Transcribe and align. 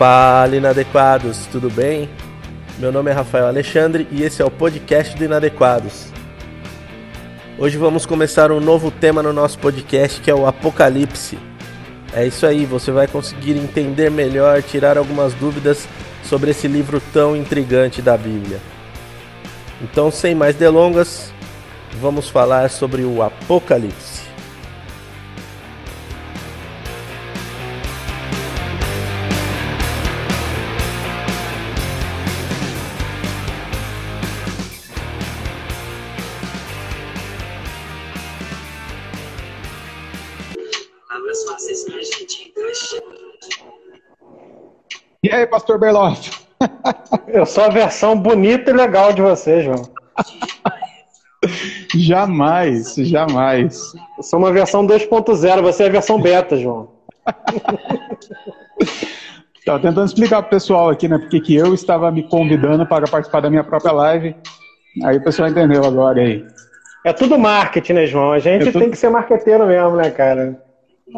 Fala 0.00 0.56
Inadequados, 0.56 1.44
tudo 1.52 1.68
bem? 1.68 2.08
Meu 2.78 2.90
nome 2.90 3.10
é 3.10 3.12
Rafael 3.12 3.46
Alexandre 3.46 4.08
e 4.10 4.22
esse 4.22 4.40
é 4.40 4.44
o 4.46 4.50
podcast 4.50 5.14
do 5.14 5.22
Inadequados. 5.22 6.06
Hoje 7.58 7.76
vamos 7.76 8.06
começar 8.06 8.50
um 8.50 8.60
novo 8.60 8.90
tema 8.90 9.22
no 9.22 9.30
nosso 9.30 9.58
podcast 9.58 10.18
que 10.22 10.30
é 10.30 10.34
o 10.34 10.46
Apocalipse. 10.46 11.38
É 12.14 12.26
isso 12.26 12.46
aí, 12.46 12.64
você 12.64 12.90
vai 12.90 13.06
conseguir 13.08 13.58
entender 13.58 14.10
melhor, 14.10 14.62
tirar 14.62 14.96
algumas 14.96 15.34
dúvidas 15.34 15.86
sobre 16.24 16.52
esse 16.52 16.66
livro 16.66 16.98
tão 17.12 17.36
intrigante 17.36 18.00
da 18.00 18.16
Bíblia. 18.16 18.58
Então, 19.82 20.10
sem 20.10 20.34
mais 20.34 20.56
delongas, 20.56 21.30
vamos 22.00 22.26
falar 22.26 22.70
sobre 22.70 23.02
o 23.02 23.22
Apocalipse. 23.22 24.09
Aí, 45.40 45.46
pastor 45.46 45.78
Berloff? 45.78 46.30
Eu 47.28 47.46
sou 47.46 47.64
a 47.64 47.68
versão 47.68 48.16
bonita 48.16 48.70
e 48.70 48.74
legal 48.74 49.12
de 49.12 49.22
você, 49.22 49.62
João. 49.62 49.82
jamais, 51.94 52.94
jamais. 52.96 53.92
Eu 54.16 54.22
sou 54.22 54.38
uma 54.38 54.52
versão 54.52 54.86
2.0, 54.86 55.62
você 55.62 55.84
é 55.84 55.86
a 55.86 55.90
versão 55.90 56.20
beta, 56.20 56.56
João. 56.56 56.90
Estava 59.58 59.78
tentando 59.78 60.06
explicar 60.06 60.42
para 60.42 60.48
o 60.48 60.50
pessoal 60.50 60.88
aqui, 60.88 61.06
né? 61.06 61.18
Porque 61.18 61.38
que 61.38 61.54
eu 61.54 61.74
estava 61.74 62.10
me 62.10 62.22
convidando 62.22 62.86
para 62.86 63.06
participar 63.06 63.40
da 63.40 63.50
minha 63.50 63.62
própria 63.62 63.92
live. 63.92 64.34
Aí 65.04 65.18
o 65.18 65.22
pessoal 65.22 65.48
entendeu 65.48 65.84
agora 65.84 66.20
aí. 66.20 66.44
É 67.04 67.12
tudo 67.12 67.38
marketing, 67.38 67.92
né, 67.92 68.06
João? 68.06 68.32
A 68.32 68.38
gente 68.38 68.68
é 68.68 68.72
tudo... 68.72 68.80
tem 68.80 68.90
que 68.90 68.96
ser 68.96 69.10
marqueteiro 69.10 69.66
mesmo, 69.66 69.96
né, 69.96 70.10
cara? 70.10 70.60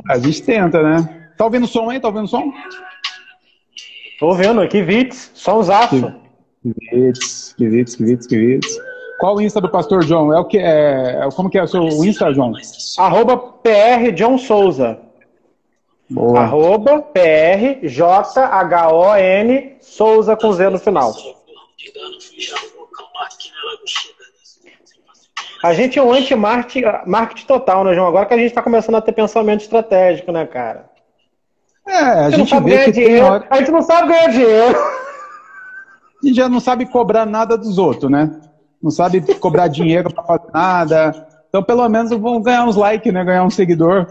A 0.08 0.18
gente 0.18 0.42
tenta, 0.42 0.82
né? 0.82 1.30
Tá 1.36 1.44
ouvindo 1.44 1.66
som 1.66 1.88
aí? 1.88 2.00
Tá 2.00 2.08
ouvindo 2.08 2.26
som? 2.26 2.52
Tô 4.22 4.34
vendo, 4.34 4.68
que 4.68 4.80
Vits, 4.84 5.32
só 5.34 5.58
uns 5.58 5.68
aço. 5.68 6.14
Que 6.62 6.72
Vits, 6.92 7.54
que 7.58 7.68
Vits, 7.68 7.96
Vits. 8.30 8.78
Qual 9.18 9.34
o 9.34 9.40
Insta 9.40 9.60
do 9.60 9.68
Pastor 9.68 10.04
John? 10.04 10.32
É 10.32 10.38
o 10.38 10.44
que 10.44 10.58
é, 10.58 11.28
como 11.34 11.50
que 11.50 11.58
é 11.58 11.62
o 11.64 11.66
seu 11.66 11.82
Insta, 11.82 12.32
John? 12.32 12.52
Arroba 12.98 13.36
PR 13.36 14.12
John 14.14 14.38
Souza. 14.38 15.00
Boa. 16.08 16.38
Arroba 16.38 17.02
PR 17.02 17.84
J 17.84 18.44
H 18.44 18.94
O 18.94 19.16
N 19.16 19.76
Souza 19.80 20.36
com 20.36 20.52
Z 20.52 20.70
no 20.70 20.78
final. 20.78 21.12
A 25.64 25.74
gente 25.74 25.98
é 25.98 26.02
um 26.02 26.12
anti-marketing 26.12 27.46
total, 27.48 27.82
né, 27.82 27.92
João? 27.92 28.06
Agora 28.06 28.26
que 28.26 28.34
a 28.34 28.38
gente 28.38 28.50
está 28.50 28.62
começando 28.62 28.94
a 28.94 29.00
ter 29.00 29.10
pensamento 29.10 29.62
estratégico, 29.62 30.30
né, 30.30 30.46
cara? 30.46 30.91
É, 31.86 31.94
a, 31.94 32.26
a 32.26 32.30
gente 32.30 32.60
vê 32.60 32.84
que 32.84 32.92
dinheiro. 32.92 33.26
Hora... 33.26 33.46
A 33.50 33.58
gente 33.58 33.70
não 33.70 33.82
sabe 33.82 34.08
ganhar 34.08 34.28
dinheiro. 34.28 34.78
A 36.22 36.26
gente 36.26 36.36
já 36.36 36.48
não 36.48 36.60
sabe 36.60 36.86
cobrar 36.86 37.26
nada 37.26 37.58
dos 37.58 37.78
outros, 37.78 38.08
né? 38.08 38.30
Não 38.80 38.92
sabe 38.92 39.20
cobrar 39.40 39.66
dinheiro 39.66 40.08
para 40.14 40.22
fazer 40.22 40.52
nada. 40.54 41.26
Então, 41.48 41.64
pelo 41.64 41.88
menos, 41.88 42.12
vão 42.12 42.40
ganhar 42.40 42.64
uns 42.64 42.76
likes, 42.76 43.12
né? 43.12 43.24
Ganhar 43.24 43.42
um 43.42 43.50
seguidor. 43.50 44.06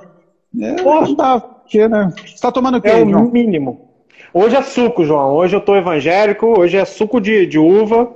É, 0.60 0.82
não 0.82 1.16
dá, 1.16 1.40
porque, 1.40 1.88
né? 1.88 2.12
Você 2.18 2.42
tá 2.42 2.52
tomando 2.52 2.80
o 2.80 2.82
quê, 2.82 2.90
É 2.90 3.02
o 3.02 3.10
João? 3.10 3.32
mínimo. 3.32 3.90
Hoje 4.34 4.58
é 4.58 4.62
suco, 4.62 5.06
João. 5.06 5.34
Hoje 5.34 5.56
eu 5.56 5.62
tô 5.62 5.74
evangélico. 5.74 6.60
Hoje 6.60 6.76
é 6.76 6.84
suco 6.84 7.22
de, 7.22 7.46
de 7.46 7.58
uva. 7.58 8.12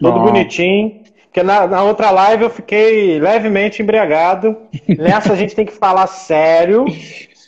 Bom. 0.00 0.22
bonitinho. 0.22 1.00
Porque 1.24 1.42
na, 1.42 1.66
na, 1.66 1.82
outra 1.82 2.10
live 2.10 2.44
eu 2.44 2.50
fiquei 2.50 3.20
levemente 3.20 3.82
embriagado. 3.82 4.56
Nessa 4.86 5.32
a 5.32 5.36
gente 5.36 5.54
tem 5.54 5.64
que 5.64 5.72
falar 5.72 6.06
sério. 6.06 6.84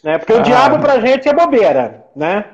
Né? 0.02 0.18
Porque 0.18 0.32
ah. 0.32 0.38
o 0.38 0.42
diabo 0.42 0.78
pra 0.80 1.00
gente 1.00 1.28
é 1.28 1.34
bobeira, 1.34 2.04
né? 2.14 2.46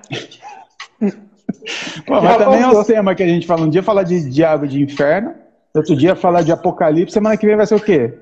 Pô, 2.06 2.20
mas 2.20 2.36
também 2.36 2.62
é 2.62 2.68
o 2.68 2.84
tema 2.84 3.14
que 3.14 3.22
a 3.22 3.26
gente 3.26 3.46
fala. 3.46 3.62
Um 3.62 3.70
dia 3.70 3.82
falar 3.82 4.02
de 4.02 4.28
diabo 4.28 4.64
e 4.64 4.68
de 4.68 4.82
inferno, 4.82 5.34
outro 5.74 5.96
dia 5.96 6.14
falar 6.14 6.42
de 6.42 6.52
apocalipse, 6.52 7.14
semana 7.14 7.36
que 7.36 7.46
vem 7.46 7.56
vai 7.56 7.66
ser 7.66 7.74
o 7.74 7.80
quê? 7.80 8.18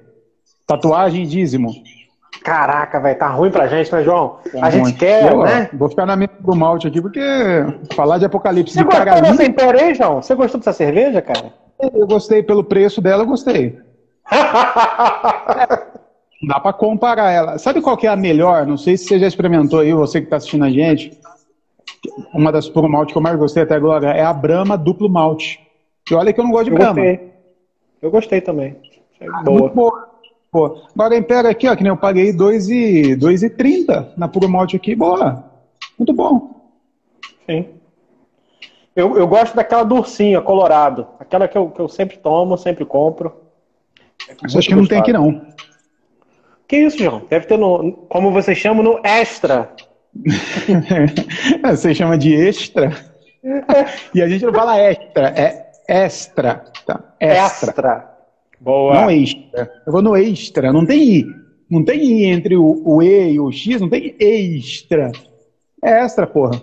Tatuagem 0.67 1.25
e 1.25 1.27
dízimo. 1.27 1.73
Caraca, 2.43 3.01
vai 3.01 3.15
tá 3.15 3.29
ruim 3.29 3.51
pra 3.51 3.67
gente, 3.67 3.93
né, 3.93 4.05
João? 4.05 4.39
Tá 4.53 4.67
a 4.67 4.71
gente 4.71 4.93
quer, 4.93 5.33
eu, 5.33 5.43
né? 5.43 5.69
Vou 5.73 5.89
ficar 5.89 6.07
na 6.07 6.15
mente 6.15 6.35
do 6.39 6.55
malte 6.55 6.87
aqui, 6.87 7.01
porque 7.01 7.21
falar 7.95 8.19
de 8.19 8.25
apocalipse 8.25 8.75
Você 8.75 8.81
de 8.81 8.85
gostou 8.85 9.23
dessa 9.23 9.45
império 9.45 9.81
aí, 9.81 9.95
João? 9.95 10.23
Você 10.23 10.35
gostou 10.35 10.61
dessa 10.61 10.73
cerveja, 10.73 11.21
cara? 11.21 11.53
Eu 11.81 12.07
gostei 12.07 12.43
pelo 12.43 12.63
preço 12.63 13.01
dela, 13.01 13.23
eu 13.23 13.27
gostei. 13.27 13.79
Dá 16.43 16.61
para 16.61 16.73
comparar 16.73 17.31
ela. 17.31 17.59
Sabe 17.59 17.81
qual 17.81 17.97
que 17.97 18.07
é 18.07 18.11
a 18.11 18.17
melhor? 18.17 18.67
Não 18.67 18.77
sei 18.77 18.97
se 18.97 19.07
você 19.07 19.19
já 19.19 19.27
experimentou 19.27 19.81
aí, 19.81 19.93
você 19.93 20.21
que 20.21 20.27
está 20.27 20.37
assistindo 20.37 20.65
a 20.65 20.71
gente. 20.71 21.19
Uma 22.33 22.53
das 22.53 22.69
puro 22.69 22.89
malte 22.89 23.13
que 23.13 23.19
eu 23.19 23.23
mais 23.23 23.37
gostei 23.39 23.63
até 23.63 23.75
agora 23.75 24.11
é 24.13 24.23
a 24.23 24.33
Brahma 24.33 24.77
duplo 24.77 25.09
malte. 25.09 25.61
E 26.11 26.15
olha 26.15 26.33
que 26.33 26.41
eu 26.41 26.45
não 26.45 26.51
gosto 26.51 26.67
de 26.67 26.71
eu 26.73 26.77
Brahma. 26.77 27.01
Gostei. 27.01 27.33
Eu 28.03 28.11
gostei 28.11 28.41
também. 28.41 28.77
Ah, 29.21 29.43
boa. 29.43 29.61
Muito 29.61 29.75
boa. 29.75 30.07
Pô, 30.51 30.79
agora 30.95 31.21
pega 31.23 31.51
aqui, 31.51 31.69
ó, 31.69 31.75
que 31.75 31.83
nem 31.83 31.91
eu 31.91 31.97
paguei 31.97 32.33
2,30 32.33 34.13
na 34.17 34.29
puro 34.29 34.49
malte 34.49 34.77
aqui, 34.77 34.95
boa. 34.95 35.45
Muito 35.99 36.13
bom. 36.13 36.71
Sim. 37.47 37.67
Eu, 38.95 39.19
eu 39.19 39.27
gosto 39.27 39.55
daquela 39.55 39.85
dursinha, 39.85 40.41
colorado. 40.41 41.07
Aquela 41.19 41.47
que 41.47 41.59
eu, 41.59 41.71
que 41.71 41.81
eu 41.81 41.89
sempre 41.89 42.17
tomo, 42.17 42.57
sempre 42.57 42.85
compro. 42.85 43.35
É 44.29 44.35
acho 44.57 44.69
que 44.69 44.75
não 44.75 44.87
tem 44.87 44.99
aqui 44.99 45.13
não. 45.13 45.43
Que 46.69 46.77
isso, 46.79 46.99
João? 46.99 47.23
Deve 47.31 47.47
ter 47.47 47.57
no, 47.57 47.93
como 48.09 48.33
vocês 48.33 48.59
chamam, 48.59 48.83
no 48.83 49.01
extra. 49.05 49.71
Você 51.63 51.95
chama 51.95 52.19
de 52.19 52.35
extra? 52.35 52.91
e 54.15 54.23
a 54.23 54.29
gente 54.29 54.45
não 54.45 54.53
fala 54.53 54.79
extra, 54.79 55.29
é 55.37 55.71
extra. 55.89 56.65
Tá? 56.87 57.15
Extra. 57.21 57.71
extra. 57.71 58.17
Boa. 58.61 58.95
Não 58.95 59.11
extra. 59.11 59.71
Eu 59.87 59.93
vou 59.93 60.03
no 60.03 60.17
extra, 60.17 60.73
não 60.73 60.85
tem 60.85 61.19
I. 61.19 61.27
Não 61.71 61.85
tem 61.85 62.01
I 62.01 62.25
entre 62.25 62.57
o, 62.57 62.83
o 62.85 63.03
E 63.03 63.33
e 63.33 63.41
o 63.41 63.51
X, 63.53 63.81
não 63.81 63.89
tem 63.89 64.17
extra. 64.19 65.13
É 65.83 66.05
extra, 66.05 66.27
porra. 66.27 66.61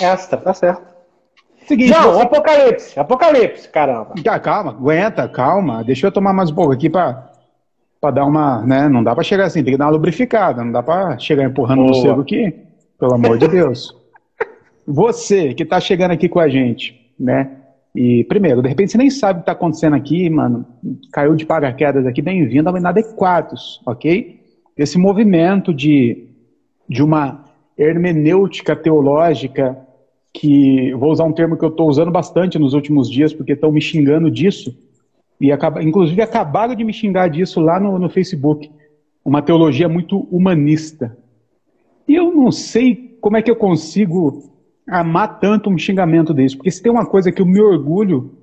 Extra, 0.00 0.38
tá 0.38 0.54
certo. 0.54 0.92
Seguinte, 1.66 1.90
não, 1.90 2.14
você... 2.14 2.22
Apocalipse, 2.22 3.00
Apocalipse, 3.00 3.68
caramba. 3.68 4.14
Calma, 4.42 4.70
aguenta, 4.72 5.28
calma. 5.28 5.84
Deixa 5.84 6.06
eu 6.06 6.12
tomar 6.12 6.32
mais 6.32 6.50
um 6.50 6.54
pouco 6.54 6.72
aqui 6.72 6.90
pra 6.90 7.31
para 8.02 8.16
dar 8.16 8.26
uma, 8.26 8.66
né? 8.66 8.88
Não 8.88 9.04
dá 9.04 9.14
para 9.14 9.22
chegar 9.22 9.44
assim, 9.44 9.62
tem 9.62 9.74
que 9.74 9.78
dar 9.78 9.84
uma 9.84 9.92
lubrificada, 9.92 10.64
não 10.64 10.72
dá 10.72 10.82
para 10.82 11.16
chegar 11.20 11.44
empurrando 11.44 11.84
no 11.84 11.94
seco 11.94 12.20
aqui, 12.20 12.52
pelo 12.98 13.14
amor 13.14 13.38
de 13.38 13.46
Deus. 13.46 13.96
Você 14.84 15.54
que 15.54 15.62
está 15.62 15.78
chegando 15.78 16.10
aqui 16.10 16.28
com 16.28 16.40
a 16.40 16.48
gente, 16.48 17.14
né? 17.18 17.58
E 17.94 18.24
primeiro, 18.24 18.60
de 18.60 18.68
repente 18.68 18.90
você 18.90 18.98
nem 18.98 19.08
sabe 19.08 19.34
o 19.34 19.36
que 19.36 19.42
está 19.42 19.52
acontecendo 19.52 19.94
aqui, 19.94 20.28
mano. 20.28 20.66
Caiu 21.12 21.36
de 21.36 21.46
paraquedas 21.46 22.04
aqui, 22.04 22.20
bem-vindo 22.20 22.68
ao 22.68 22.76
Inadequados, 22.76 23.80
ok? 23.86 24.40
Esse 24.76 24.98
movimento 24.98 25.72
de, 25.72 26.26
de 26.88 27.04
uma 27.04 27.44
hermenêutica 27.78 28.74
teológica 28.74 29.78
que 30.34 30.92
vou 30.94 31.12
usar 31.12 31.22
um 31.22 31.32
termo 31.32 31.56
que 31.56 31.64
eu 31.64 31.68
estou 31.68 31.88
usando 31.88 32.10
bastante 32.10 32.58
nos 32.58 32.74
últimos 32.74 33.08
dias 33.08 33.32
porque 33.32 33.52
estão 33.52 33.70
me 33.70 33.80
xingando 33.80 34.28
disso, 34.28 34.76
e 35.42 35.50
acaba, 35.50 35.82
inclusive 35.82 36.22
acabaram 36.22 36.72
de 36.72 36.84
me 36.84 36.92
xingar 36.92 37.28
disso 37.28 37.60
lá 37.60 37.80
no, 37.80 37.98
no 37.98 38.08
Facebook. 38.08 38.70
Uma 39.24 39.42
teologia 39.42 39.88
muito 39.88 40.20
humanista. 40.30 41.18
E 42.06 42.14
eu 42.14 42.32
não 42.32 42.52
sei 42.52 43.18
como 43.20 43.36
é 43.36 43.42
que 43.42 43.50
eu 43.50 43.56
consigo 43.56 44.52
amar 44.88 45.40
tanto 45.40 45.68
um 45.68 45.76
xingamento 45.76 46.32
desse, 46.32 46.56
porque 46.56 46.70
se 46.70 46.80
tem 46.80 46.92
uma 46.92 47.04
coisa 47.04 47.32
que 47.32 47.42
eu 47.42 47.46
me 47.46 47.60
orgulho 47.60 48.38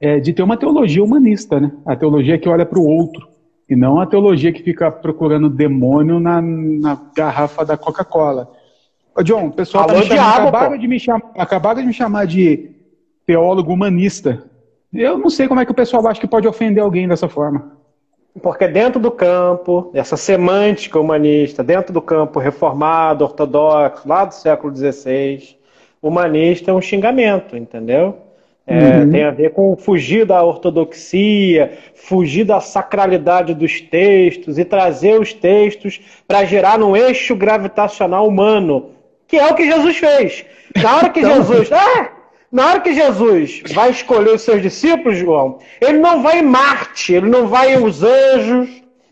é 0.00 0.18
de 0.18 0.32
ter 0.32 0.42
uma 0.42 0.56
teologia 0.56 1.04
humanista, 1.04 1.60
né? 1.60 1.70
A 1.86 1.94
teologia 1.94 2.38
que 2.38 2.48
olha 2.48 2.66
para 2.66 2.80
o 2.80 2.86
outro, 2.86 3.28
e 3.68 3.76
não 3.76 4.00
a 4.00 4.06
teologia 4.06 4.52
que 4.52 4.62
fica 4.62 4.90
procurando 4.90 5.48
demônio 5.48 6.18
na, 6.18 6.42
na 6.42 7.00
garrafa 7.14 7.64
da 7.64 7.76
Coca-Cola. 7.76 8.50
John, 9.22 9.46
o 9.46 9.52
pessoal 9.52 9.86
tá 9.86 10.02
chamando, 10.02 10.18
acabaram, 10.18 10.78
de 10.78 10.88
me 10.88 10.98
chamar, 10.98 11.30
acabaram 11.36 11.80
de 11.80 11.86
me 11.86 11.92
chamar 11.92 12.26
de 12.26 12.70
teólogo 13.24 13.72
humanista. 13.72 14.49
Eu 14.92 15.18
não 15.18 15.30
sei 15.30 15.46
como 15.46 15.60
é 15.60 15.64
que 15.64 15.70
o 15.70 15.74
pessoal 15.74 16.06
acha 16.06 16.20
que 16.20 16.26
pode 16.26 16.48
ofender 16.48 16.82
alguém 16.82 17.06
dessa 17.06 17.28
forma. 17.28 17.78
Porque 18.42 18.66
dentro 18.68 19.00
do 19.00 19.10
campo, 19.10 19.90
essa 19.92 20.16
semântica 20.16 20.98
humanista, 20.98 21.64
dentro 21.64 21.92
do 21.92 22.00
campo 22.00 22.38
reformado, 22.38 23.24
ortodoxo, 23.24 24.08
lá 24.08 24.24
do 24.24 24.34
século 24.34 24.74
XVI, 24.74 25.56
humanista 26.00 26.70
é 26.70 26.74
um 26.74 26.80
xingamento, 26.80 27.56
entendeu? 27.56 28.16
É, 28.66 28.98
uhum. 28.98 29.10
Tem 29.10 29.24
a 29.24 29.32
ver 29.32 29.50
com 29.50 29.76
fugir 29.76 30.24
da 30.24 30.44
ortodoxia, 30.44 31.76
fugir 31.94 32.44
da 32.44 32.60
sacralidade 32.60 33.52
dos 33.52 33.80
textos 33.80 34.58
e 34.58 34.64
trazer 34.64 35.20
os 35.20 35.32
textos 35.32 36.00
para 36.28 36.44
gerar 36.44 36.80
um 36.80 36.96
eixo 36.96 37.34
gravitacional 37.34 38.28
humano, 38.28 38.90
Que 39.26 39.38
é 39.38 39.46
o 39.46 39.54
que 39.54 39.64
Jesus 39.64 39.96
fez. 39.96 40.44
Na 40.80 40.98
hora 40.98 41.08
que 41.10 41.20
então... 41.20 41.36
Jesus. 41.36 41.70
Ah, 41.74 42.10
na 42.52 42.66
hora 42.66 42.80
que 42.80 42.92
Jesus 42.92 43.62
vai 43.72 43.90
escolher 43.90 44.34
os 44.34 44.42
seus 44.42 44.60
discípulos, 44.60 45.16
João, 45.18 45.58
ele 45.80 45.98
não 45.98 46.22
vai 46.22 46.40
em 46.40 46.42
Marte, 46.42 47.14
ele 47.14 47.28
não 47.28 47.46
vai 47.46 47.74
em 47.74 47.84
os 47.84 48.02
anjos, 48.02 48.68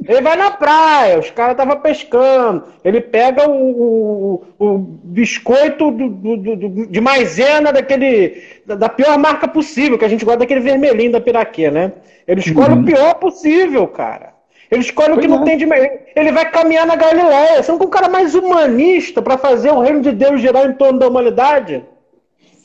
ele 0.06 0.20
vai 0.22 0.36
na 0.36 0.50
praia, 0.50 1.18
os 1.18 1.30
caras 1.30 1.52
estavam 1.52 1.80
pescando. 1.80 2.64
Ele 2.84 3.00
pega 3.00 3.48
o, 3.48 4.42
o, 4.58 4.64
o 4.64 4.78
biscoito 4.78 5.90
do, 5.90 6.08
do, 6.08 6.36
do, 6.36 6.86
de 6.86 7.00
maisena 7.00 7.72
daquele, 7.72 8.42
da 8.64 8.88
pior 8.88 9.18
marca 9.18 9.46
possível, 9.46 9.98
que 9.98 10.04
a 10.04 10.08
gente 10.08 10.24
gosta 10.24 10.40
daquele 10.40 10.60
vermelhinho 10.60 11.12
da 11.12 11.20
piraquê, 11.20 11.70
né? 11.70 11.92
Ele 12.26 12.40
escolhe 12.40 12.74
uhum. 12.74 12.82
o 12.82 12.84
pior 12.84 13.14
possível, 13.14 13.86
cara. 13.88 14.34
Ele 14.70 14.82
escolhe 14.82 15.12
o 15.12 15.18
que 15.18 15.26
não 15.26 15.42
é. 15.42 15.44
tem 15.44 15.56
de 15.56 15.66
melhor. 15.66 15.90
Ele 16.14 16.30
vai 16.30 16.50
caminhar 16.50 16.86
na 16.86 16.94
Galileia. 16.94 17.62
Você 17.62 17.72
não 17.72 17.78
é 17.78 17.82
um 17.82 17.90
cara 17.90 18.08
mais 18.08 18.34
humanista 18.34 19.22
para 19.22 19.38
fazer 19.38 19.70
o 19.70 19.80
reino 19.80 20.02
de 20.02 20.12
Deus 20.12 20.40
girar 20.40 20.66
em 20.66 20.74
torno 20.74 20.98
da 20.98 21.08
humanidade? 21.08 21.82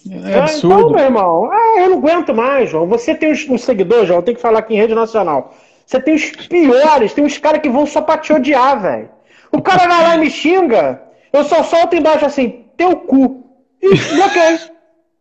É 0.10 0.36
ah, 0.36 0.44
absurdo. 0.44 0.76
Então, 0.76 0.90
meu 0.92 1.00
irmão, 1.00 1.50
ah, 1.52 1.82
eu 1.82 1.90
não 1.90 1.98
aguento 1.98 2.34
mais, 2.34 2.70
João. 2.70 2.88
Você 2.88 3.16
tem 3.16 3.32
um 3.32 3.58
seguidor, 3.58 4.06
João, 4.06 4.22
tem 4.22 4.36
que 4.36 4.42
falar 4.42 4.60
aqui 4.60 4.74
em 4.74 4.78
rede 4.78 4.94
nacional. 4.96 5.54
Você 5.86 6.00
tem 6.02 6.16
os 6.16 6.32
piores, 6.32 7.14
tem 7.14 7.24
uns 7.24 7.38
caras 7.38 7.62
que 7.62 7.70
vão 7.70 7.86
só 7.86 8.02
pra 8.02 8.18
te 8.18 8.34
odiar, 8.34 8.82
velho. 8.82 9.10
O 9.52 9.62
cara 9.62 9.88
vai 9.88 10.04
lá 10.04 10.16
e 10.16 10.20
me 10.20 10.30
xinga, 10.30 11.02
eu 11.32 11.44
só 11.44 11.64
solto 11.64 11.96
embaixo 11.96 12.26
assim, 12.26 12.66
teu 12.76 12.98
cu. 12.98 13.44
E 13.82 13.90
bloqueei. 13.90 14.60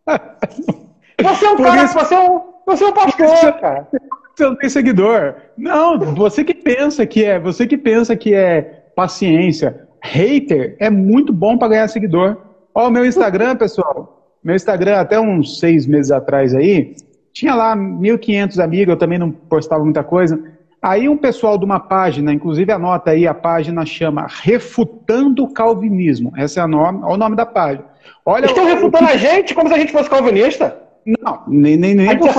Você 1.21 1.45
é 1.45 1.49
um 1.49 1.55
Por 1.55 1.65
cara, 1.67 1.83
isso... 1.83 1.93
você, 1.93 2.15
é 2.15 2.19
um, 2.19 2.41
você 2.65 2.83
é 2.83 2.87
um 2.87 2.91
pastor, 2.91 3.53
cara. 3.59 3.87
Você 4.35 4.43
não 4.43 4.55
tem 4.55 4.69
seguidor. 4.69 5.35
Não, 5.55 5.99
você 5.99 6.43
que 6.43 6.55
pensa 6.55 7.05
que 7.05 7.23
é, 7.23 7.39
você 7.39 7.67
que 7.67 7.77
pensa 7.77 8.15
que 8.15 8.33
é 8.33 8.83
paciência. 8.95 9.87
Hater 10.01 10.75
é 10.79 10.89
muito 10.89 11.31
bom 11.31 11.57
para 11.57 11.69
ganhar 11.69 11.87
seguidor. 11.87 12.37
Ó, 12.73 12.87
o 12.87 12.91
meu 12.91 13.05
Instagram, 13.05 13.55
pessoal. 13.55 14.22
Meu 14.43 14.55
Instagram, 14.55 14.97
até 14.97 15.19
uns 15.19 15.59
seis 15.59 15.87
meses 15.87 16.11
atrás 16.11 16.53
aí, 16.53 16.95
tinha 17.31 17.55
lá 17.55 17.75
1.500 17.75 18.63
amigos, 18.63 18.93
eu 18.93 18.97
também 18.97 19.17
não 19.17 19.31
postava 19.31 19.83
muita 19.83 20.03
coisa. 20.03 20.41
Aí 20.81 21.07
um 21.07 21.15
pessoal 21.15 21.57
de 21.57 21.63
uma 21.63 21.79
página, 21.79 22.33
inclusive 22.33 22.71
anota 22.71 23.11
aí, 23.11 23.25
a 23.25 23.33
página 23.33 23.85
chama 23.85 24.27
Refutando 24.29 25.43
o 25.43 25.53
Calvinismo. 25.53 26.33
Essa 26.35 26.59
é 26.59 26.63
a 26.63 26.67
nome, 26.67 26.99
o 27.03 27.15
nome 27.15 27.35
da 27.35 27.45
página. 27.45 27.85
Olha, 28.25 28.45
Estão 28.45 28.65
refutando 28.65 29.07
que... 29.07 29.13
a 29.13 29.17
gente 29.17 29.55
como 29.55 29.69
se 29.69 29.73
a 29.75 29.79
gente 29.79 29.91
fosse 29.91 30.09
calvinista? 30.09 30.77
Não, 31.05 31.41
nem, 31.47 31.77
nem, 31.77 31.95
nem 31.95 32.17
por 32.17 32.29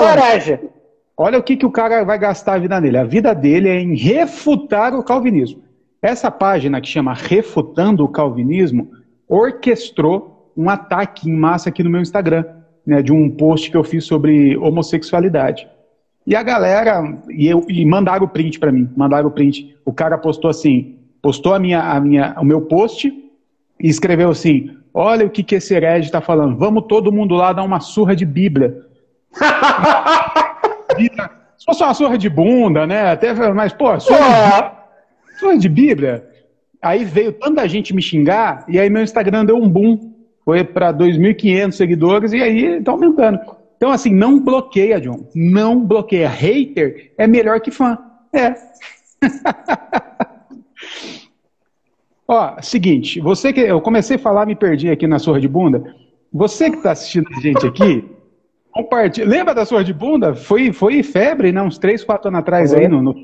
Olha 1.17 1.39
o 1.39 1.43
que, 1.43 1.56
que 1.56 1.67
o 1.67 1.71
cara 1.71 2.05
vai 2.05 2.19
gastar 2.19 2.55
a 2.55 2.59
vida 2.59 2.81
nele. 2.81 2.99
A 2.99 3.05
vida 3.05 3.35
dele 3.35 3.69
é 3.69 3.81
em 3.81 3.95
refutar 3.95 4.95
o 4.95 5.03
calvinismo. 5.03 5.62
Essa 6.03 6.31
página 6.31 6.81
que 6.81 6.89
chama 6.89 7.15
Refutando 7.15 8.05
o 8.05 8.09
Calvinismo 8.09 8.91
orquestrou 9.27 10.33
um 10.56 10.71
ataque 10.71 11.29
em 11.29 11.35
massa 11.35 11.69
aqui 11.69 11.83
no 11.83 11.91
meu 11.91 12.01
Instagram, 12.01 12.45
né, 12.87 13.03
de 13.03 13.12
um 13.12 13.31
post 13.31 13.71
que 13.71 13.77
eu 13.77 13.85
fiz 13.85 14.05
sobre 14.05 14.56
homossexualidade. 14.56 15.69
E 16.27 16.35
a 16.35 16.43
galera, 16.43 17.03
e, 17.29 17.47
eu, 17.47 17.65
e 17.69 17.85
mandaram 17.85 18.25
o 18.25 18.29
print 18.29 18.59
para 18.59 18.73
mim, 18.73 18.89
mandaram 18.97 19.29
o 19.29 19.31
print. 19.31 19.77
O 19.85 19.93
cara 19.93 20.17
postou 20.17 20.51
assim, 20.51 20.97
postou 21.21 21.55
a 21.55 21.59
minha, 21.59 21.81
a 21.81 22.01
minha, 22.01 22.35
o 22.39 22.45
meu 22.45 22.62
post 22.62 23.09
e 23.81 23.89
escreveu 23.89 24.31
assim, 24.31 24.77
olha 24.93 25.27
o 25.27 25.31
que, 25.31 25.43
que 25.43 25.56
esse 25.56 25.75
herege 25.75 26.06
está 26.06 26.21
falando, 26.21 26.56
vamos 26.56 26.85
todo 26.89 27.12
mundo 27.12 27.35
lá 27.35 27.53
dar 27.53 27.62
uma 27.62 27.81
surra 27.81 28.17
de 28.17 28.25
Bíblia. 28.25 28.85
Se 31.59 31.65
fosse 31.67 31.83
uma 31.83 31.95
surra 31.95 32.17
de 32.17 32.29
bunda, 32.29 32.87
né, 32.87 33.11
até, 33.11 33.35
mas, 33.53 33.73
pô, 33.73 33.99
surra, 34.01 34.73
de, 35.33 35.39
surra 35.39 35.59
de 35.59 35.69
Bíblia. 35.69 36.27
Aí 36.81 37.05
veio 37.05 37.33
tanta 37.33 37.69
gente 37.69 37.95
me 37.95 38.01
xingar, 38.01 38.65
e 38.69 38.79
aí 38.79 38.89
meu 38.89 39.03
Instagram 39.03 39.45
deu 39.45 39.56
um 39.56 39.69
boom 39.69 40.13
foi 40.44 40.62
para 40.62 40.93
2.500 40.93 41.73
seguidores 41.73 42.32
e 42.32 42.43
aí 42.43 42.79
está 42.79 42.93
aumentando. 42.93 43.38
Então, 43.76 43.91
assim, 43.91 44.14
não 44.14 44.38
bloqueia, 44.41 45.00
John. 45.00 45.29
Não 45.35 45.85
bloqueia. 45.85 46.29
Hater 46.29 47.12
é 47.17 47.26
melhor 47.26 47.61
que 47.61 47.70
fã. 47.70 47.99
É. 48.32 48.55
Ó, 52.26 52.61
seguinte, 52.62 53.20
você 53.20 53.52
que. 53.52 53.61
Eu 53.61 53.81
comecei 53.81 54.17
a 54.17 54.19
falar, 54.19 54.46
me 54.46 54.56
perdi 54.56 54.91
aqui 54.91 55.06
na 55.06 55.19
surra 55.19 55.41
de 55.41 55.49
bunda. 55.49 55.94
Você 56.32 56.70
que 56.70 56.79
está 56.79 56.93
assistindo 56.93 57.29
a 57.37 57.41
gente 57.41 57.67
aqui, 57.67 58.05
compartilha. 58.73 59.26
Lembra 59.26 59.55
da 59.55 59.64
surra 59.64 59.85
de 59.85 59.93
bunda? 59.93 60.35
Foi, 60.35 60.73
foi 60.73 61.02
febre, 61.02 61.52
né? 61.52 61.62
Uns 61.62 61.79
3, 61.79 62.02
4 62.02 62.29
anos 62.29 62.41
atrás 62.41 62.73
aí 62.73 62.88
no, 62.88 63.02
no 63.02 63.14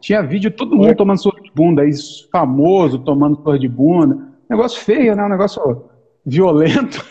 Tinha 0.00 0.22
vídeo 0.22 0.50
todo 0.50 0.76
mundo 0.76 0.94
tomando 0.94 1.20
surra 1.20 1.40
de 1.42 1.50
bunda, 1.52 1.84
isso 1.84 2.28
famoso 2.30 3.00
tomando 3.00 3.42
surra 3.42 3.58
de 3.58 3.68
bunda. 3.68 4.28
Negócio 4.48 4.80
feio, 4.80 5.16
né? 5.16 5.24
Um 5.24 5.28
negócio 5.28 5.60
violento. 6.28 7.04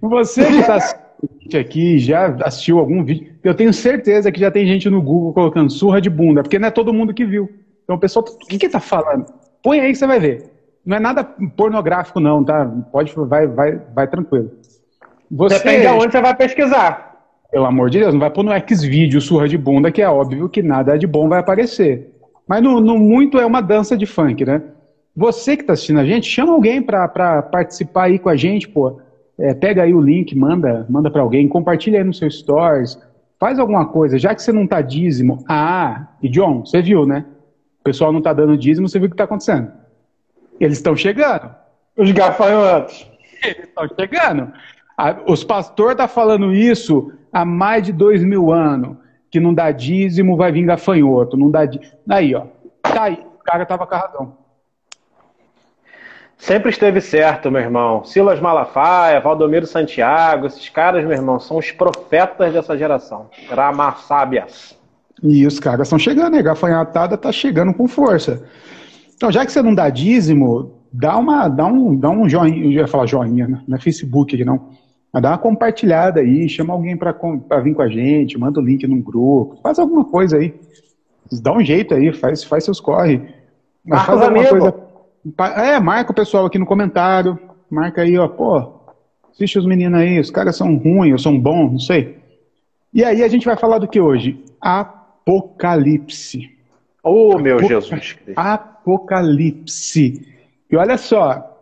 Você 0.00 0.46
que 0.46 0.58
está 0.60 0.78
aqui 1.58 1.98
já 1.98 2.36
assistiu 2.44 2.78
algum 2.78 3.04
vídeo, 3.04 3.34
eu 3.42 3.54
tenho 3.54 3.72
certeza 3.72 4.30
que 4.30 4.40
já 4.40 4.50
tem 4.50 4.66
gente 4.66 4.88
no 4.88 5.02
Google 5.02 5.32
colocando 5.32 5.70
surra 5.70 6.00
de 6.00 6.08
bunda, 6.08 6.42
porque 6.42 6.58
não 6.58 6.68
é 6.68 6.70
todo 6.70 6.94
mundo 6.94 7.12
que 7.12 7.24
viu. 7.24 7.50
Então 7.84 7.96
o 7.96 7.98
pessoal, 7.98 8.24
o 8.24 8.38
que 8.46 8.58
que 8.58 8.68
tá 8.68 8.80
falando? 8.80 9.26
Põe 9.62 9.80
aí 9.80 9.90
que 9.92 9.98
você 9.98 10.06
vai 10.06 10.20
ver. 10.20 10.50
Não 10.86 10.96
é 10.96 11.00
nada 11.00 11.24
pornográfico 11.24 12.20
não, 12.20 12.42
tá? 12.42 12.64
Pode, 12.90 13.12
vai, 13.14 13.46
vai, 13.46 13.80
vai 13.94 14.08
tranquilo. 14.08 14.52
Você, 15.30 15.58
Depende 15.58 15.82
de 15.82 15.88
onde 15.88 16.12
você 16.12 16.20
vai 16.20 16.34
pesquisar. 16.34 17.10
Pelo 17.50 17.66
amor 17.66 17.90
de 17.90 17.98
Deus, 17.98 18.14
não 18.14 18.20
vai 18.20 18.30
pôr 18.30 18.44
no 18.44 18.52
Xvideo 18.52 19.20
surra 19.20 19.48
de 19.48 19.58
bunda, 19.58 19.90
que 19.90 20.00
é 20.00 20.08
óbvio 20.08 20.48
que 20.48 20.62
nada 20.62 20.96
de 20.96 21.06
bom 21.06 21.28
vai 21.28 21.40
aparecer. 21.40 22.09
Mas 22.50 22.64
no, 22.64 22.80
no 22.80 22.98
muito 22.98 23.38
é 23.38 23.46
uma 23.46 23.60
dança 23.60 23.96
de 23.96 24.06
funk, 24.06 24.44
né? 24.44 24.60
Você 25.14 25.56
que 25.56 25.62
está 25.62 25.74
assistindo 25.74 26.00
a 26.00 26.04
gente, 26.04 26.28
chama 26.28 26.52
alguém 26.52 26.82
para 26.82 27.42
participar 27.42 28.06
aí 28.06 28.18
com 28.18 28.28
a 28.28 28.34
gente, 28.34 28.66
pô. 28.66 29.00
É, 29.38 29.54
pega 29.54 29.84
aí 29.84 29.94
o 29.94 30.00
link, 30.00 30.36
manda, 30.36 30.84
manda 30.90 31.08
para 31.12 31.22
alguém, 31.22 31.46
compartilha 31.46 31.98
aí 31.98 32.04
no 32.04 32.12
seu 32.12 32.28
stories, 32.28 32.98
faz 33.38 33.60
alguma 33.60 33.86
coisa, 33.86 34.18
já 34.18 34.34
que 34.34 34.42
você 34.42 34.50
não 34.50 34.66
tá 34.66 34.80
dízimo. 34.80 35.44
Ah, 35.48 36.08
e 36.20 36.28
John, 36.28 36.66
você 36.66 36.82
viu, 36.82 37.06
né? 37.06 37.24
O 37.82 37.84
pessoal 37.84 38.12
não 38.12 38.20
tá 38.20 38.32
dando 38.32 38.58
dízimo, 38.58 38.88
você 38.88 38.98
viu 38.98 39.06
o 39.06 39.10
que 39.12 39.16
tá 39.16 39.24
acontecendo. 39.24 39.70
Eles 40.58 40.78
estão 40.78 40.96
chegando. 40.96 41.54
Os 41.96 42.10
gafanhotos. 42.10 43.08
Eles 43.44 43.68
estão 43.68 43.88
chegando. 43.96 44.52
Os 45.24 45.44
pastores 45.44 45.96
tá 45.96 46.08
falando 46.08 46.52
isso 46.52 47.12
há 47.32 47.44
mais 47.44 47.84
de 47.84 47.92
dois 47.92 48.24
mil 48.24 48.52
anos 48.52 48.96
que 49.30 49.38
não 49.38 49.54
dá 49.54 49.70
dízimo, 49.70 50.36
vai 50.36 50.50
vir 50.50 50.66
gafanhoto, 50.66 51.36
não 51.36 51.50
dá 51.50 51.64
dízimo. 51.64 51.92
Aí, 52.08 52.34
ó, 52.34 52.46
tá 52.82 53.04
aí, 53.04 53.14
o 53.14 53.44
cara 53.44 53.64
tava 53.64 53.86
com 53.86 53.94
razão. 53.94 54.40
Sempre 56.36 56.70
esteve 56.70 57.00
certo, 57.02 57.50
meu 57.50 57.60
irmão. 57.60 58.02
Silas 58.02 58.40
Malafaia, 58.40 59.20
Valdomiro 59.20 59.66
Santiago, 59.66 60.46
esses 60.46 60.68
caras, 60.70 61.04
meu 61.04 61.12
irmão, 61.12 61.38
são 61.38 61.58
os 61.58 61.70
profetas 61.70 62.52
dessa 62.52 62.76
geração. 62.76 63.28
Ramassábias. 63.50 64.76
E 65.22 65.46
os 65.46 65.60
caras 65.60 65.86
estão 65.86 65.98
chegando, 65.98 66.32
né? 66.32 66.42
Gafanhatada 66.42 67.18
tá 67.18 67.30
chegando 67.30 67.74
com 67.74 67.86
força. 67.86 68.42
Então, 69.14 69.30
já 69.30 69.44
que 69.44 69.52
você 69.52 69.60
não 69.60 69.74
dá 69.74 69.90
dízimo, 69.90 70.80
dá 70.90 71.18
uma, 71.18 71.46
dá 71.46 71.66
um, 71.66 71.94
dá 71.94 72.08
um 72.08 72.26
joinha, 72.26 72.64
eu 72.64 72.70
ia 72.70 72.88
falar 72.88 73.04
joinha, 73.04 73.46
né? 73.46 73.62
não 73.68 73.76
é 73.76 73.80
Facebook 73.80 74.34
aqui 74.34 74.44
não 74.44 74.79
mas 75.12 75.22
dá 75.22 75.30
uma 75.30 75.38
compartilhada 75.38 76.20
aí, 76.20 76.48
chama 76.48 76.72
alguém 76.72 76.96
para 76.96 77.12
vir 77.62 77.74
com 77.74 77.82
a 77.82 77.88
gente, 77.88 78.38
manda 78.38 78.60
o 78.60 78.62
link 78.62 78.86
num 78.86 79.00
grupo, 79.00 79.58
faz 79.62 79.78
alguma 79.78 80.04
coisa 80.04 80.36
aí. 80.36 80.54
Dá 81.42 81.52
um 81.52 81.64
jeito 81.64 81.94
aí, 81.94 82.12
faz, 82.12 82.44
faz 82.44 82.64
seus 82.64 82.80
corre. 82.80 83.22
Mas 83.84 84.02
faz 84.04 84.20
alguma 84.20 84.46
coisa. 84.46 84.74
É, 85.56 85.78
marca 85.80 86.12
o 86.12 86.14
pessoal 86.14 86.46
aqui 86.46 86.58
no 86.58 86.66
comentário. 86.66 87.38
Marca 87.68 88.02
aí, 88.02 88.18
ó, 88.18 88.26
pô, 88.26 88.80
assiste 89.30 89.58
os 89.58 89.66
meninos 89.66 90.00
aí, 90.00 90.18
os 90.18 90.30
caras 90.30 90.56
são 90.56 90.76
ruins, 90.76 91.12
ou 91.12 91.18
são 91.18 91.38
bons, 91.38 91.72
não 91.72 91.78
sei. 91.78 92.18
E 92.92 93.04
aí 93.04 93.22
a 93.22 93.28
gente 93.28 93.46
vai 93.46 93.56
falar 93.56 93.78
do 93.78 93.86
que 93.86 94.00
hoje? 94.00 94.44
Apocalipse. 94.60 96.50
Oh, 97.02 97.38
meu 97.38 97.58
Apoca... 97.58 97.80
Jesus 97.80 98.16
Apocalipse. 98.36 100.26
E 100.70 100.76
olha 100.76 100.98
só, 100.98 101.56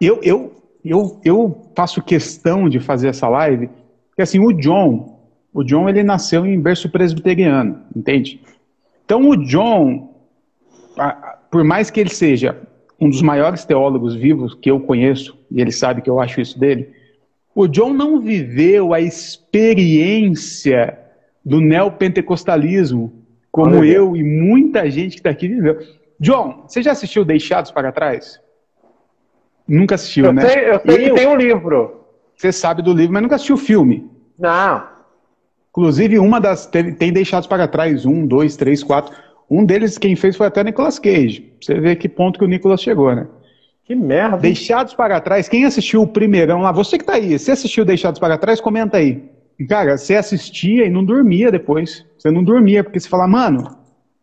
eu, 0.00 0.20
eu, 0.22 0.52
eu, 0.84 1.20
eu 1.24 1.70
faço 1.74 2.02
questão 2.02 2.68
de 2.68 2.80
fazer 2.80 3.08
essa 3.08 3.28
live, 3.28 3.68
porque 4.08 4.22
assim, 4.22 4.38
o 4.38 4.52
John, 4.52 5.18
o 5.52 5.62
John 5.62 5.88
ele 5.88 6.02
nasceu 6.02 6.46
em 6.46 6.60
berço 6.60 6.88
presbiteriano, 6.88 7.82
entende? 7.94 8.40
Então 9.04 9.28
o 9.28 9.36
John, 9.36 10.14
por 11.50 11.64
mais 11.64 11.90
que 11.90 12.00
ele 12.00 12.10
seja 12.10 12.60
um 13.00 13.08
dos 13.08 13.22
maiores 13.22 13.64
teólogos 13.64 14.14
vivos 14.14 14.54
que 14.54 14.70
eu 14.70 14.80
conheço, 14.80 15.38
e 15.50 15.60
ele 15.60 15.72
sabe 15.72 16.02
que 16.02 16.10
eu 16.10 16.20
acho 16.20 16.40
isso 16.40 16.58
dele, 16.58 16.90
o 17.54 17.66
John 17.66 17.92
não 17.92 18.20
viveu 18.20 18.92
a 18.94 19.00
experiência 19.00 20.98
do 21.44 21.60
neopentecostalismo 21.60 23.12
como 23.50 23.82
eu 23.82 24.16
e 24.16 24.22
muita 24.22 24.88
gente 24.90 25.14
que 25.14 25.20
está 25.20 25.30
aqui 25.30 25.48
viveu. 25.48 25.78
John, 26.20 26.64
você 26.66 26.82
já 26.82 26.92
assistiu 26.92 27.24
Deixados 27.24 27.70
para 27.70 27.90
Trás? 27.90 28.40
Nunca 29.68 29.96
assistiu, 29.96 30.26
eu 30.26 30.32
né? 30.32 30.48
Sei, 30.48 30.70
eu 30.70 30.80
sei 30.80 31.10
eu, 31.10 31.14
que 31.14 31.20
tem 31.20 31.26
um 31.28 31.36
livro. 31.36 32.04
Você 32.36 32.50
sabe 32.52 32.82
do 32.82 32.92
livro, 32.92 33.12
mas 33.12 33.22
nunca 33.22 33.34
assistiu 33.34 33.56
o 33.56 33.58
filme. 33.58 34.10
Não. 34.38 34.84
Inclusive, 35.70 36.18
uma 36.18 36.40
das. 36.40 36.66
Tem, 36.66 36.92
tem 36.94 37.12
Deixados 37.12 37.46
para 37.46 37.68
Trás, 37.68 38.06
um, 38.06 38.26
dois, 38.26 38.56
três, 38.56 38.82
quatro. 38.82 39.14
Um 39.50 39.64
deles, 39.64 39.98
quem 39.98 40.16
fez 40.16 40.36
foi 40.36 40.46
até 40.46 40.62
Nicolas 40.64 40.98
Cage. 40.98 41.52
Você 41.60 41.78
vê 41.80 41.96
que 41.96 42.08
ponto 42.08 42.38
que 42.38 42.44
o 42.44 42.48
Nicolas 42.48 42.82
chegou, 42.82 43.14
né? 43.14 43.26
Que 43.88 43.94
merda. 43.94 44.36
Deixados 44.36 44.92
para 44.92 45.18
trás, 45.18 45.48
quem 45.48 45.64
assistiu 45.64 46.02
o 46.02 46.06
primeirão 46.06 46.60
lá, 46.60 46.70
você 46.70 46.98
que 46.98 47.04
tá 47.04 47.14
aí, 47.14 47.38
você 47.38 47.52
assistiu 47.52 47.86
Deixados 47.86 48.20
para 48.20 48.36
trás, 48.36 48.60
comenta 48.60 48.98
aí. 48.98 49.24
Cara, 49.66 49.96
você 49.96 50.14
assistia 50.14 50.84
e 50.84 50.90
não 50.90 51.02
dormia 51.02 51.50
depois. 51.50 52.04
Você 52.18 52.30
não 52.30 52.44
dormia, 52.44 52.84
porque 52.84 53.00
você 53.00 53.08
fala, 53.08 53.26
mano, 53.26 53.78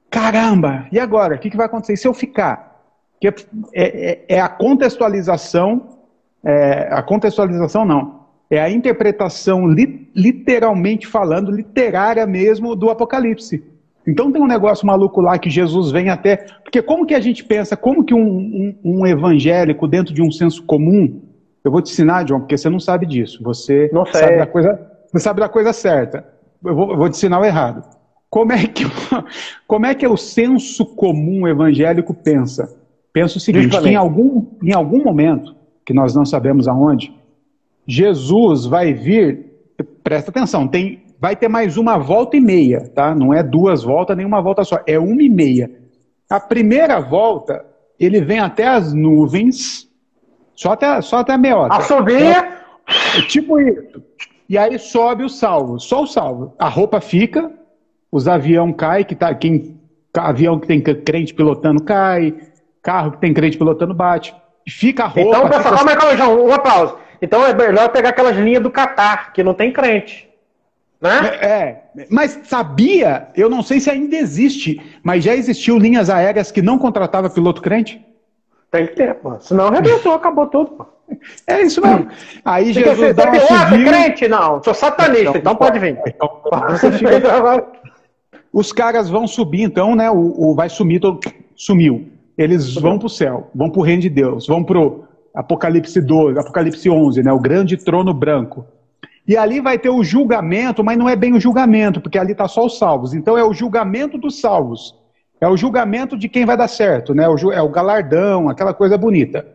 caramba, 0.10 0.88
e 0.92 1.00
agora? 1.00 1.36
O 1.36 1.40
que, 1.40 1.50
que 1.50 1.58
vai 1.58 1.66
acontecer? 1.66 1.94
E 1.94 1.98
se 1.98 2.08
eu 2.08 2.14
ficar? 2.14 2.75
Que 3.20 3.28
é, 3.28 3.34
é, 3.74 4.26
é, 4.36 4.42
a 4.42 4.50
contextualização, 4.50 6.00
é, 6.44 6.90
a 6.92 7.02
contextualização 7.02 7.86
não, 7.86 8.26
é 8.50 8.60
a 8.60 8.70
interpretação 8.70 9.68
li, 9.68 10.10
literalmente 10.16 11.08
falando, 11.08 11.52
literária 11.52 12.26
mesmo, 12.26 12.76
do 12.76 12.90
Apocalipse. 12.90 13.64
Então 14.08 14.32
tem 14.32 14.42
um 14.42 14.48
negócio 14.48 14.86
maluco 14.86 15.20
lá 15.20 15.38
que 15.40 15.50
Jesus 15.50 15.92
vem 15.92 16.10
até. 16.10 16.38
Porque 16.64 16.82
como 16.82 17.06
que 17.06 17.16
a 17.16 17.20
gente 17.20 17.44
pensa, 17.44 17.76
como 17.76 18.04
que 18.04 18.14
um, 18.14 18.22
um, 18.22 18.76
um, 18.84 19.08
evangélico, 19.08 19.88
dentro 19.88 20.14
de 20.14 20.22
um 20.22 20.32
senso 20.32 20.64
comum, 20.64 21.22
eu 21.64 21.72
vou 21.72 21.82
te 21.82 21.92
ensinar, 21.92 22.24
John, 22.24 22.40
porque 22.40 22.58
você 22.58 22.70
não 22.70 22.80
sabe 22.80 23.08
disso. 23.08 23.42
Você 23.42 23.90
não 23.92 24.06
sabe 24.06 24.38
da 24.38 24.46
coisa, 24.46 24.80
você 25.12 25.20
sabe 25.20 25.40
da 25.40 25.50
coisa 25.50 25.74
certa. 25.74 26.24
Eu 26.64 26.76
vou, 26.76 26.92
eu 26.92 26.98
vou 26.98 27.10
te 27.10 27.16
ensinar 27.16 27.40
o 27.40 27.46
errado. 27.46 27.84
Como 28.30 28.52
é, 28.52 28.68
que, 28.68 28.84
como 29.68 29.86
é 29.86 29.96
que 29.96 30.08
o 30.08 30.18
senso 30.18 30.86
comum 30.86 31.48
evangélico 31.48 32.14
pensa? 32.14 32.78
Pensa 33.16 33.38
o 33.38 33.40
seguinte: 33.40 33.80
que 33.80 33.88
em 33.88 33.96
algum, 33.96 34.46
em 34.62 34.74
algum 34.74 35.02
momento, 35.02 35.56
que 35.86 35.94
nós 35.94 36.14
não 36.14 36.26
sabemos 36.26 36.68
aonde, 36.68 37.14
Jesus 37.88 38.66
vai 38.66 38.94
vir. 38.94 39.54
Presta 40.04 40.32
atenção, 40.32 40.68
tem 40.68 41.06
vai 41.18 41.34
ter 41.34 41.48
mais 41.48 41.78
uma 41.78 41.98
volta 41.98 42.36
e 42.36 42.42
meia, 42.42 42.92
tá? 42.94 43.16
Não 43.16 43.34
é 43.34 43.42
duas 43.42 43.84
voltas, 43.84 44.18
nem 44.18 44.26
uma 44.26 44.42
volta 44.42 44.66
só, 44.66 44.82
é 44.86 45.00
uma 45.00 45.24
e 45.24 45.30
meia. 45.30 45.72
A 46.30 46.42
primeira 46.42 47.00
volta, 47.00 47.66
ele 47.98 48.20
vem 48.20 48.40
até 48.40 48.68
as 48.68 48.92
nuvens, 48.92 49.90
só 50.54 50.74
até, 50.74 51.02
só 51.02 51.20
até 51.20 51.32
a 51.34 51.38
meiota. 51.38 51.76
Assobia! 51.76 52.50
É 53.18 53.22
tipo 53.30 53.58
isso. 53.62 54.04
E 54.50 54.58
aí 54.58 54.78
sobe 54.78 55.24
o 55.24 55.30
salvo, 55.30 55.80
só 55.80 56.04
o 56.04 56.08
salvo. 56.08 56.54
A 56.60 56.68
roupa 56.68 57.00
fica, 57.00 57.50
os 58.12 58.28
avião 58.28 58.74
cai, 58.74 59.06
que 59.06 59.16
tá, 59.16 59.34
quem, 59.34 59.80
avião 60.14 60.60
que 60.60 60.68
tem 60.68 60.82
crente 60.82 61.34
pilotando 61.34 61.82
cai, 61.82 62.36
carro 62.86 63.12
que 63.14 63.18
tem 63.18 63.34
crente 63.34 63.58
pilotando 63.58 63.96
bate. 63.96 64.34
Fica 64.68 65.04
a 65.04 65.08
roupa. 65.08 65.38
Então, 65.38 65.50
pessoal, 65.50 65.76
calma 65.76 65.92
aí, 65.92 65.98
calma 65.98 66.12
aí, 66.12 66.18
João, 66.18 66.46
uma 66.46 66.60
pausa. 66.60 66.96
Então 67.20 67.44
é 67.44 67.54
melhor 67.54 67.90
pegar 67.90 68.10
aquelas 68.10 68.38
linhas 68.38 68.62
do 68.62 68.70
Catar, 68.70 69.34
que 69.34 69.44
não 69.44 69.54
tem 69.54 69.74
crente. 69.74 70.30
Né? 71.02 71.38
É, 71.42 71.46
é, 71.46 72.08
mas 72.10 72.40
sabia, 72.44 73.28
eu 73.36 73.50
não 73.50 73.62
sei 73.62 73.80
se 73.80 73.90
ainda 73.90 74.16
existe, 74.16 74.82
mas 75.04 75.24
já 75.24 75.36
existiu 75.36 75.78
linhas 75.78 76.10
aéreas 76.10 76.52
que 76.52 76.62
não 76.62 76.78
contratava 76.78 77.30
piloto 77.30 77.62
crente? 77.62 78.04
Tem 78.72 78.88
que 78.88 78.96
ter, 78.96 79.16
pô. 79.16 79.40
Senão 79.40 79.68
arrebentou, 79.68 80.14
acabou 80.16 80.48
tudo, 80.48 80.72
pô. 80.72 80.86
É 81.46 81.62
isso 81.62 81.82
mesmo. 81.82 82.08
Aí 82.44 82.74
Tem 82.74 82.84
Jesus 82.84 83.16
dá 83.16 83.30
uma 83.30 83.40
subida... 83.40 83.92
crente? 83.92 84.28
Não, 84.28 84.64
sou 84.64 84.74
satanista, 84.74 85.38
então, 85.38 85.40
então 85.40 85.56
pode 85.56 85.80
vir. 85.80 86.00
Então, 86.08 86.42
fica... 86.98 87.68
Os 88.52 88.72
caras 88.72 89.10
vão 89.10 89.28
subir, 89.28 89.62
então, 89.62 89.96
né? 89.96 90.10
O, 90.10 90.50
o 90.50 90.56
vai 90.56 90.70
sumir, 90.70 91.00
todo... 91.00 91.20
sumiu. 91.56 92.15
Eles 92.38 92.74
vão 92.76 92.98
para 92.98 93.08
o 93.08 93.10
céu, 93.10 93.50
vão 93.56 93.70
para 93.70 93.80
o 93.80 93.84
reino 93.84 94.02
de 94.02 94.10
Deus, 94.10 94.48
vão 94.48 94.64
para 94.64 94.80
o 94.80 95.06
Apocalipse 95.34 96.02
12, 96.02 96.40
Apocalipse 96.40 96.90
11, 96.90 97.24
né? 97.24 97.32
O 97.32 97.40
grande 97.40 97.78
trono 97.78 98.14
branco. 98.14 98.66
E 99.28 99.36
ali 99.36 99.60
vai 99.60 99.80
ter 99.80 99.90
o 99.90 100.04
julgamento, 100.04 100.84
mas 100.84 100.98
não 100.98 101.10
é 101.10 101.16
bem 101.16 101.34
o 101.34 101.40
julgamento, 101.40 102.00
porque 102.00 102.18
ali 102.18 102.34
está 102.34 102.48
só 102.48 102.66
os 102.66 102.78
salvos. 102.78 103.14
Então 103.14 103.38
é 103.38 103.44
o 103.44 103.54
julgamento 103.54 104.18
dos 104.18 104.40
salvos. 104.40 104.96
É 105.42 105.48
o 105.48 105.58
julgamento 105.58 106.18
de 106.18 106.30
quem 106.30 106.46
vai 106.46 106.56
dar 106.56 106.68
certo, 106.68 107.14
né? 107.14 107.24
É 107.24 107.62
o 107.62 107.70
galardão, 107.70 108.50
aquela 108.50 108.74
coisa 108.74 108.98
bonita. 108.98 109.46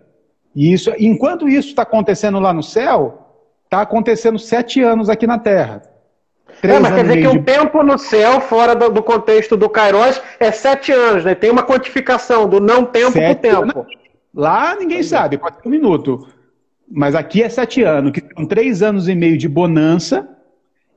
E 0.55 0.73
isso, 0.73 0.93
enquanto 0.99 1.49
isso 1.49 1.69
está 1.69 1.83
acontecendo 1.83 2.41
lá 2.41 2.53
no 2.53 2.63
céu, 2.63 3.29
está 3.65 3.83
acontecendo 3.83 4.39
sete 4.39 4.83
anos 4.83 5.09
aqui 5.09 5.27
na 5.27 5.39
Terra. 5.39 5.83
É, 6.63 6.79
mas 6.79 6.95
quer 6.95 7.03
dizer 7.03 7.21
que 7.21 7.29
o 7.29 7.33
de... 7.33 7.41
tempo 7.41 7.83
no 7.83 7.99
céu, 7.99 8.41
fora 8.41 8.75
do, 8.75 8.91
do, 8.91 9.03
contexto 9.03 9.57
do 9.57 9.69
Kairos, 9.69 10.21
é 10.39 10.51
sete 10.51 10.93
anos, 10.93 11.25
né? 11.25 11.35
Tem 11.35 11.51
uma 11.51 11.63
quantificação 11.63 12.49
do 12.49 12.61
não 12.61 12.85
tempo 12.85 13.13
para 13.13 13.33
o 13.33 13.35
tempo. 13.35 13.87
Lá 14.35 14.77
ninguém 14.77 15.03
sabe, 15.03 15.39
pode 15.39 15.57
ser 15.57 15.69
um 15.69 15.71
minuto. 15.71 16.29
Mas 16.91 17.15
aqui 17.15 17.43
é 17.43 17.49
sete 17.49 17.83
anos, 17.83 18.13
que 18.13 18.23
são 18.35 18.45
três 18.47 18.83
anos 18.83 19.09
e 19.09 19.15
meio 19.15 19.39
de 19.39 19.49
bonança 19.49 20.29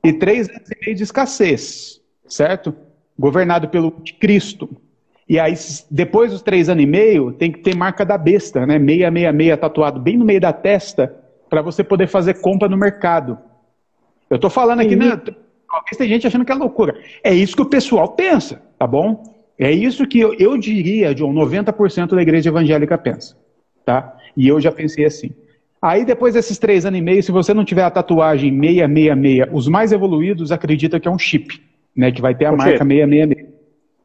e 0.02 0.12
três 0.12 0.48
anos 0.48 0.70
e 0.70 0.84
meio 0.84 0.96
de 0.96 1.02
escassez, 1.02 2.00
certo? 2.28 2.74
Governado 3.18 3.68
pelo 3.68 3.92
Cristo. 4.20 4.68
E 5.26 5.38
aí, 5.38 5.54
depois 5.90 6.32
dos 6.32 6.42
três 6.42 6.68
anos 6.68 6.84
e 6.84 6.86
meio, 6.86 7.32
tem 7.32 7.50
que 7.50 7.60
ter 7.60 7.74
marca 7.74 8.04
da 8.04 8.18
besta, 8.18 8.66
né? 8.66 8.78
Meia, 8.78 9.10
meia, 9.10 9.32
meia 9.32 9.56
tatuado 9.56 9.98
bem 9.98 10.18
no 10.18 10.24
meio 10.24 10.40
da 10.40 10.52
testa, 10.52 11.14
para 11.48 11.62
você 11.62 11.82
poder 11.82 12.06
fazer 12.06 12.34
compra 12.40 12.68
no 12.68 12.76
mercado. 12.76 13.38
Eu 14.28 14.36
estou 14.36 14.50
falando 14.50 14.80
aqui, 14.80 14.96
né? 14.96 15.18
Talvez 15.68 15.96
tem 15.96 16.08
gente 16.08 16.26
achando 16.26 16.44
que 16.44 16.52
é 16.52 16.54
loucura. 16.54 16.98
É 17.22 17.32
isso 17.32 17.56
que 17.56 17.62
o 17.62 17.66
pessoal 17.66 18.08
pensa, 18.08 18.62
tá 18.78 18.86
bom? 18.86 19.22
É 19.58 19.70
isso 19.70 20.06
que 20.06 20.18
eu, 20.18 20.34
eu 20.34 20.58
diria, 20.58 21.14
John, 21.14 21.32
90% 21.32 22.14
da 22.14 22.22
igreja 22.22 22.50
evangélica 22.50 22.98
pensa, 22.98 23.36
tá? 23.84 24.16
E 24.36 24.48
eu 24.48 24.60
já 24.60 24.72
pensei 24.72 25.04
assim. 25.04 25.30
Aí 25.80 26.04
depois 26.04 26.34
desses 26.34 26.58
três 26.58 26.86
anos 26.86 26.98
e 26.98 27.02
meio, 27.02 27.22
se 27.22 27.30
você 27.30 27.52
não 27.52 27.64
tiver 27.64 27.82
a 27.82 27.90
tatuagem 27.90 28.50
666, 28.50 29.48
os 29.52 29.68
mais 29.68 29.92
evoluídos 29.92 30.50
acreditam 30.50 30.98
que 30.98 31.06
é 31.06 31.10
um 31.10 31.18
chip, 31.18 31.60
né? 31.94 32.10
Que 32.10 32.22
vai 32.22 32.34
ter 32.34 32.46
a 32.46 32.50
Por 32.50 32.58
marca 32.58 32.84
666. 32.84 33.54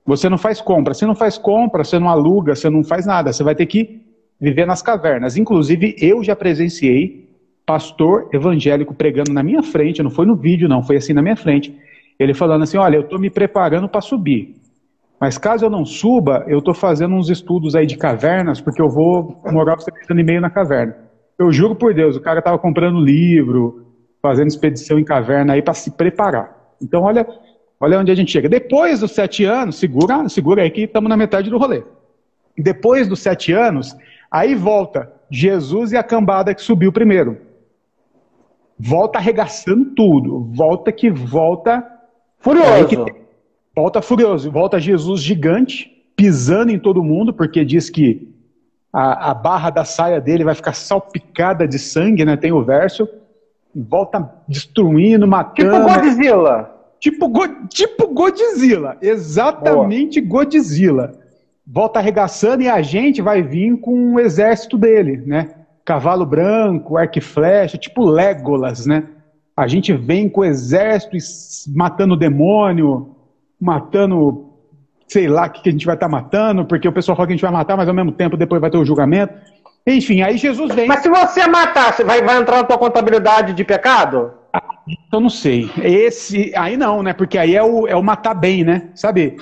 Você 0.06 0.28
não 0.28 0.38
faz 0.38 0.60
compra. 0.60 0.94
Se 0.94 1.06
não 1.06 1.16
faz 1.16 1.38
compra, 1.38 1.84
você 1.84 1.98
não 2.00 2.10
aluga, 2.10 2.56
você 2.56 2.70
não 2.70 2.84
faz 2.84 3.06
nada. 3.06 3.32
Você 3.32 3.44
vai 3.44 3.56
ter 3.56 3.66
que 3.66 4.02
viver 4.42 4.66
nas 4.66 4.82
cavernas. 4.82 5.38
Inclusive, 5.38 5.96
eu 6.00 6.24
já 6.24 6.36
presenciei 6.36 7.29
pastor 7.70 8.28
evangélico 8.34 8.96
pregando 8.96 9.32
na 9.32 9.44
minha 9.44 9.62
frente, 9.62 10.02
não 10.02 10.10
foi 10.10 10.26
no 10.26 10.36
vídeo, 10.36 10.68
não, 10.68 10.82
foi 10.82 10.98
assim 10.98 11.14
na 11.14 11.22
minha 11.22 11.36
frente. 11.36 11.72
Ele 12.20 12.34
falando 12.34 12.64
assim: 12.64 12.78
olha, 12.78 12.96
eu 12.96 13.02
estou 13.02 13.20
me 13.20 13.30
preparando 13.30 13.88
para 13.88 14.02
subir. 14.02 14.56
Mas 15.22 15.38
caso 15.38 15.66
eu 15.66 15.70
não 15.70 15.86
suba, 15.86 16.44
eu 16.48 16.58
estou 16.58 16.74
fazendo 16.74 17.14
uns 17.14 17.30
estudos 17.30 17.76
aí 17.76 17.86
de 17.86 17.96
cavernas, 17.96 18.60
porque 18.60 18.82
eu 18.82 18.90
vou 18.90 19.40
morar 19.52 19.78
três 19.78 20.10
anos 20.10 20.24
e 20.24 20.26
meio 20.26 20.42
na 20.42 20.50
caverna. 20.50 20.96
Eu 21.38 21.52
juro 21.52 21.76
por 21.76 21.94
Deus, 21.94 22.16
o 22.16 22.22
cara 22.22 22.40
estava 22.40 22.58
comprando 22.58 23.00
livro, 23.00 23.86
fazendo 24.20 24.48
expedição 24.48 24.98
em 24.98 25.04
caverna 25.04 25.54
aí 25.54 25.62
para 25.62 25.76
se 25.76 25.92
preparar. 25.92 26.74
Então, 26.82 27.04
olha, 27.04 27.28
olha 27.80 28.00
onde 28.00 28.12
a 28.12 28.16
gente 28.16 28.32
chega. 28.32 28.50
Depois 28.50 29.02
dos 29.02 29.12
sete 29.12 29.44
anos, 29.44 29.76
segura, 29.76 30.28
segura 30.28 30.64
aí 30.64 30.72
que 30.72 30.86
estamos 30.86 31.08
na 31.08 31.16
metade 31.16 31.52
do 31.52 31.60
rolê. 31.60 31.84
Depois 32.58 33.08
dos 33.08 33.20
sete 33.20 33.54
anos, 33.54 33.96
aí 34.32 34.56
volta 34.56 35.14
Jesus 35.30 35.92
e 35.92 35.98
a 35.98 36.02
cambada 36.02 36.56
que 36.56 36.64
subiu 36.64 36.92
primeiro. 36.92 37.49
Volta 38.80 39.18
arregaçando 39.20 39.86
tudo. 39.94 40.50
Volta 40.54 40.92
que 40.92 41.10
volta. 41.10 41.86
Furioso. 42.40 42.88
Que, 42.88 43.16
volta 43.76 44.02
furioso. 44.02 44.50
Volta 44.50 44.80
Jesus 44.80 45.22
gigante, 45.22 45.92
pisando 46.16 46.72
em 46.72 46.80
todo 46.80 47.04
mundo, 47.04 47.34
porque 47.34 47.66
diz 47.66 47.90
que 47.90 48.34
a, 48.94 49.32
a, 49.32 49.34
barra 49.34 49.70
da 49.70 49.84
saia 49.84 50.22
dele 50.22 50.46
vai 50.46 50.56
ficar 50.56 50.74
salpicada 50.74 51.68
de 51.68 51.78
sangue, 51.78 52.24
né? 52.24 52.38
Tem 52.38 52.54
o 52.54 52.64
verso. 52.64 53.08
Volta 53.76 54.32
destruindo, 54.48 55.28
matando. 55.28 55.72
Tipo 55.72 55.94
Godzilla. 55.94 56.76
Tipo, 57.00 57.28
go, 57.28 57.68
tipo 57.68 58.08
Godzilla. 58.08 58.98
Exatamente 59.02 60.22
Boa. 60.22 60.44
Godzilla. 60.44 61.20
Volta 61.68 62.00
arregaçando 62.00 62.64
e 62.64 62.70
a 62.70 62.82
gente 62.82 63.22
vai 63.22 63.44
vir 63.44 63.78
com 63.78 64.16
o 64.16 64.20
exército 64.20 64.78
dele, 64.78 65.18
né? 65.26 65.50
Cavalo 65.90 66.24
branco, 66.24 66.98
arco 66.98 67.18
e 67.18 67.22
flecha, 67.22 67.76
tipo 67.76 68.06
Legolas, 68.06 68.86
né? 68.86 69.06
A 69.58 69.68
gente 69.68 69.92
vem 69.92 70.30
com 70.30 70.42
o 70.42 70.46
exército 70.46 71.18
matando 71.76 72.16
demônio, 72.16 73.16
matando 73.60 74.52
sei 75.08 75.28
lá 75.28 75.48
o 75.48 75.50
que, 75.50 75.68
a 75.68 75.72
gente 75.72 75.88
vai 75.88 75.96
estar 75.96 76.06
tá 76.06 76.12
matando, 76.12 76.64
porque 76.64 76.88
o 76.88 76.92
pessoal 76.92 77.16
fala 77.16 77.26
que 77.26 77.34
a 77.34 77.36
gente 77.36 77.42
vai 77.42 77.52
matar, 77.52 77.76
mas 77.76 77.88
ao 77.88 77.96
mesmo 77.96 78.12
tempo 78.12 78.38
depois 78.38 78.62
vai 78.62 78.70
ter 78.70 78.78
o 78.78 78.86
julgamento. 78.86 79.34
Enfim, 79.88 80.22
aí 80.22 80.38
Jesus 80.38 80.76
vem. 80.76 80.88
Mas 80.88 81.02
se 81.02 81.10
você 81.10 81.48
matar, 81.48 81.92
você 81.92 82.04
vai, 82.04 82.22
vai 82.22 82.38
entrar 82.38 82.58
na 82.58 82.64
tua 82.66 82.78
contabilidade 82.78 83.54
de 83.54 83.64
pecado? 83.64 84.32
Ah, 84.54 84.62
então 85.08 85.20
não 85.20 85.30
sei. 85.30 85.72
Esse, 85.82 86.54
aí 86.56 86.78
não, 86.78 87.02
né? 87.02 87.14
Porque 87.14 87.40
aí 87.40 87.56
é 87.56 87.64
o, 87.64 87.88
é 87.88 87.96
o 87.96 88.04
matar 88.04 88.36
bem, 88.36 88.64
né? 88.64 88.90
Sabe? 88.94 89.38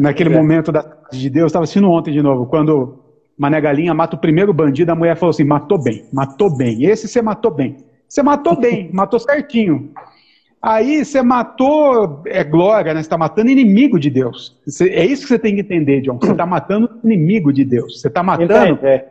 Naquele 0.00 0.32
é. 0.32 0.34
momento 0.34 0.72
da, 0.72 0.82
de 1.12 1.28
Deus, 1.28 1.48
estava 1.48 1.64
assistindo 1.64 1.90
ontem 1.90 2.10
de 2.10 2.22
novo, 2.22 2.46
quando 2.46 2.99
Mané 3.40 3.58
Galinha 3.58 3.94
mata 3.94 4.16
o 4.16 4.18
primeiro 4.18 4.52
bandido, 4.52 4.92
a 4.92 4.94
mulher 4.94 5.16
falou 5.16 5.30
assim: 5.30 5.44
matou 5.44 5.82
bem, 5.82 6.04
matou 6.12 6.54
bem. 6.54 6.84
Esse 6.84 7.08
você 7.08 7.22
matou 7.22 7.50
bem. 7.50 7.78
Você 8.06 8.22
matou 8.22 8.54
bem, 8.54 8.90
matou 8.92 9.18
certinho. 9.18 9.92
Aí 10.60 11.02
você 11.02 11.22
matou, 11.22 12.20
é 12.26 12.44
glória, 12.44 12.92
né? 12.92 13.00
Você 13.00 13.06
está 13.06 13.16
matando 13.16 13.50
inimigo 13.50 13.98
de 13.98 14.10
Deus. 14.10 14.60
Você, 14.66 14.90
é 14.90 15.06
isso 15.06 15.22
que 15.22 15.28
você 15.28 15.38
tem 15.38 15.54
que 15.54 15.62
entender, 15.62 16.02
John. 16.02 16.18
Você 16.20 16.32
está 16.32 16.44
matando 16.44 16.90
inimigo 17.02 17.50
de 17.50 17.64
Deus. 17.64 17.98
Você 17.98 18.08
está 18.08 18.22
matando 18.22 18.78
é. 18.86 19.06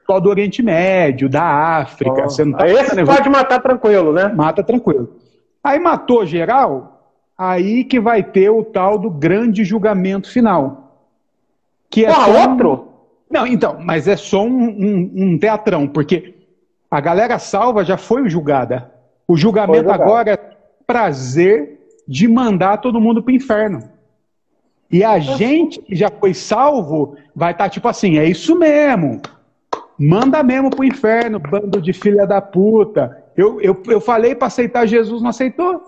pessoal 0.00 0.18
do 0.18 0.30
Oriente 0.30 0.62
Médio, 0.62 1.28
da 1.28 1.42
África. 1.42 2.22
Oh. 2.22 2.30
Você 2.30 2.42
não 2.42 2.56
tá 2.56 2.66
esse 2.66 3.04
pode 3.04 3.28
matar 3.28 3.60
tranquilo, 3.60 4.14
né? 4.14 4.28
Mata 4.28 4.64
tranquilo. 4.64 5.10
Aí 5.62 5.78
matou 5.78 6.24
geral, 6.24 7.10
aí 7.36 7.84
que 7.84 8.00
vai 8.00 8.22
ter 8.22 8.48
o 8.48 8.64
tal 8.64 8.96
do 8.96 9.10
grande 9.10 9.62
julgamento 9.62 10.30
final. 10.30 11.02
Que 11.90 12.06
é 12.06 12.08
Porra, 12.08 12.48
outro? 12.48 12.93
Não, 13.34 13.46
então, 13.46 13.76
mas 13.82 14.06
é 14.06 14.16
só 14.16 14.44
um, 14.44 14.62
um- 14.68 15.10
um 15.16 15.38
teatrão, 15.38 15.88
porque 15.88 16.34
a 16.90 17.00
galera 17.00 17.38
salva 17.38 17.84
já 17.84 17.96
foi 17.96 18.28
julgada. 18.28 18.92
O 19.26 19.36
julgamento 19.36 19.90
agora 19.90 20.30
é 20.32 20.38
prazer 20.86 21.80
de 22.06 22.28
mandar 22.28 22.76
todo 22.78 23.00
mundo 23.00 23.22
pro 23.22 23.34
inferno. 23.34 23.82
E 24.90 25.02
a 25.02 25.18
gente 25.18 25.80
que 25.80 25.96
já 25.96 26.08
foi 26.10 26.32
salvo 26.34 27.16
vai 27.34 27.50
estar 27.52 27.68
tipo 27.68 27.88
assim, 27.88 28.18
é 28.18 28.24
isso 28.24 28.56
mesmo. 28.56 29.20
Manda 29.98 30.42
mesmo 30.42 30.70
pro 30.70 30.84
inferno, 30.84 31.38
bando 31.40 31.80
de 31.80 31.92
filha 31.92 32.26
da 32.26 32.40
puta. 32.40 33.24
Eu, 33.36 33.60
eu, 33.60 33.82
eu 33.88 34.00
falei 34.00 34.34
para 34.34 34.46
aceitar 34.46 34.86
Jesus, 34.86 35.22
não 35.22 35.30
aceitou. 35.30 35.82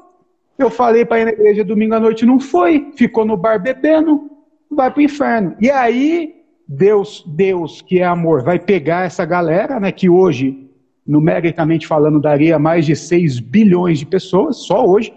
Eu 0.58 0.70
falei 0.70 1.04
para 1.04 1.20
ir 1.20 1.24
na 1.26 1.32
igreja 1.32 1.62
domingo 1.62 1.94
à 1.94 2.00
noite, 2.00 2.24
não 2.26 2.40
foi. 2.40 2.90
Ficou 2.96 3.24
no 3.24 3.36
bar 3.36 3.60
bebendo, 3.62 4.30
vai 4.70 4.90
pro 4.90 5.02
inferno. 5.02 5.54
E 5.60 5.70
aí, 5.70 6.35
Deus, 6.66 7.24
Deus 7.26 7.80
que 7.80 8.00
é 8.00 8.04
amor, 8.04 8.42
vai 8.42 8.58
pegar 8.58 9.04
essa 9.04 9.24
galera, 9.24 9.78
né, 9.78 9.92
que 9.92 10.08
hoje, 10.08 10.68
numericamente 11.06 11.86
falando, 11.86 12.20
daria 12.20 12.58
mais 12.58 12.84
de 12.84 12.96
6 12.96 13.38
bilhões 13.38 13.98
de 13.98 14.06
pessoas, 14.06 14.58
só 14.58 14.84
hoje. 14.84 15.14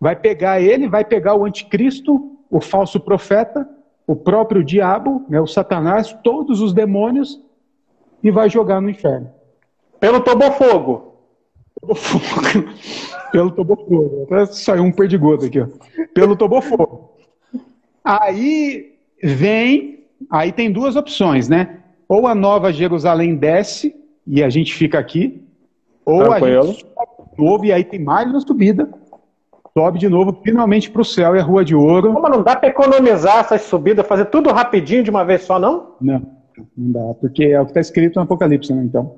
Vai 0.00 0.16
pegar 0.16 0.60
ele, 0.60 0.88
vai 0.88 1.04
pegar 1.04 1.34
o 1.34 1.44
anticristo, 1.44 2.38
o 2.50 2.60
falso 2.60 2.98
profeta, 2.98 3.68
o 4.06 4.16
próprio 4.16 4.64
diabo, 4.64 5.24
né, 5.28 5.40
o 5.40 5.46
satanás, 5.46 6.16
todos 6.24 6.60
os 6.60 6.72
demônios, 6.72 7.40
e 8.22 8.30
vai 8.30 8.48
jogar 8.48 8.80
no 8.80 8.88
inferno. 8.88 9.30
Pelo 9.98 10.20
Tobofogo. 10.20 11.14
Tobofogo. 11.80 12.68
Pelo 13.30 13.50
Tobofogo. 13.50 14.26
Até 14.32 14.46
saiu 14.46 14.82
um 14.82 14.92
perdigoto 14.92 15.44
aqui, 15.44 15.60
ó. 15.60 15.66
Pelo 16.14 16.34
Tobofogo. 16.34 17.12
Aí 18.02 18.94
vem, 19.22 19.99
aí 20.30 20.52
tem 20.52 20.70
duas 20.70 20.96
opções, 20.96 21.48
né? 21.48 21.78
Ou 22.08 22.26
a 22.26 22.34
Nova 22.34 22.72
Jerusalém 22.72 23.36
desce 23.36 23.94
e 24.26 24.42
a 24.42 24.50
gente 24.50 24.74
fica 24.74 24.98
aqui, 24.98 25.42
ou 26.04 26.24
Tranquilo. 26.24 26.60
a 26.60 26.66
gente 26.66 26.86
sobe 26.86 27.30
de 27.30 27.42
novo 27.42 27.64
e 27.64 27.72
aí 27.72 27.84
tem 27.84 28.02
mais 28.02 28.28
uma 28.28 28.40
subida, 28.40 28.88
sobe 29.76 29.98
de 29.98 30.08
novo 30.08 30.40
finalmente 30.42 30.90
para 30.90 31.02
o 31.02 31.04
céu 31.04 31.36
e 31.36 31.38
a 31.38 31.42
Rua 31.42 31.64
de 31.64 31.74
Ouro. 31.74 32.12
Como 32.12 32.28
não 32.28 32.42
dá 32.42 32.56
pra 32.56 32.68
economizar 32.68 33.38
essas 33.38 33.62
subidas, 33.62 34.06
fazer 34.06 34.26
tudo 34.26 34.50
rapidinho 34.50 35.02
de 35.02 35.10
uma 35.10 35.24
vez 35.24 35.42
só, 35.42 35.58
não? 35.58 35.94
Não, 36.00 36.22
não 36.76 36.92
dá, 36.92 37.14
porque 37.14 37.44
é 37.44 37.60
o 37.60 37.64
que 37.64 37.70
está 37.70 37.80
escrito 37.80 38.16
no 38.16 38.22
Apocalipse, 38.22 38.72
né? 38.72 38.82
Então, 38.84 39.16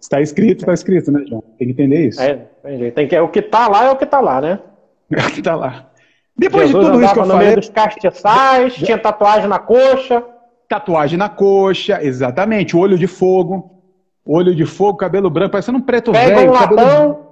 está 0.00 0.20
escrito, 0.20 0.60
está 0.60 0.74
escrito, 0.74 1.10
né, 1.10 1.24
João? 1.26 1.42
Tem 1.58 1.68
que 1.68 1.72
entender 1.72 2.08
isso. 2.08 2.20
É, 2.20 2.46
tem 2.94 3.08
que, 3.08 3.18
o 3.18 3.28
que 3.28 3.42
tá 3.42 3.66
lá 3.68 3.86
é 3.86 3.90
o 3.90 3.96
que 3.96 4.06
tá 4.06 4.20
lá, 4.20 4.40
né? 4.40 4.60
É 5.10 5.20
o 5.26 5.30
que 5.30 5.40
está 5.40 5.54
lá. 5.54 5.90
Depois 6.38 6.68
Jesus 6.68 6.84
de 6.84 6.92
tudo 6.92 7.02
isso 7.02 7.14
que 7.14 7.18
eu 7.18 7.26
no 7.26 7.28
meio 7.28 7.40
falei, 7.40 7.56
dos 7.56 7.68
castiçais, 7.70 8.74
tinha 8.74 8.98
tatuagem 8.98 9.48
na 9.48 9.58
coxa. 9.58 10.22
Tatuagem 10.68 11.18
na 11.18 11.28
coxa, 11.28 12.02
exatamente. 12.02 12.76
Olho 12.76 12.98
de 12.98 13.06
fogo. 13.06 13.70
Olho 14.24 14.54
de 14.54 14.66
fogo, 14.66 14.98
cabelo 14.98 15.30
branco, 15.30 15.52
parecendo 15.52 15.78
um 15.78 15.82
preto 15.82 16.10
Pega 16.10 16.34
velho. 16.34 16.50
um 16.50 16.54
cabelo 16.54 16.80
latão. 16.80 17.26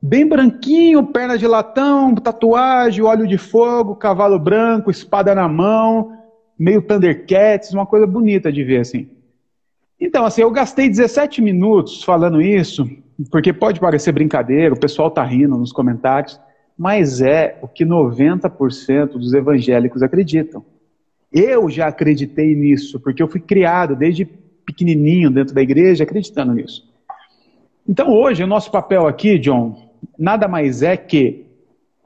bem 0.00 0.26
branquinho, 0.26 1.04
perna 1.06 1.36
de 1.36 1.46
latão, 1.46 2.14
tatuagem, 2.14 3.04
olho 3.04 3.26
de 3.26 3.36
fogo, 3.36 3.94
cavalo 3.94 4.38
branco, 4.38 4.90
espada 4.90 5.34
na 5.34 5.46
mão, 5.46 6.16
meio 6.58 6.80
Thundercats, 6.80 7.74
uma 7.74 7.84
coisa 7.84 8.06
bonita 8.06 8.50
de 8.50 8.64
ver, 8.64 8.80
assim. 8.80 9.10
Então, 10.00 10.24
assim, 10.24 10.40
eu 10.40 10.50
gastei 10.50 10.88
17 10.88 11.42
minutos 11.42 12.02
falando 12.02 12.40
isso, 12.40 12.88
porque 13.30 13.52
pode 13.52 13.78
parecer 13.78 14.12
brincadeira, 14.12 14.74
o 14.74 14.80
pessoal 14.80 15.10
tá 15.10 15.22
rindo 15.22 15.58
nos 15.58 15.70
comentários, 15.72 16.40
mas 16.78 17.20
é 17.20 17.58
o 17.60 17.68
que 17.68 17.84
90% 17.84 19.08
dos 19.18 19.34
evangélicos 19.34 20.02
acreditam. 20.02 20.64
Eu 21.32 21.68
já 21.68 21.88
acreditei 21.88 22.54
nisso, 22.54 22.98
porque 23.00 23.22
eu 23.22 23.28
fui 23.28 23.40
criado 23.40 23.94
desde 23.94 24.24
pequenininho 24.24 25.30
dentro 25.30 25.54
da 25.54 25.62
igreja 25.62 26.04
acreditando 26.04 26.54
nisso. 26.54 26.88
Então 27.86 28.10
hoje 28.10 28.42
o 28.42 28.46
nosso 28.46 28.70
papel 28.70 29.06
aqui, 29.06 29.38
John, 29.38 29.90
nada 30.18 30.46
mais 30.46 30.82
é 30.82 30.96
que 30.96 31.46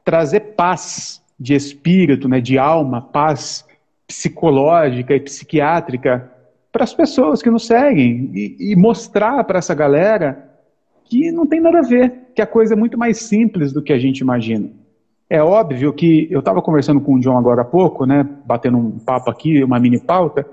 trazer 0.04 0.40
paz 0.40 1.22
de 1.38 1.54
espírito, 1.54 2.28
né, 2.28 2.40
de 2.40 2.58
alma, 2.58 3.00
paz 3.00 3.64
psicológica 4.06 5.14
e 5.14 5.20
psiquiátrica 5.20 6.30
para 6.70 6.84
as 6.84 6.94
pessoas 6.94 7.42
que 7.42 7.50
nos 7.50 7.66
seguem 7.66 8.30
e, 8.34 8.72
e 8.72 8.76
mostrar 8.76 9.42
para 9.44 9.58
essa 9.58 9.74
galera 9.74 10.50
que 11.04 11.30
não 11.30 11.46
tem 11.46 11.60
nada 11.60 11.80
a 11.80 11.82
ver, 11.82 12.12
que 12.34 12.40
a 12.40 12.46
coisa 12.46 12.74
é 12.74 12.76
muito 12.76 12.96
mais 12.96 13.18
simples 13.18 13.72
do 13.72 13.82
que 13.82 13.92
a 13.92 13.98
gente 13.98 14.20
imagina. 14.20 14.70
É 15.32 15.42
óbvio 15.42 15.94
que 15.94 16.28
eu 16.30 16.40
estava 16.40 16.60
conversando 16.60 17.00
com 17.00 17.14
o 17.14 17.18
John 17.18 17.38
agora 17.38 17.62
há 17.62 17.64
pouco, 17.64 18.04
né, 18.04 18.22
batendo 18.44 18.76
um 18.76 18.98
papo 18.98 19.30
aqui, 19.30 19.64
uma 19.64 19.80
mini 19.80 19.98
pauta. 19.98 20.46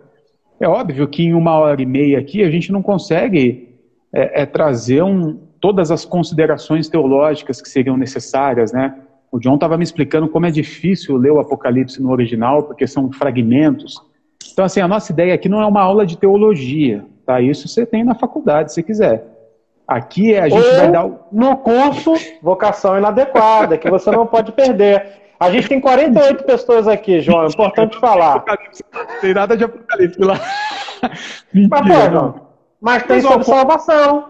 É 0.57 0.69
óbvio 0.69 1.05
que 1.05 1.21
em 1.21 1.33
uma 1.33 1.51
hora 1.51 1.81
e 1.81 1.85
meia 1.85 2.17
aqui 2.17 2.41
a 2.43 2.49
gente 2.49 2.71
não 2.71 2.81
consegue 2.81 3.75
é, 4.13 4.43
é, 4.43 4.45
trazer 4.45 5.03
um, 5.03 5.37
todas 5.59 5.91
as 5.91 6.05
considerações 6.05 6.87
teológicas 6.87 7.61
que 7.61 7.67
seriam 7.67 7.97
necessárias, 7.97 8.71
né? 8.71 8.95
O 9.29 9.37
John 9.37 9.55
estava 9.55 9.77
me 9.77 9.83
explicando 9.83 10.29
como 10.29 10.45
é 10.45 10.49
difícil 10.49 11.17
ler 11.17 11.33
o 11.33 11.41
Apocalipse 11.41 12.01
no 12.01 12.09
original, 12.09 12.63
porque 12.63 12.87
são 12.87 13.11
fragmentos. 13.11 14.01
Então, 14.53 14.63
assim, 14.63 14.79
a 14.79 14.87
nossa 14.87 15.11
ideia 15.11 15.33
aqui 15.33 15.49
não 15.49 15.61
é 15.61 15.65
uma 15.65 15.81
aula 15.81 16.05
de 16.05 16.17
teologia, 16.17 17.03
tá? 17.25 17.41
Isso 17.41 17.67
você 17.67 17.85
tem 17.85 18.05
na 18.05 18.15
faculdade, 18.15 18.73
se 18.73 18.81
quiser. 18.81 19.38
Aqui 19.89 20.33
é 20.35 20.41
a 20.41 20.49
gente 20.49 20.65
Ou 20.67 20.75
vai 20.75 20.91
dar 20.91 21.05
o... 21.05 21.19
no 21.31 21.57
curso 21.57 22.13
Vocação 22.43 22.97
Inadequada, 22.97 23.77
que 23.77 23.89
você 23.89 24.11
não 24.11 24.25
pode 24.27 24.51
perder. 24.51 25.03
A 25.39 25.49
gente 25.49 25.67
tem 25.67 25.79
48 25.81 26.43
pessoas 26.43 26.87
aqui, 26.87 27.21
João, 27.21 27.43
é 27.43 27.47
importante 27.47 27.97
falar. 27.99 28.43
Não 28.93 29.19
tem 29.21 29.33
nada 29.33 29.57
de 29.57 29.63
Apocalipse 29.63 30.19
lá. 30.21 30.39
Mas, 31.01 31.41
Mentira, 31.53 31.81
pô, 31.81 31.87
não. 31.87 32.11
João, 32.11 32.35
mas 32.81 33.03
tem 33.03 33.21
sobre 33.21 33.37
pô- 33.39 33.43
salvação. 33.45 34.25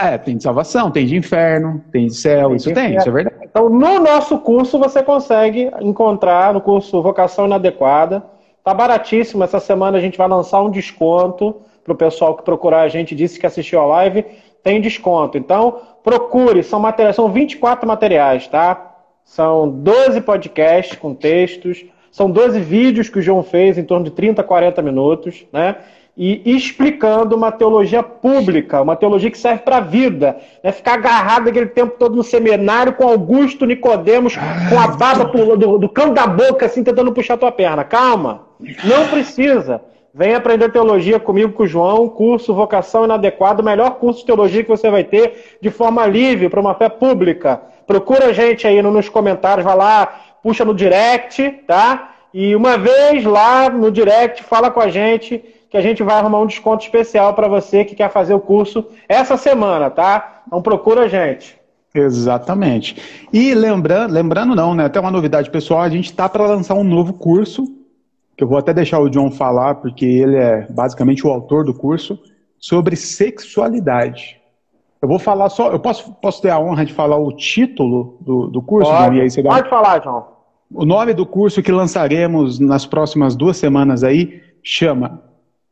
É, 0.00 0.16
tem 0.16 0.36
de 0.36 0.42
salvação, 0.42 0.90
tem 0.90 1.04
de 1.06 1.16
inferno, 1.16 1.82
tem 1.92 2.06
de 2.06 2.14
céu, 2.14 2.48
Tem 2.48 2.56
isso 2.56 2.68
de 2.68 2.74
tem, 2.74 2.84
inferno. 2.84 2.98
isso 3.00 3.08
é 3.08 3.12
verdade. 3.12 3.36
Então, 3.42 3.68
no 3.68 3.98
nosso 3.98 4.38
curso, 4.38 4.78
você 4.78 5.02
consegue 5.02 5.70
encontrar 5.80 6.54
no 6.54 6.60
curso 6.60 7.02
Vocação 7.02 7.46
Inadequada. 7.46 8.22
Tá 8.64 8.72
baratíssimo. 8.74 9.42
Essa 9.44 9.60
semana 9.60 9.98
a 9.98 10.00
gente 10.00 10.16
vai 10.18 10.28
lançar 10.28 10.60
um 10.62 10.70
desconto 10.70 11.56
para 11.84 11.92
o 11.92 11.96
pessoal 11.96 12.34
que 12.34 12.42
procurar 12.42 12.80
a 12.82 12.88
gente, 12.88 13.14
disse 13.14 13.38
que 13.38 13.46
assistiu 13.46 13.80
a 13.80 13.86
live, 13.86 14.24
tem 14.66 14.80
desconto. 14.80 15.38
Então, 15.38 15.80
procure, 16.02 16.60
são 16.64 16.80
materiais, 16.80 17.14
são 17.14 17.30
24 17.30 17.86
materiais, 17.86 18.48
tá? 18.48 18.96
São 19.24 19.68
12 19.68 20.22
podcasts 20.22 20.98
com 20.98 21.14
textos, 21.14 21.84
são 22.10 22.28
12 22.28 22.58
vídeos 22.58 23.08
que 23.08 23.20
o 23.20 23.22
João 23.22 23.44
fez 23.44 23.78
em 23.78 23.84
torno 23.84 24.04
de 24.04 24.10
30, 24.10 24.42
40 24.42 24.82
minutos, 24.82 25.46
né? 25.52 25.76
E 26.16 26.42
explicando 26.56 27.36
uma 27.36 27.52
teologia 27.52 28.02
pública, 28.02 28.82
uma 28.82 28.96
teologia 28.96 29.30
que 29.30 29.38
serve 29.38 29.62
para 29.62 29.76
a 29.76 29.80
vida, 29.80 30.36
né? 30.64 30.72
Ficar 30.72 30.94
agarrado 30.94 31.48
aquele 31.48 31.66
tempo 31.66 31.94
todo 31.96 32.16
no 32.16 32.24
seminário 32.24 32.94
com 32.94 33.06
Augusto 33.06 33.66
Nicodemos, 33.66 34.34
com 34.36 34.80
a 34.80 34.88
baba 34.88 35.26
do, 35.26 35.78
do 35.78 35.88
canto 35.88 36.14
da 36.14 36.26
boca, 36.26 36.66
assim, 36.66 36.82
tentando 36.82 37.12
puxar 37.12 37.36
tua 37.36 37.52
perna. 37.52 37.84
Calma, 37.84 38.46
não 38.82 39.06
precisa. 39.06 39.80
Vem 40.18 40.34
aprender 40.34 40.72
teologia 40.72 41.20
comigo, 41.20 41.52
com 41.52 41.64
o 41.64 41.66
João, 41.66 42.08
curso 42.08 42.54
Vocação 42.54 43.04
Inadequada, 43.04 43.60
o 43.60 43.64
melhor 43.64 43.96
curso 43.96 44.20
de 44.20 44.24
teologia 44.24 44.62
que 44.62 44.70
você 44.70 44.90
vai 44.90 45.04
ter 45.04 45.58
de 45.60 45.68
forma 45.68 46.06
livre, 46.06 46.48
para 46.48 46.58
uma 46.58 46.74
fé 46.74 46.88
pública. 46.88 47.60
Procura 47.86 48.28
a 48.28 48.32
gente 48.32 48.66
aí 48.66 48.80
no- 48.80 48.90
nos 48.90 49.10
comentários, 49.10 49.62
vai 49.62 49.76
lá, 49.76 50.06
puxa 50.42 50.64
no 50.64 50.72
direct, 50.72 51.46
tá? 51.66 52.14
E 52.32 52.56
uma 52.56 52.78
vez 52.78 53.24
lá 53.24 53.68
no 53.68 53.90
direct, 53.90 54.42
fala 54.42 54.70
com 54.70 54.80
a 54.80 54.88
gente, 54.88 55.44
que 55.68 55.76
a 55.76 55.82
gente 55.82 56.02
vai 56.02 56.16
arrumar 56.16 56.40
um 56.40 56.46
desconto 56.46 56.82
especial 56.82 57.34
para 57.34 57.46
você 57.46 57.84
que 57.84 57.94
quer 57.94 58.10
fazer 58.10 58.32
o 58.32 58.40
curso 58.40 58.86
essa 59.06 59.36
semana, 59.36 59.90
tá? 59.90 60.40
Então 60.46 60.62
procura 60.62 61.02
a 61.02 61.08
gente. 61.08 61.58
Exatamente. 61.94 62.96
E 63.30 63.52
lembrando, 63.52 64.14
lembrando 64.14 64.54
não, 64.54 64.74
né? 64.74 64.86
Até 64.86 64.98
uma 64.98 65.10
novidade 65.10 65.50
pessoal, 65.50 65.82
a 65.82 65.90
gente 65.90 66.06
está 66.06 66.26
para 66.26 66.46
lançar 66.46 66.72
um 66.74 66.84
novo 66.84 67.12
curso, 67.12 67.66
que 68.36 68.44
eu 68.44 68.48
vou 68.48 68.58
até 68.58 68.72
deixar 68.74 68.98
o 69.00 69.08
John 69.08 69.30
falar, 69.30 69.76
porque 69.76 70.04
ele 70.04 70.36
é 70.36 70.66
basicamente 70.70 71.26
o 71.26 71.30
autor 71.30 71.64
do 71.64 71.72
curso, 71.74 72.18
sobre 72.58 72.96
sexualidade. 72.96 74.40
Eu 75.00 75.08
vou 75.08 75.18
falar 75.18 75.48
só, 75.48 75.70
eu 75.70 75.78
posso, 75.78 76.12
posso 76.14 76.42
ter 76.42 76.50
a 76.50 76.58
honra 76.58 76.84
de 76.84 76.92
falar 76.92 77.16
o 77.16 77.32
título 77.32 78.18
do, 78.20 78.48
do 78.48 78.62
curso, 78.62 78.90
John? 78.90 79.12
E 79.14 79.20
aí 79.20 79.30
você 79.30 79.42
dá- 79.42 79.50
pode 79.50 79.68
falar, 79.68 80.02
João. 80.02 80.26
O 80.72 80.84
nome 80.84 81.14
do 81.14 81.24
curso 81.24 81.62
que 81.62 81.70
lançaremos 81.70 82.58
nas 82.58 82.84
próximas 82.84 83.36
duas 83.36 83.56
semanas 83.56 84.02
aí 84.02 84.42
chama 84.62 85.22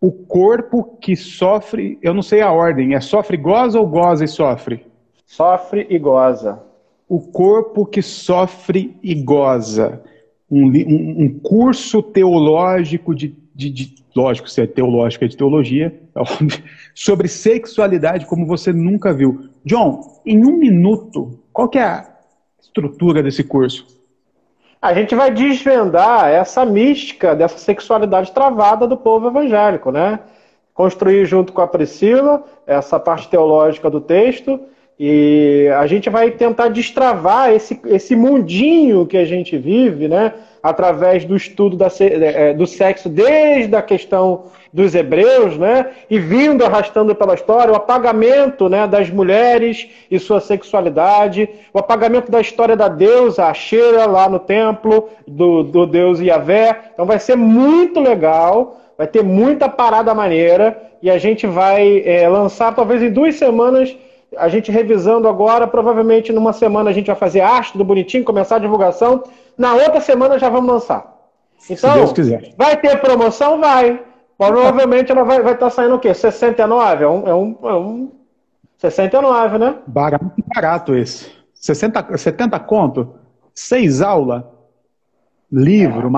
O 0.00 0.12
Corpo 0.12 0.96
que 1.00 1.16
Sofre, 1.16 1.98
eu 2.00 2.14
não 2.14 2.22
sei 2.22 2.40
a 2.42 2.53
ordem, 2.53 2.94
é 2.94 3.00
sofre 3.00 3.37
goza 3.37 3.79
ou 3.81 3.87
goza 3.87 4.24
e 4.24 4.29
sofre? 4.29 4.87
Sofre 5.27 5.87
e 5.90 5.98
goza. 5.98 6.62
O 7.09 7.20
Corpo 7.20 7.85
que 7.85 8.00
Sofre 8.03 8.96
e 9.03 9.14
Goza. 9.14 10.03
Um, 10.50 10.66
um- 10.66 11.40
curso 11.42 12.02
teológico 12.02 13.14
de, 13.14 13.35
de, 13.54 13.70
de- 13.70 14.04
Lógico, 14.14 14.48
se 14.48 14.62
é 14.62 14.66
teológico, 14.66 15.24
é 15.24 15.28
de 15.28 15.37
teologia, 15.37 15.92
é 16.14 16.20
sobre 16.94 17.26
sexualidade 17.26 18.26
como 18.26 18.46
você 18.46 18.72
nunca 18.72 19.12
viu. 19.12 19.48
John, 19.64 20.20
em 20.24 20.44
um 20.44 20.57
minuto, 20.57 21.40
qual 21.52 21.68
que 21.68 21.78
é 21.78 21.83
a 21.85 22.09
estrutura 22.61 23.22
desse 23.22 23.42
curso? 23.42 23.87
a 24.80 24.92
gente 24.92 25.14
vai 25.14 25.30
desvendar 25.30 26.26
essa 26.28 26.62
mística 26.62 27.35
dessa 27.35 27.57
sexualidade 27.57 28.33
travada 28.33 28.87
do 28.87 28.98
povo 28.98 29.28
evangélico, 29.28 29.90
né? 29.90 30.20
Construir 30.74 31.24
junto 31.24 31.54
com 31.54 31.62
a 31.62 31.66
Priscila 31.66 32.44
essa 32.66 33.00
parte 33.00 33.26
teológica 33.30 33.88
do 33.88 33.98
texto 33.98 34.61
e 34.98 35.68
a 35.76 35.87
gente 35.87 36.09
vai 36.09 36.30
tentar 36.30 36.68
destravar 36.68 37.50
esse, 37.52 37.80
esse 37.87 38.14
mundinho 38.14 39.07
que 39.07 39.16
a 39.16 39.24
gente 39.24 39.57
vive, 39.59 40.07
né? 40.07 40.33
Através 40.62 41.24
do 41.24 41.37
estudo 41.37 41.76
da, 41.76 41.88
é, 42.00 42.50
é, 42.50 42.54
do 42.54 42.66
sexo, 42.66 43.09
desde 43.09 43.74
a 43.74 43.83
questão 43.83 44.44
dos 44.72 44.94
hebreus, 44.94 45.59
né? 45.59 45.90
E 46.09 46.18
vindo 46.18 46.64
arrastando 46.64 47.12
pela 47.14 47.35
história 47.35 47.72
o 47.72 47.76
apagamento 47.76 48.68
né, 48.68 48.87
das 48.87 49.11
mulheres 49.11 49.88
e 50.09 50.18
sua 50.18 50.40
sexualidade, 50.40 51.48
o 51.72 51.78
apagamento 51.78 52.30
da 52.30 52.40
história 52.40 52.76
da 52.76 52.88
deusa, 52.88 53.46
a 53.46 53.54
Sheila 53.54 54.07
lá 54.07 54.28
no 54.28 54.38
templo, 54.38 55.09
do, 55.26 55.64
do 55.64 55.87
deus 55.87 56.20
Yahvé. 56.20 56.90
Então 56.92 57.04
vai 57.04 57.18
ser 57.18 57.37
muito 57.37 58.00
legal, 58.00 58.80
vai 58.96 59.09
ter 59.09 59.24
muita 59.24 59.68
parada 59.68 60.14
maneira 60.14 60.80
e 61.02 61.11
a 61.11 61.18
gente 61.18 61.46
vai 61.46 62.02
é, 62.07 62.28
lançar 62.28 62.74
talvez 62.74 63.02
em 63.02 63.11
duas 63.11 63.35
semanas 63.35 63.94
a 64.38 64.49
gente 64.49 64.70
revisando 64.70 65.29
agora, 65.29 65.66
provavelmente 65.66 66.33
numa 66.33 66.53
semana 66.53 66.90
a 66.90 66.92
gente 66.92 67.07
vai 67.07 67.16
fazer 67.16 67.40
arte 67.40 67.73
tudo 67.73 67.85
bonitinho, 67.85 68.25
começar 68.25 68.57
a 68.57 68.61
divulgação. 68.61 69.23
Na 69.57 69.75
outra 69.75 70.01
semana 70.01 70.38
já 70.38 70.49
vamos 70.49 70.73
lançar. 70.73 71.14
Então, 71.68 71.90
Se 71.92 71.99
Deus 71.99 72.12
quiser. 72.12 72.55
vai 72.57 72.77
ter 72.77 73.01
promoção? 73.01 73.61
Vai. 73.61 74.01
Provavelmente 74.37 75.12
ela 75.12 75.25
vai 75.25 75.38
estar 75.38 75.57
tá 75.57 75.70
saindo 75.70 75.94
o 75.94 75.99
quê? 75.99 76.12
69? 76.12 77.05
É 77.05 77.09
um, 77.09 77.29
é 77.29 77.35
um, 77.35 77.59
é 77.62 77.75
um 77.75 78.12
69, 78.79 79.59
né? 79.59 79.77
Barato, 79.87 80.27
barato 80.55 80.94
esse. 80.94 81.31
60, 81.55 82.16
70 82.16 82.59
conto? 82.61 83.14
Seis 83.55 84.03
aulas? 84.03 84.42
Livro, 85.51 86.11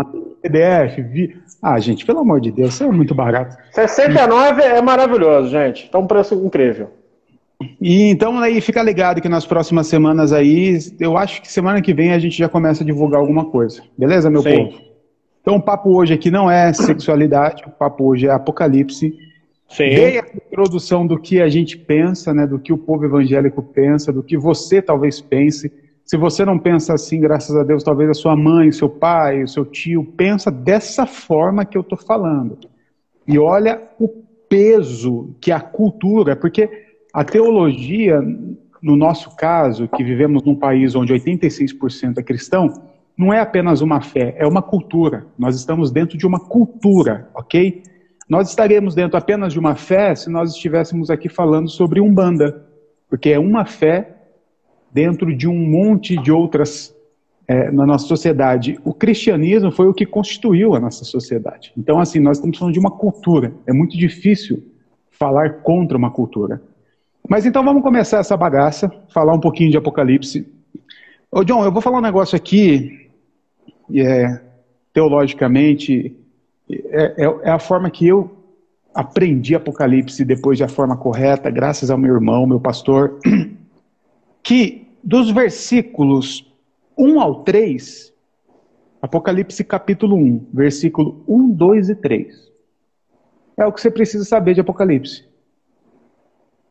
é. 0.42 0.48
PDF? 0.48 0.96
Vi... 1.10 1.36
Ah, 1.62 1.78
gente, 1.78 2.06
pelo 2.06 2.20
amor 2.20 2.40
de 2.40 2.50
Deus, 2.50 2.74
isso 2.74 2.84
é 2.84 2.90
muito 2.90 3.14
barato. 3.14 3.56
69 3.72 4.62
é 4.62 4.80
maravilhoso, 4.80 5.50
gente. 5.50 5.90
Tá 5.90 5.98
um 5.98 6.06
preço 6.06 6.34
incrível. 6.34 6.90
E 7.80 8.10
então 8.10 8.38
aí 8.38 8.60
fica 8.60 8.82
ligado 8.82 9.20
que 9.20 9.28
nas 9.28 9.46
próximas 9.46 9.86
semanas 9.86 10.32
aí, 10.32 10.78
eu 11.00 11.16
acho 11.16 11.40
que 11.40 11.50
semana 11.50 11.80
que 11.80 11.94
vem 11.94 12.12
a 12.12 12.18
gente 12.18 12.36
já 12.36 12.48
começa 12.48 12.82
a 12.82 12.86
divulgar 12.86 13.20
alguma 13.20 13.46
coisa. 13.46 13.82
Beleza, 13.96 14.30
meu 14.30 14.42
Sim. 14.42 14.56
povo? 14.56 14.86
Então 15.40 15.56
o 15.56 15.62
papo 15.62 15.96
hoje 15.96 16.12
aqui 16.12 16.30
não 16.30 16.50
é 16.50 16.72
sexualidade, 16.72 17.62
o 17.66 17.70
papo 17.70 18.04
hoje 18.04 18.26
é 18.26 18.30
apocalipse. 18.30 19.16
Sim. 19.68 19.84
Dei 19.84 20.18
a 20.18 20.24
introdução 20.34 21.06
do 21.06 21.18
que 21.18 21.40
a 21.40 21.48
gente 21.48 21.78
pensa, 21.78 22.32
né, 22.34 22.46
do 22.46 22.58
que 22.58 22.72
o 22.72 22.78
povo 22.78 23.04
evangélico 23.04 23.62
pensa, 23.62 24.12
do 24.12 24.22
que 24.22 24.36
você 24.36 24.82
talvez 24.82 25.20
pense. 25.20 25.72
Se 26.04 26.16
você 26.16 26.44
não 26.44 26.58
pensa 26.58 26.94
assim, 26.94 27.20
graças 27.20 27.56
a 27.56 27.64
Deus, 27.64 27.82
talvez 27.82 28.10
a 28.10 28.14
sua 28.14 28.36
mãe, 28.36 28.70
seu 28.70 28.88
pai, 28.88 29.42
o 29.42 29.48
seu 29.48 29.64
tio 29.64 30.04
pensa 30.04 30.50
dessa 30.50 31.04
forma 31.04 31.64
que 31.64 31.76
eu 31.76 31.82
estou 31.82 31.98
falando. 31.98 32.58
E 33.26 33.38
olha 33.38 33.82
o 33.98 34.08
peso 34.48 35.34
que 35.40 35.50
a 35.50 35.60
cultura, 35.60 36.36
porque 36.36 36.85
a 37.16 37.24
teologia, 37.24 38.20
no 38.82 38.94
nosso 38.94 39.34
caso, 39.36 39.88
que 39.88 40.04
vivemos 40.04 40.42
num 40.42 40.54
país 40.54 40.94
onde 40.94 41.14
86% 41.14 42.18
é 42.18 42.22
cristão, 42.22 42.70
não 43.16 43.32
é 43.32 43.40
apenas 43.40 43.80
uma 43.80 44.02
fé, 44.02 44.34
é 44.36 44.46
uma 44.46 44.60
cultura. 44.60 45.26
Nós 45.38 45.56
estamos 45.56 45.90
dentro 45.90 46.18
de 46.18 46.26
uma 46.26 46.38
cultura, 46.38 47.30
ok? 47.34 47.82
Nós 48.28 48.50
estaremos 48.50 48.94
dentro 48.94 49.16
apenas 49.16 49.54
de 49.54 49.58
uma 49.58 49.74
fé 49.74 50.14
se 50.14 50.28
nós 50.28 50.52
estivéssemos 50.52 51.08
aqui 51.08 51.30
falando 51.30 51.70
sobre 51.70 52.02
Umbanda, 52.02 52.66
porque 53.08 53.30
é 53.30 53.38
uma 53.38 53.64
fé 53.64 54.14
dentro 54.92 55.34
de 55.34 55.48
um 55.48 55.56
monte 55.56 56.18
de 56.18 56.30
outras 56.30 56.94
é, 57.48 57.70
na 57.70 57.86
nossa 57.86 58.06
sociedade. 58.06 58.78
O 58.84 58.92
cristianismo 58.92 59.70
foi 59.70 59.86
o 59.86 59.94
que 59.94 60.04
constituiu 60.04 60.74
a 60.74 60.80
nossa 60.80 61.02
sociedade. 61.02 61.72
Então, 61.78 61.98
assim, 61.98 62.20
nós 62.20 62.36
estamos 62.36 62.58
falando 62.58 62.74
de 62.74 62.80
uma 62.80 62.90
cultura. 62.90 63.54
É 63.66 63.72
muito 63.72 63.96
difícil 63.96 64.62
falar 65.10 65.62
contra 65.62 65.96
uma 65.96 66.10
cultura. 66.10 66.60
Mas 67.28 67.44
então 67.44 67.64
vamos 67.64 67.82
começar 67.82 68.18
essa 68.18 68.36
bagaça, 68.36 68.88
falar 69.08 69.34
um 69.34 69.40
pouquinho 69.40 69.70
de 69.70 69.76
Apocalipse. 69.76 70.46
Ô 71.30 71.42
John, 71.42 71.64
eu 71.64 71.72
vou 71.72 71.82
falar 71.82 71.98
um 71.98 72.02
negócio 72.02 72.36
aqui, 72.36 73.10
é, 73.92 74.40
teologicamente, 74.92 76.16
é, 76.70 77.24
é, 77.24 77.38
é 77.42 77.50
a 77.50 77.58
forma 77.58 77.90
que 77.90 78.06
eu 78.06 78.30
aprendi 78.94 79.56
Apocalipse 79.56 80.24
depois 80.24 80.60
da 80.60 80.68
forma 80.68 80.96
correta, 80.96 81.50
graças 81.50 81.90
ao 81.90 81.98
meu 81.98 82.14
irmão, 82.14 82.46
meu 82.46 82.60
pastor, 82.60 83.18
que 84.42 84.86
dos 85.02 85.30
versículos 85.30 86.48
1 86.96 87.20
ao 87.20 87.42
3, 87.42 88.12
Apocalipse 89.02 89.64
capítulo 89.64 90.16
1, 90.16 90.46
versículo 90.54 91.24
1, 91.26 91.50
2 91.50 91.88
e 91.88 91.94
3, 91.96 92.52
é 93.56 93.66
o 93.66 93.72
que 93.72 93.80
você 93.80 93.90
precisa 93.90 94.24
saber 94.24 94.54
de 94.54 94.60
Apocalipse 94.60 95.24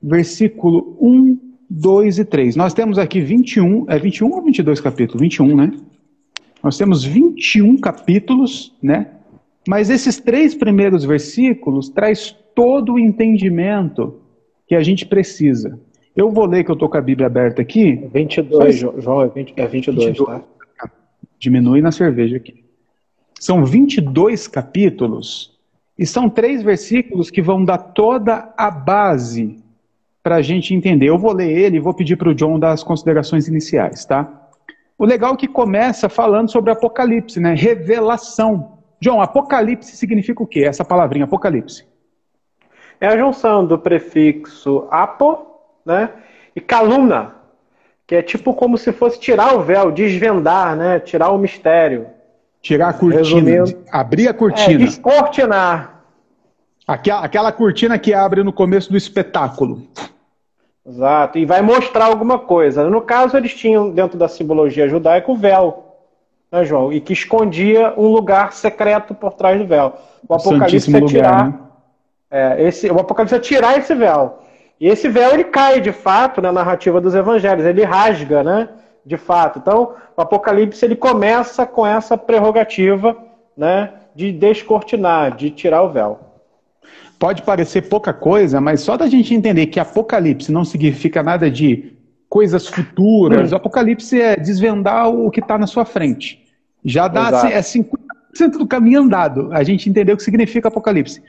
versículo 0.05 0.95
1, 1.01 1.37
2 1.67 2.19
e 2.19 2.25
3. 2.25 2.55
Nós 2.55 2.73
temos 2.73 2.99
aqui 2.99 3.19
21, 3.19 3.85
é 3.89 3.97
21 3.97 4.31
ou 4.31 4.41
22 4.43 4.79
capítulos? 4.79 5.21
21, 5.21 5.55
né? 5.55 5.71
Nós 6.63 6.77
temos 6.77 7.03
21 7.03 7.77
capítulos, 7.77 8.75
né? 8.81 9.07
Mas 9.67 9.89
esses 9.89 10.19
três 10.19 10.53
primeiros 10.53 11.03
versículos 11.03 11.89
traz 11.89 12.35
todo 12.53 12.93
o 12.93 12.99
entendimento 12.99 14.19
que 14.67 14.75
a 14.75 14.83
gente 14.83 15.07
precisa. 15.07 15.79
Eu 16.15 16.29
vou 16.31 16.45
ler 16.45 16.63
que 16.63 16.69
eu 16.69 16.75
estou 16.75 16.87
com 16.87 16.97
a 16.97 17.01
Bíblia 17.01 17.25
aberta 17.25 17.63
aqui. 17.63 18.07
22, 18.13 18.75
João, 18.77 19.23
é, 19.23 19.27
20, 19.27 19.53
é 19.57 19.67
22, 19.67 20.07
22 20.09 20.41
tá? 20.77 20.91
Diminui 21.39 21.81
na 21.81 21.91
cerveja 21.91 22.37
aqui. 22.37 22.63
São 23.39 23.65
22 23.65 24.47
capítulos 24.47 25.57
e 25.97 26.05
são 26.05 26.29
três 26.29 26.61
versículos 26.61 27.31
que 27.31 27.41
vão 27.41 27.65
dar 27.65 27.77
toda 27.79 28.53
a 28.55 28.69
base 28.69 29.64
para 30.25 30.37
a 30.37 30.41
gente 30.41 30.73
entender. 30.73 31.07
Eu 31.07 31.19
vou 31.19 31.31
ler 31.31 31.55
ele 31.55 31.77
e 31.77 31.79
vou 31.79 31.93
pedir 31.93 32.15
para 32.15 32.29
o 32.29 32.33
John 32.33 32.57
dar 32.57 32.71
as 32.71 32.83
considerações 32.83 33.47
iniciais, 33.47 34.05
tá? 34.05 34.27
O 34.97 35.05
legal 35.05 35.35
é 35.35 35.37
que 35.37 35.47
começa 35.47 36.09
falando 36.09 36.49
sobre 36.49 36.71
Apocalipse, 36.71 37.39
né? 37.39 37.53
Revelação. 37.53 38.79
John, 38.99 39.21
Apocalipse 39.21 39.95
significa 39.95 40.41
o 40.41 40.47
quê? 40.47 40.63
Essa 40.63 40.83
palavrinha, 40.83 41.25
Apocalipse. 41.25 41.85
É 42.99 43.05
a 43.05 43.15
junção 43.15 43.67
do 43.67 43.77
prefixo 43.77 44.87
apo, 44.89 45.45
né? 45.85 46.09
E 46.55 46.59
calumna, 46.59 47.35
que 48.07 48.15
é 48.15 48.23
tipo 48.23 48.55
como 48.55 48.79
se 48.79 48.91
fosse 48.91 49.19
tirar 49.19 49.53
o 49.53 49.61
véu, 49.61 49.91
desvendar, 49.91 50.75
né? 50.75 50.99
Tirar 50.99 51.29
o 51.29 51.37
mistério. 51.37 52.07
Tirar 52.63 52.89
a 52.89 52.93
cortina, 52.93 53.19
Resumindo, 53.19 53.83
abrir 53.91 54.27
a 54.27 54.33
cortina. 54.33 54.73
É, 54.73 54.85
descortinar. 54.85 55.94
Aquela, 56.87 57.51
cortina 57.51 57.97
que 57.97 58.13
abre 58.13 58.43
no 58.43 58.53
começo 58.53 58.91
do 58.91 58.97
espetáculo. 58.97 59.87
Exato, 60.85 61.39
e 61.39 61.45
vai 61.45 61.61
mostrar 61.63 62.05
alguma 62.05 62.37
coisa. 62.37 62.87
No 62.87 63.01
caso, 63.01 63.35
eles 63.35 63.55
tinham, 63.55 63.89
dentro 63.89 64.19
da 64.19 64.27
simbologia 64.27 64.87
judaica, 64.87 65.31
o 65.31 65.35
véu, 65.35 65.83
né, 66.51 66.63
João? 66.63 66.93
E 66.93 67.01
que 67.01 67.11
escondia 67.11 67.93
um 67.97 68.07
lugar 68.09 68.53
secreto 68.53 69.15
por 69.15 69.33
trás 69.33 69.59
do 69.59 69.65
véu. 69.65 69.95
O 70.27 70.33
Apocalipse 70.35 70.95
é 70.95 71.01
tirar. 71.01 71.47
né? 71.47 71.59
é, 72.29 72.63
esse, 72.63 72.89
o 72.91 72.99
Apocalipse 72.99 73.35
é 73.35 73.39
tirar 73.39 73.79
esse 73.79 73.95
véu. 73.95 74.39
E 74.79 74.87
esse 74.87 75.09
véu 75.09 75.33
ele 75.33 75.45
cai 75.45 75.81
de 75.81 75.91
fato 75.91 76.41
na 76.41 76.51
narrativa 76.51 77.01
dos 77.01 77.15
evangelhos, 77.15 77.65
ele 77.65 77.83
rasga, 77.83 78.43
né? 78.43 78.69
De 79.03 79.17
fato. 79.17 79.57
Então, 79.57 79.93
o 80.15 80.21
Apocalipse 80.21 80.85
ele 80.85 80.95
começa 80.95 81.65
com 81.65 81.85
essa 81.85 82.17
prerrogativa, 82.17 83.17
né? 83.57 83.91
De 84.13 84.31
descortinar, 84.31 85.35
de 85.35 85.49
tirar 85.49 85.81
o 85.81 85.89
véu. 85.89 86.19
Pode 87.17 87.43
parecer 87.43 87.83
pouca 87.83 88.13
coisa, 88.13 88.59
mas 88.59 88.81
só 88.81 88.97
da 88.97 89.07
gente 89.07 89.33
entender 89.33 89.67
que 89.67 89.79
Apocalipse 89.79 90.51
não 90.51 90.65
significa 90.65 91.23
nada 91.23 91.49
de 91.49 91.93
coisas 92.27 92.67
futuras. 92.67 93.51
O 93.51 93.55
Apocalipse 93.55 94.19
é 94.19 94.35
desvendar 94.35 95.09
o 95.09 95.31
que 95.31 95.39
está 95.39 95.57
na 95.57 95.67
sua 95.67 95.85
frente. 95.85 96.43
Já 96.83 97.07
dá 97.07 97.29
Exato. 97.29 97.47
é 97.47 97.59
50% 97.59 98.57
do 98.57 98.67
caminho 98.67 99.01
andado. 99.01 99.49
A 99.53 99.63
gente 99.63 99.89
entendeu 99.89 100.15
o 100.15 100.17
que 100.17 100.23
significa 100.23 100.67
Apocalipse. 100.67 101.21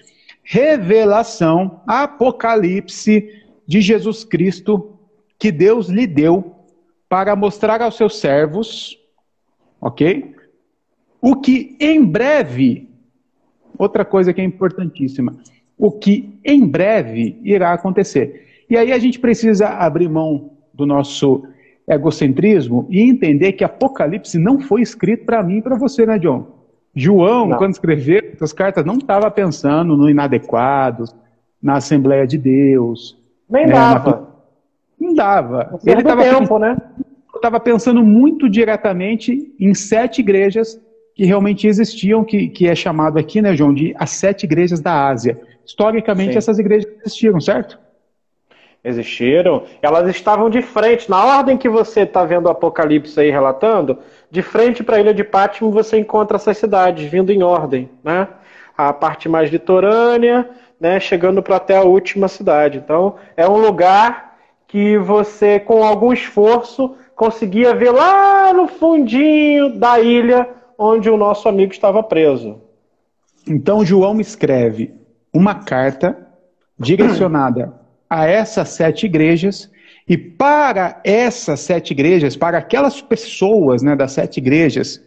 Revelação, 0.42 1.80
Apocalipse 1.86 3.30
de 3.66 3.80
Jesus 3.80 4.24
Cristo 4.24 4.96
que 5.38 5.52
Deus 5.52 5.88
lhe 5.88 6.06
deu 6.06 6.56
para 7.08 7.36
mostrar 7.36 7.80
aos 7.82 7.96
seus 7.96 8.18
servos, 8.18 8.98
ok? 9.80 10.34
O 11.20 11.36
que 11.36 11.76
em 11.80 12.04
breve, 12.04 12.90
outra 13.78 14.04
coisa 14.04 14.32
que 14.32 14.40
é 14.40 14.44
importantíssima, 14.44 15.36
o 15.78 15.90
que 15.90 16.38
em 16.44 16.66
breve 16.66 17.38
irá 17.42 17.72
acontecer. 17.72 18.46
E 18.68 18.76
aí 18.76 18.92
a 18.92 18.98
gente 18.98 19.18
precisa 19.18 19.68
abrir 19.68 20.08
mão 20.08 20.50
do 20.72 20.86
nosso 20.86 21.44
egocentrismo 21.88 22.86
e 22.90 23.00
entender 23.00 23.52
que 23.52 23.62
Apocalipse 23.62 24.38
não 24.38 24.60
foi 24.60 24.82
escrito 24.82 25.24
para 25.24 25.42
mim 25.42 25.58
e 25.58 25.62
para 25.62 25.76
você, 25.76 26.04
né, 26.04 26.18
John? 26.18 26.56
João, 26.94 27.46
não. 27.46 27.58
quando 27.58 27.72
escreveu 27.72 28.32
essas 28.32 28.52
cartas, 28.52 28.84
não 28.84 28.96
estava 28.96 29.30
pensando 29.30 29.96
no 29.96 30.08
inadequado, 30.08 31.04
na 31.62 31.74
Assembleia 31.74 32.26
de 32.26 32.38
Deus. 32.38 33.18
Nem 33.48 33.66
né, 33.66 33.72
dava. 33.72 34.10
Na... 34.10 35.06
Não 35.06 35.14
dava. 35.14 35.78
Ele 35.84 36.00
estava 36.00 36.22
tempo, 36.22 36.58
né? 36.58 36.76
pensando 37.62 38.02
muito 38.02 38.48
diretamente 38.48 39.54
em 39.60 39.74
sete 39.74 40.20
igrejas 40.20 40.80
que 41.14 41.24
realmente 41.24 41.66
existiam, 41.66 42.24
que, 42.24 42.48
que 42.48 42.66
é 42.66 42.74
chamado 42.74 43.18
aqui, 43.18 43.40
né, 43.40 43.54
João, 43.54 43.72
de 43.72 43.94
as 43.98 44.10
sete 44.10 44.44
igrejas 44.44 44.80
da 44.80 45.08
Ásia. 45.08 45.38
Historicamente, 45.66 46.32
Sim. 46.32 46.38
essas 46.38 46.58
igrejas 46.58 46.90
existiram, 47.00 47.40
certo? 47.40 47.78
Existiram. 48.84 49.64
Elas 49.82 50.08
estavam 50.08 50.48
de 50.48 50.62
frente. 50.62 51.10
Na 51.10 51.24
ordem 51.38 51.56
que 51.56 51.68
você 51.68 52.02
está 52.02 52.24
vendo 52.24 52.46
o 52.46 52.50
Apocalipse 52.50 53.18
aí 53.18 53.30
relatando, 53.30 53.98
de 54.30 54.42
frente 54.42 54.84
para 54.84 54.96
a 54.96 55.00
ilha 55.00 55.12
de 55.12 55.24
Pátimo 55.24 55.72
você 55.72 55.98
encontra 55.98 56.36
essas 56.36 56.56
cidades, 56.56 57.10
vindo 57.10 57.32
em 57.32 57.42
ordem. 57.42 57.90
Né? 58.04 58.28
A 58.78 58.92
parte 58.92 59.28
mais 59.28 59.50
litorânea, 59.50 60.48
né, 60.80 61.00
chegando 61.00 61.42
para 61.42 61.56
até 61.56 61.76
a 61.76 61.82
última 61.82 62.28
cidade. 62.28 62.78
Então, 62.78 63.16
é 63.36 63.48
um 63.48 63.56
lugar 63.56 64.36
que 64.68 64.98
você, 64.98 65.58
com 65.58 65.82
algum 65.82 66.12
esforço, 66.12 66.94
conseguia 67.14 67.74
ver 67.74 67.90
lá 67.90 68.52
no 68.52 68.68
fundinho 68.68 69.70
da 69.78 69.98
ilha 69.98 70.48
onde 70.78 71.08
o 71.08 71.16
nosso 71.16 71.48
amigo 71.48 71.72
estava 71.72 72.02
preso. 72.02 72.60
Então 73.48 73.84
João 73.84 74.20
escreve 74.20 74.94
uma 75.36 75.54
carta 75.54 76.16
direcionada 76.78 77.74
a 78.08 78.26
essas 78.26 78.70
sete 78.70 79.04
igrejas 79.04 79.70
e 80.08 80.16
para 80.16 81.00
essas 81.04 81.60
sete 81.60 81.90
igrejas, 81.90 82.36
para 82.36 82.58
aquelas 82.58 83.02
pessoas 83.02 83.82
né, 83.82 83.94
das 83.94 84.12
sete 84.12 84.38
igrejas, 84.38 85.02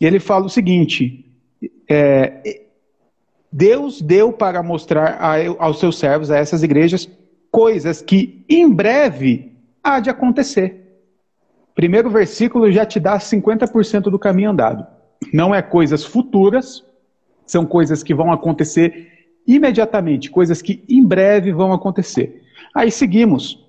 ele 0.00 0.20
fala 0.20 0.46
o 0.46 0.50
seguinte: 0.50 1.24
é, 1.88 2.62
Deus 3.50 4.02
deu 4.02 4.32
para 4.32 4.62
mostrar 4.62 5.16
a, 5.20 5.36
aos 5.58 5.78
seus 5.78 5.98
servos, 5.98 6.30
a 6.30 6.36
essas 6.36 6.62
igrejas, 6.62 7.08
coisas 7.50 8.02
que 8.02 8.44
em 8.48 8.68
breve 8.68 9.52
há 9.82 9.98
de 9.98 10.10
acontecer. 10.10 10.76
Primeiro 11.74 12.10
versículo 12.10 12.70
já 12.70 12.84
te 12.84 13.00
dá 13.00 13.18
50% 13.18 14.02
do 14.02 14.18
caminho 14.18 14.50
andado. 14.50 14.86
Não 15.32 15.54
é 15.54 15.62
coisas 15.62 16.04
futuras, 16.04 16.84
são 17.46 17.64
coisas 17.64 18.02
que 18.02 18.14
vão 18.14 18.32
acontecer 18.32 19.19
imediatamente, 19.46 20.30
coisas 20.30 20.62
que 20.62 20.82
em 20.88 21.04
breve 21.04 21.52
vão 21.52 21.72
acontecer. 21.72 22.42
Aí 22.74 22.90
seguimos 22.90 23.66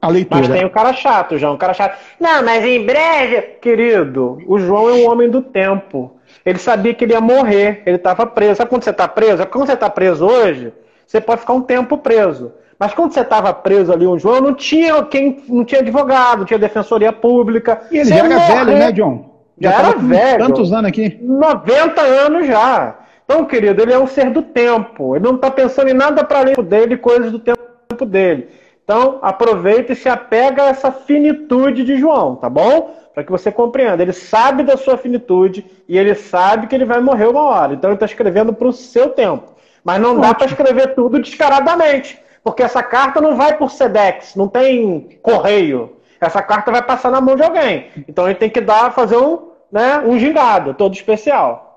a 0.00 0.08
leitura. 0.08 0.40
Mas 0.40 0.50
tem 0.50 0.64
o 0.64 0.70
cara 0.70 0.92
chato, 0.92 1.38
João, 1.38 1.54
o 1.54 1.58
cara 1.58 1.74
chato. 1.74 1.98
Não, 2.20 2.42
mas 2.44 2.64
em 2.64 2.84
breve, 2.84 3.42
querido, 3.60 4.38
o 4.46 4.58
João 4.58 4.88
é 4.88 4.92
um 4.92 5.10
homem 5.10 5.28
do 5.28 5.42
tempo. 5.42 6.12
Ele 6.44 6.58
sabia 6.58 6.94
que 6.94 7.04
ele 7.04 7.12
ia 7.12 7.20
morrer, 7.20 7.82
ele 7.84 7.96
estava 7.96 8.26
preso. 8.26 8.56
Sabe 8.56 8.70
quando 8.70 8.84
você 8.84 8.90
está 8.90 9.08
preso? 9.08 9.46
Quando 9.46 9.66
você 9.66 9.72
está 9.72 9.90
preso 9.90 10.24
hoje, 10.24 10.72
você 11.06 11.20
pode 11.20 11.40
ficar 11.40 11.54
um 11.54 11.62
tempo 11.62 11.98
preso. 11.98 12.52
Mas 12.78 12.94
quando 12.94 13.12
você 13.12 13.20
estava 13.20 13.52
preso 13.52 13.92
ali, 13.92 14.06
o 14.06 14.18
João 14.18 14.40
não 14.40 14.54
tinha 14.54 15.02
quem, 15.02 15.42
não 15.48 15.64
tinha 15.64 15.80
advogado, 15.80 16.40
não 16.40 16.44
tinha 16.44 16.58
defensoria 16.58 17.12
pública. 17.12 17.82
E 17.90 17.98
ele 17.98 18.08
já 18.08 18.16
era 18.16 18.28
morrer, 18.28 18.64
velho, 18.64 18.78
né, 18.78 18.92
John? 18.92 19.42
Já, 19.60 19.70
já 19.70 19.78
era 19.78 19.98
velho. 19.98 20.38
Quantos 20.38 20.72
anos 20.72 20.88
aqui? 20.88 21.18
90 21.20 22.00
anos 22.00 22.46
já. 22.46 22.96
Então, 23.30 23.44
querido, 23.44 23.82
ele 23.82 23.92
é 23.92 23.98
um 23.98 24.06
ser 24.06 24.30
do 24.30 24.40
tempo. 24.40 25.14
Ele 25.14 25.22
não 25.26 25.34
está 25.34 25.50
pensando 25.50 25.90
em 25.90 25.92
nada 25.92 26.24
para 26.24 26.38
além 26.38 26.54
dele, 26.54 26.96
coisas 26.96 27.30
do 27.30 27.38
tempo 27.38 28.06
dele. 28.06 28.48
Então, 28.82 29.18
aproveita 29.20 29.92
e 29.92 29.96
se 29.96 30.08
apega 30.08 30.62
a 30.62 30.68
essa 30.68 30.90
finitude 30.90 31.84
de 31.84 31.98
João, 31.98 32.36
tá 32.36 32.48
bom? 32.48 32.96
Para 33.12 33.22
que 33.22 33.30
você 33.30 33.52
compreenda. 33.52 34.02
Ele 34.02 34.14
sabe 34.14 34.62
da 34.62 34.78
sua 34.78 34.96
finitude 34.96 35.66
e 35.86 35.98
ele 35.98 36.14
sabe 36.14 36.68
que 36.68 36.74
ele 36.74 36.86
vai 36.86 37.02
morrer 37.02 37.26
uma 37.26 37.42
hora. 37.42 37.74
Então, 37.74 37.90
ele 37.90 37.96
está 37.96 38.06
escrevendo 38.06 38.54
para 38.54 38.66
o 38.66 38.72
seu 38.72 39.10
tempo. 39.10 39.52
Mas 39.84 40.00
não 40.00 40.18
dá 40.18 40.32
para 40.32 40.46
escrever 40.46 40.94
tudo 40.94 41.20
descaradamente. 41.20 42.18
Porque 42.42 42.62
essa 42.62 42.82
carta 42.82 43.20
não 43.20 43.36
vai 43.36 43.58
por 43.58 43.70
SEDEX, 43.70 44.36
não 44.36 44.48
tem 44.48 45.18
correio. 45.20 45.98
Essa 46.18 46.40
carta 46.40 46.72
vai 46.72 46.80
passar 46.80 47.10
na 47.10 47.20
mão 47.20 47.36
de 47.36 47.42
alguém. 47.42 47.88
Então 48.08 48.26
gente 48.26 48.38
tem 48.38 48.48
que 48.48 48.60
dar, 48.62 48.90
fazer 48.90 49.18
um, 49.18 49.50
né, 49.70 49.98
um 49.98 50.18
gingado 50.18 50.72
todo 50.72 50.94
especial. 50.94 51.67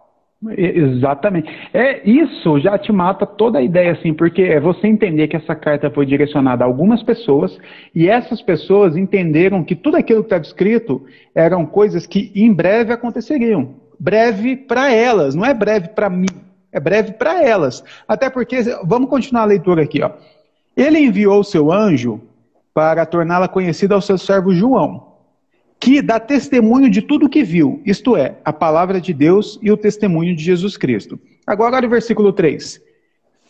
Exatamente. 0.50 1.50
É 1.72 2.02
isso 2.10 2.60
já 2.60 2.76
te 2.78 2.92
mata 2.92 3.28
toda 3.28 3.60
a 3.60 3.62
ideia 3.62 3.92
assim, 3.92 4.12
porque 4.12 4.42
é 4.42 4.60
você 4.60 4.88
entender 4.88 5.28
que 5.28 5.36
essa 5.36 5.56
carta 5.56 5.92
foi 5.92 6.04
direcionada 6.06 6.64
a 6.64 6.68
algumas 6.68 7.04
pessoas 7.04 7.60
e 7.94 8.10
essas 8.10 8.42
pessoas 8.42 8.98
entenderam 8.98 9.64
que 9.64 9.76
tudo 9.76 9.98
aquilo 9.98 10.22
que 10.22 10.28
estava 10.28 10.42
escrito 10.42 11.06
eram 11.36 11.66
coisas 11.66 12.08
que 12.08 12.32
em 12.34 12.52
breve 12.52 12.92
aconteceriam. 12.92 13.76
Breve 14.00 14.56
para 14.56 14.92
elas, 14.92 15.36
não 15.36 15.46
é 15.46 15.54
breve 15.54 15.90
para 15.90 16.10
mim, 16.10 16.26
é 16.72 16.80
breve 16.80 17.12
para 17.12 17.44
elas. 17.44 17.84
Até 18.08 18.28
porque 18.28 18.64
vamos 18.84 19.10
continuar 19.10 19.44
a 19.44 19.46
leitura 19.46 19.84
aqui, 19.84 20.02
ó. 20.02 20.10
Ele 20.76 20.98
enviou 20.98 21.44
seu 21.44 21.72
anjo 21.72 22.20
para 22.74 23.06
torná-la 23.06 23.48
conhecida 23.48 23.94
ao 23.94 24.02
seu 24.02 24.18
servo 24.18 24.52
João 24.56 25.11
que 25.82 26.00
dá 26.00 26.20
testemunho 26.20 26.92
de 26.92 27.02
tudo 27.02 27.28
que 27.28 27.44
viu, 27.44 27.82
isto 27.84 28.16
é, 28.16 28.38
a 28.46 28.54
palavra 28.54 29.02
de 29.02 29.12
Deus 29.16 29.58
e 29.64 29.72
o 29.72 29.76
testemunho 29.76 30.36
de 30.36 30.44
Jesus 30.44 30.78
Cristo. 30.78 31.20
Agora, 31.46 31.78
olha 31.78 31.88
o 31.88 31.90
versículo 31.90 32.32
3. 32.32 32.80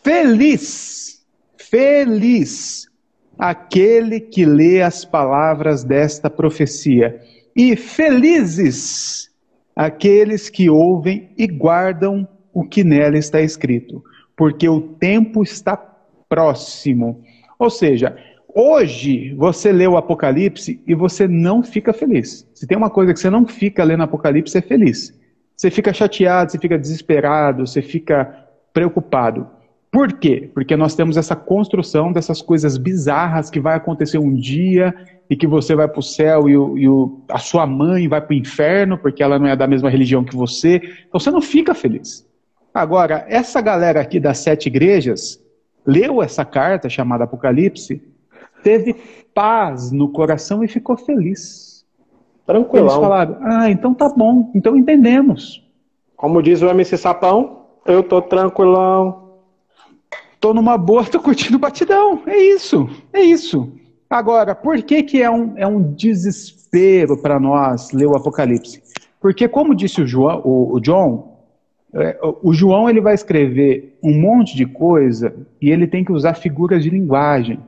Feliz, 0.02 1.22
feliz 1.58 2.86
aquele 3.38 4.18
que 4.18 4.46
lê 4.46 4.80
as 4.80 5.04
palavras 5.04 5.84
desta 5.84 6.30
profecia, 6.30 7.20
e 7.54 7.76
felizes 7.76 9.30
aqueles 9.76 10.48
que 10.48 10.70
ouvem 10.70 11.30
e 11.36 11.46
guardam 11.46 12.26
o 12.50 12.64
que 12.64 12.82
nela 12.82 13.18
está 13.18 13.42
escrito, 13.42 14.02
porque 14.34 14.66
o 14.66 14.80
tempo 14.80 15.42
está 15.42 15.76
próximo. 16.28 17.22
Ou 17.58 17.68
seja, 17.68 18.16
Hoje, 18.54 19.34
você 19.34 19.72
lê 19.72 19.86
o 19.86 19.96
Apocalipse 19.96 20.82
e 20.86 20.94
você 20.94 21.26
não 21.26 21.62
fica 21.62 21.92
feliz. 21.92 22.46
Se 22.54 22.66
tem 22.66 22.76
uma 22.76 22.90
coisa 22.90 23.14
que 23.14 23.18
você 23.18 23.30
não 23.30 23.46
fica 23.46 23.82
lendo 23.82 24.02
Apocalipse, 24.02 24.58
é 24.58 24.60
feliz. 24.60 25.18
Você 25.56 25.70
fica 25.70 25.92
chateado, 25.92 26.50
você 26.50 26.58
fica 26.58 26.78
desesperado, 26.78 27.66
você 27.66 27.80
fica 27.80 28.46
preocupado. 28.72 29.46
Por 29.90 30.12
quê? 30.12 30.50
Porque 30.52 30.76
nós 30.76 30.94
temos 30.94 31.16
essa 31.16 31.36
construção 31.36 32.12
dessas 32.12 32.42
coisas 32.42 32.76
bizarras 32.76 33.48
que 33.48 33.60
vai 33.60 33.76
acontecer 33.76 34.18
um 34.18 34.34
dia 34.34 34.94
e 35.30 35.36
que 35.36 35.46
você 35.46 35.74
vai 35.74 35.88
para 35.88 36.00
o 36.00 36.02
céu 36.02 36.48
e, 36.48 36.56
o, 36.56 36.78
e 36.78 36.88
o, 36.88 37.22
a 37.28 37.38
sua 37.38 37.66
mãe 37.66 38.08
vai 38.08 38.20
para 38.20 38.34
o 38.34 38.36
inferno 38.36 38.98
porque 38.98 39.22
ela 39.22 39.38
não 39.38 39.46
é 39.46 39.56
da 39.56 39.66
mesma 39.66 39.88
religião 39.88 40.24
que 40.24 40.36
você. 40.36 40.76
Então 41.06 41.20
você 41.20 41.30
não 41.30 41.40
fica 41.40 41.74
feliz. 41.74 42.26
Agora, 42.72 43.24
essa 43.28 43.60
galera 43.60 44.00
aqui 44.00 44.18
das 44.18 44.38
sete 44.38 44.66
igrejas 44.66 45.42
leu 45.86 46.22
essa 46.22 46.44
carta 46.44 46.88
chamada 46.88 47.24
Apocalipse 47.24 48.11
teve 48.62 48.94
paz 49.34 49.90
no 49.90 50.08
coração 50.08 50.62
e 50.62 50.68
ficou 50.68 50.96
feliz. 50.96 51.84
Tranquilo. 52.46 52.86
Eles 52.86 52.94
falaram, 52.94 53.36
ah, 53.40 53.70
então 53.70 53.94
tá 53.94 54.08
bom, 54.08 54.50
então 54.54 54.76
entendemos. 54.76 55.62
Como 56.16 56.42
diz 56.42 56.62
o 56.62 56.68
MC 56.68 56.96
Sapão, 56.96 57.66
eu 57.86 58.02
tô 58.02 58.20
tranquilão. 58.20 59.38
Tô 60.40 60.52
numa 60.52 60.76
boa, 60.76 61.04
tô 61.10 61.20
curtindo 61.20 61.56
o 61.56 61.60
batidão. 61.60 62.22
É 62.26 62.36
isso, 62.36 62.88
é 63.12 63.22
isso. 63.22 63.72
Agora, 64.08 64.54
por 64.54 64.80
que, 64.82 65.02
que 65.02 65.22
é, 65.22 65.30
um, 65.30 65.54
é 65.56 65.66
um 65.66 65.82
desespero 65.94 67.16
para 67.16 67.40
nós 67.40 67.92
ler 67.92 68.06
o 68.06 68.16
Apocalipse? 68.16 68.82
Porque, 69.20 69.48
como 69.48 69.74
disse 69.74 70.02
o, 70.02 70.06
João, 70.06 70.42
o, 70.44 70.74
o 70.74 70.80
John, 70.80 71.32
é, 71.94 72.18
o 72.42 72.52
João 72.52 72.90
ele 72.90 73.00
vai 73.00 73.14
escrever 73.14 73.98
um 74.02 74.18
monte 74.18 74.56
de 74.56 74.66
coisa 74.66 75.34
e 75.60 75.70
ele 75.70 75.86
tem 75.86 76.04
que 76.04 76.12
usar 76.12 76.34
figuras 76.34 76.82
de 76.82 76.90
linguagem. 76.90 77.60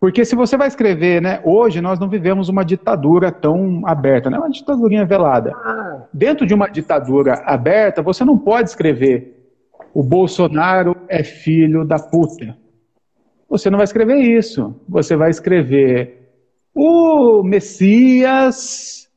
Porque 0.00 0.24
se 0.24 0.36
você 0.36 0.56
vai 0.56 0.68
escrever, 0.68 1.22
né, 1.22 1.40
hoje 1.44 1.80
nós 1.80 1.98
não 1.98 2.08
vivemos 2.08 2.48
uma 2.48 2.64
ditadura 2.64 3.32
tão 3.32 3.82
aberta, 3.86 4.28
né, 4.28 4.38
uma 4.38 4.50
ditadurinha 4.50 5.04
velada. 5.04 5.52
Ah. 5.54 6.02
Dentro 6.12 6.46
de 6.46 6.52
uma 6.52 6.68
ditadura 6.68 7.42
aberta, 7.46 8.02
você 8.02 8.24
não 8.24 8.36
pode 8.36 8.68
escrever 8.68 9.34
o 9.94 10.02
Bolsonaro 10.02 10.96
é 11.08 11.22
filho 11.22 11.84
da 11.84 11.98
puta. 11.98 12.56
Você 13.48 13.70
não 13.70 13.78
vai 13.78 13.84
escrever 13.84 14.18
isso. 14.18 14.74
Você 14.88 15.14
vai 15.14 15.30
escrever 15.30 16.24
o 16.74 17.44
Messias 17.44 19.08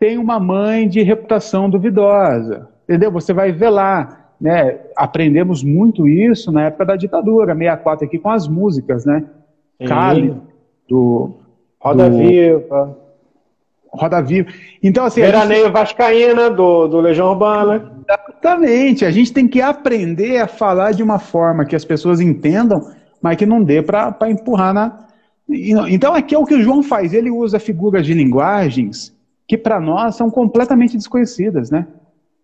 tem 0.00 0.18
uma 0.18 0.40
mãe 0.40 0.88
de 0.88 1.02
reputação 1.02 1.70
duvidosa. 1.70 2.68
Entendeu? 2.84 3.12
Você 3.12 3.32
vai 3.32 3.52
velar. 3.52 4.32
Né? 4.40 4.80
Aprendemos 4.96 5.62
muito 5.62 6.08
isso 6.08 6.50
na 6.50 6.64
época 6.64 6.84
da 6.84 6.96
ditadura, 6.96 7.54
64 7.54 8.06
aqui 8.06 8.18
com 8.18 8.30
as 8.30 8.46
músicas, 8.46 9.04
né? 9.04 9.24
Cali, 9.86 10.36
do 10.88 11.38
Roda 11.80 12.10
do... 12.10 12.18
Viva. 12.18 12.98
Roda 13.90 14.22
Viva. 14.22 14.50
Então, 14.82 15.04
assim. 15.04 15.20
Veraneio 15.20 15.64
gente... 15.64 15.72
Vascaína, 15.72 16.50
do, 16.50 16.88
do 16.88 17.00
Legião 17.00 17.30
Urbana. 17.30 17.92
Exatamente. 18.06 19.04
A 19.04 19.10
gente 19.10 19.32
tem 19.32 19.46
que 19.46 19.60
aprender 19.60 20.38
a 20.38 20.46
falar 20.46 20.92
de 20.92 21.02
uma 21.02 21.18
forma 21.18 21.64
que 21.64 21.76
as 21.76 21.84
pessoas 21.84 22.20
entendam, 22.20 22.90
mas 23.22 23.36
que 23.36 23.46
não 23.46 23.62
dê 23.62 23.82
para 23.82 24.14
empurrar 24.28 24.74
na. 24.74 25.06
Então, 25.88 26.14
aqui 26.14 26.34
é 26.34 26.38
o 26.38 26.44
que 26.44 26.54
o 26.54 26.62
João 26.62 26.82
faz. 26.82 27.14
Ele 27.14 27.30
usa 27.30 27.58
figuras 27.58 28.04
de 28.04 28.12
linguagens 28.12 29.16
que 29.46 29.56
para 29.56 29.80
nós 29.80 30.14
são 30.14 30.30
completamente 30.30 30.94
desconhecidas, 30.96 31.70
né? 31.70 31.86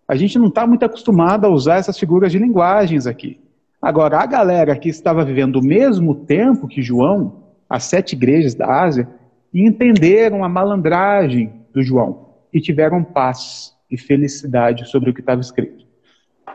A 0.08 0.16
gente 0.16 0.38
não 0.38 0.48
está 0.48 0.66
muito 0.66 0.84
acostumado 0.84 1.44
a 1.44 1.50
usar 1.50 1.76
essas 1.76 1.98
figuras 1.98 2.32
de 2.32 2.38
linguagens 2.38 3.06
aqui. 3.06 3.38
Agora, 3.84 4.18
a 4.18 4.24
galera 4.24 4.74
que 4.78 4.88
estava 4.88 5.22
vivendo 5.22 5.56
o 5.56 5.62
mesmo 5.62 6.14
tempo 6.14 6.66
que 6.66 6.80
João, 6.80 7.42
as 7.68 7.84
sete 7.84 8.14
igrejas 8.14 8.54
da 8.54 8.66
Ásia, 8.66 9.06
entenderam 9.52 10.42
a 10.42 10.48
malandragem 10.48 11.52
do 11.70 11.82
João 11.82 12.30
e 12.50 12.62
tiveram 12.62 13.04
paz 13.04 13.74
e 13.90 13.98
felicidade 13.98 14.88
sobre 14.88 15.10
o 15.10 15.12
que 15.12 15.20
estava 15.20 15.42
escrito. 15.42 15.84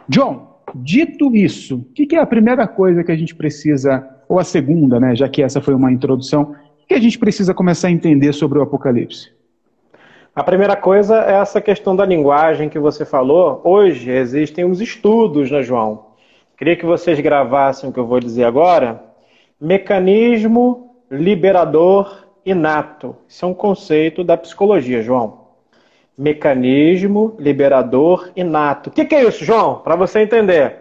John, 0.07 0.59
dito 0.73 1.35
isso, 1.35 1.75
o 1.75 1.83
que, 1.93 2.07
que, 2.07 2.15
é 2.15 2.19
a 2.19 2.25
primeira 2.25 2.67
coisa 2.67 3.03
que 3.03 3.11
a 3.11 3.15
gente 3.15 3.35
precisa, 3.35 4.03
ou 4.27 4.39
a 4.39 4.43
segunda, 4.43 4.99
né, 4.99 5.15
já 5.15 5.29
que 5.29 5.43
essa 5.43 5.61
foi 5.61 5.75
uma 5.75 5.91
introdução, 5.91 6.55
que 6.87 6.95
a 6.95 6.99
gente 6.99 7.19
precisa 7.19 7.53
começar 7.53 7.89
a 7.89 7.91
entender 7.91 8.33
sobre 8.33 8.57
o 8.57 8.63
Apocalipse? 8.63 9.31
A 10.35 10.43
primeira 10.43 10.75
coisa 10.75 11.23
é 11.25 11.33
essa 11.33 11.61
questão 11.61 11.95
da 11.95 12.07
linguagem 12.07 12.69
que 12.69 12.79
você 12.79 13.05
falou. 13.05 13.61
Hoje 13.63 14.09
existem 14.09 14.65
os 14.65 14.81
estudos, 14.81 15.51
né, 15.51 15.61
João? 15.61 16.08
Queria 16.59 16.75
que 16.75 16.85
vocês 16.85 17.17
gravassem 17.21 17.89
o 17.89 17.93
que 17.93 17.97
eu 17.97 18.05
vou 18.05 18.19
dizer 18.19 18.43
agora. 18.43 19.01
Mecanismo 19.61 20.93
liberador 21.09 22.27
inato. 22.45 23.15
Isso 23.29 23.45
é 23.45 23.47
um 23.47 23.53
conceito 23.53 24.25
da 24.25 24.35
psicologia, 24.35 25.01
João. 25.01 25.45
Mecanismo 26.17 27.33
liberador 27.39 28.29
inato. 28.35 28.89
O 28.89 28.91
que, 28.91 29.05
que 29.05 29.15
é 29.15 29.23
isso, 29.23 29.45
João? 29.45 29.75
Para 29.75 29.95
você 29.95 30.19
entender. 30.19 30.79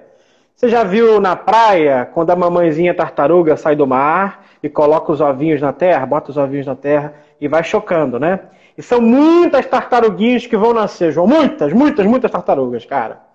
Você 0.53 0.69
já 0.69 0.83
viu 0.83 1.21
na 1.21 1.37
praia, 1.37 2.11
quando 2.12 2.31
a 2.31 2.37
mamãezinha 2.37 2.93
tartaruga 2.93 3.57
sai 3.57 3.77
do 3.77 3.87
mar 3.87 4.47
e 4.61 4.69
coloca 4.69 5.12
os 5.12 5.21
ovinhos 5.21 5.61
na 5.61 5.73
terra, 5.73 6.05
bota 6.05 6.33
os 6.33 6.37
ovinhos 6.37 6.67
na 6.67 6.75
terra 6.75 7.14
e 7.41 7.47
vai 7.47 7.62
chocando, 7.62 8.19
né? 8.19 8.41
E 8.77 8.83
são 8.83 9.01
muitas 9.01 9.64
tartaruguinhas 9.64 10.45
que 10.45 10.57
vão 10.57 10.75
nascer, 10.75 11.12
João. 11.12 11.29
Muitas, 11.29 11.73
muitas, 11.73 12.05
muitas 12.05 12.33
tartarugas, 12.33 12.85
cara. 12.85 13.28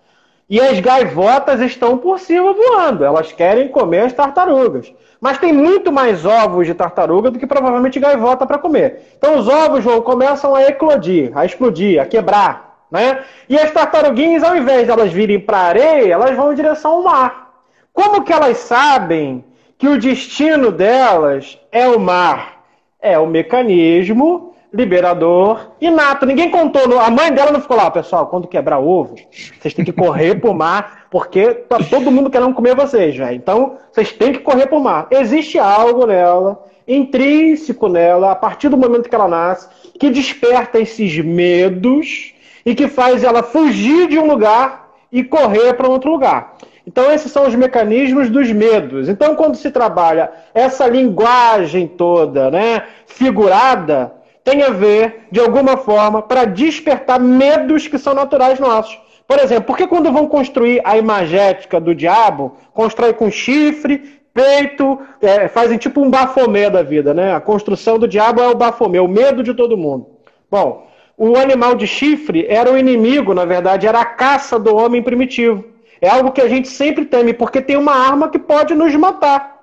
E 0.54 0.62
as 0.62 0.80
gaivotas 0.80 1.60
estão 1.62 1.98
por 1.98 2.20
cima 2.20 2.54
voando. 2.54 3.04
Elas 3.04 3.32
querem 3.32 3.70
comer 3.70 4.02
as 4.02 4.14
tartarugas. 4.14 4.94
Mas 5.20 5.40
tem 5.40 5.52
muito 5.52 5.92
mais 5.92 6.28
ovos 6.28 6.68
de 6.68 6.76
tartaruga 6.76 7.32
do 7.32 7.40
que 7.40 7.48
provavelmente 7.48 8.00
gaivota 8.00 8.46
para 8.46 8.60
comer. 8.60 9.16
Então 9.18 9.40
os 9.40 9.48
ovos 9.48 9.84
João, 9.84 10.00
começam 10.04 10.54
a 10.54 10.62
eclodir, 10.62 11.36
a 11.36 11.44
explodir, 11.44 12.00
a 12.00 12.06
quebrar. 12.06 12.86
Né? 12.92 13.24
E 13.50 13.58
as 13.58 13.72
tartaruguinhas, 13.72 14.44
ao 14.44 14.56
invés 14.56 14.86
de 14.86 14.92
elas 14.92 15.12
virem 15.12 15.40
para 15.40 15.58
a 15.58 15.66
areia, 15.70 16.14
elas 16.14 16.38
vão 16.38 16.54
em 16.54 16.56
direção 16.56 16.98
ao 16.98 17.04
mar. 17.04 17.52
Como 17.92 18.24
que 18.24 18.32
elas 18.32 18.58
sabem 18.58 19.44
que 19.76 19.88
o 19.88 19.98
destino 19.98 20.72
delas 20.72 21.58
é 21.72 21.88
o 21.88 22.00
mar? 22.00 22.64
É 23.02 23.18
o 23.18 23.26
mecanismo 23.26 24.53
liberador 24.74 25.72
inato. 25.80 26.26
Ninguém 26.26 26.50
contou. 26.50 27.00
A 27.00 27.10
mãe 27.10 27.32
dela 27.32 27.52
não 27.52 27.62
ficou 27.62 27.78
lá, 27.78 27.92
pessoal, 27.92 28.26
quando 28.28 28.48
quebrar 28.48 28.80
ovo, 28.80 29.16
vocês 29.60 29.74
têm 29.74 29.86
que 29.86 29.94
correr 29.94 30.40
pro 30.42 30.54
mar, 30.54 31.06
porque 31.12 31.54
tá 31.54 31.78
todo 31.78 32.12
mundo 32.12 32.30
querendo 32.30 32.56
comer 32.56 32.76
vocês, 32.76 33.16
velho. 33.16 33.36
Então, 33.36 33.78
vocês 33.92 34.12
têm 34.12 34.34
que 34.34 34.40
correr 34.40 34.66
pro 34.66 34.80
mar. 34.80 35.08
Existe 35.12 35.60
algo 35.60 36.08
nela, 36.08 36.66
intrínseco 36.88 37.88
nela, 37.88 38.32
a 38.32 38.36
partir 38.36 38.70
do 38.70 38.78
momento 38.78 39.08
que 39.08 39.16
ela 39.16 39.28
nasce, 39.28 39.70
que 40.00 40.10
desperta 40.10 40.80
esses 40.80 41.24
medos 41.24 42.34
e 42.66 42.74
que 42.74 42.88
faz 42.88 43.24
ela 43.24 43.44
fugir 43.44 44.08
de 44.08 44.18
um 44.18 44.26
lugar 44.26 44.90
e 45.12 45.24
correr 45.24 45.74
para 45.74 45.88
outro 45.88 46.12
lugar. 46.12 46.56
Então, 46.86 47.12
esses 47.14 47.32
são 47.32 47.48
os 47.48 47.56
mecanismos 47.56 48.30
dos 48.30 48.52
medos. 48.52 49.08
Então, 49.08 49.36
quando 49.36 49.56
se 49.56 49.72
trabalha 49.72 50.32
essa 50.54 50.88
linguagem 50.88 51.88
toda, 51.88 52.52
né, 52.52 52.84
figurada, 53.06 54.12
tem 54.44 54.62
a 54.62 54.70
ver, 54.70 55.28
de 55.32 55.40
alguma 55.40 55.78
forma, 55.78 56.22
para 56.22 56.46
despertar 56.46 57.20
medos 57.20 57.88
que 57.88 57.98
são 57.98 58.14
naturais 58.14 58.60
nossos. 58.60 59.00
Por 59.26 59.40
exemplo, 59.40 59.66
por 59.66 59.78
que 59.78 59.88
quando 59.88 60.12
vão 60.12 60.28
construir 60.28 60.82
a 60.84 60.98
imagética 60.98 61.80
do 61.80 61.96
diabo, 61.96 62.58
constrói 62.74 63.14
com 63.14 63.32
chifre, 63.32 64.22
peito, 64.34 65.00
é, 65.22 65.48
fazem 65.48 65.78
tipo 65.78 66.02
um 66.02 66.10
bafomê 66.10 66.70
da 66.70 66.84
vida, 66.84 67.14
né? 67.14 67.34
A 67.34 67.40
construção 67.40 67.98
do 67.98 68.08
diabo 68.08 68.42
é 68.42 68.50
o 68.50 68.56
bafomê, 68.56 69.00
o 69.00 69.08
medo 69.08 69.42
de 69.42 69.54
todo 69.54 69.78
mundo. 69.78 70.08
Bom, 70.52 70.88
o 71.18 71.38
animal 71.38 71.76
de 71.76 71.88
chifre 71.88 72.46
era 72.50 72.72
o 72.72 72.78
inimigo, 72.78 73.34
na 73.34 73.46
verdade, 73.46 73.88
era 73.88 74.02
a 74.02 74.06
caça 74.06 74.60
do 74.60 74.76
homem 74.76 75.02
primitivo. 75.02 75.64
É 76.02 76.10
algo 76.10 76.32
que 76.32 76.42
a 76.42 76.50
gente 76.50 76.68
sempre 76.68 77.06
teme, 77.06 77.34
porque 77.34 77.62
tem 77.62 77.78
uma 77.78 77.94
arma 77.94 78.28
que 78.28 78.38
pode 78.38 78.74
nos 78.74 78.94
matar. 78.96 79.54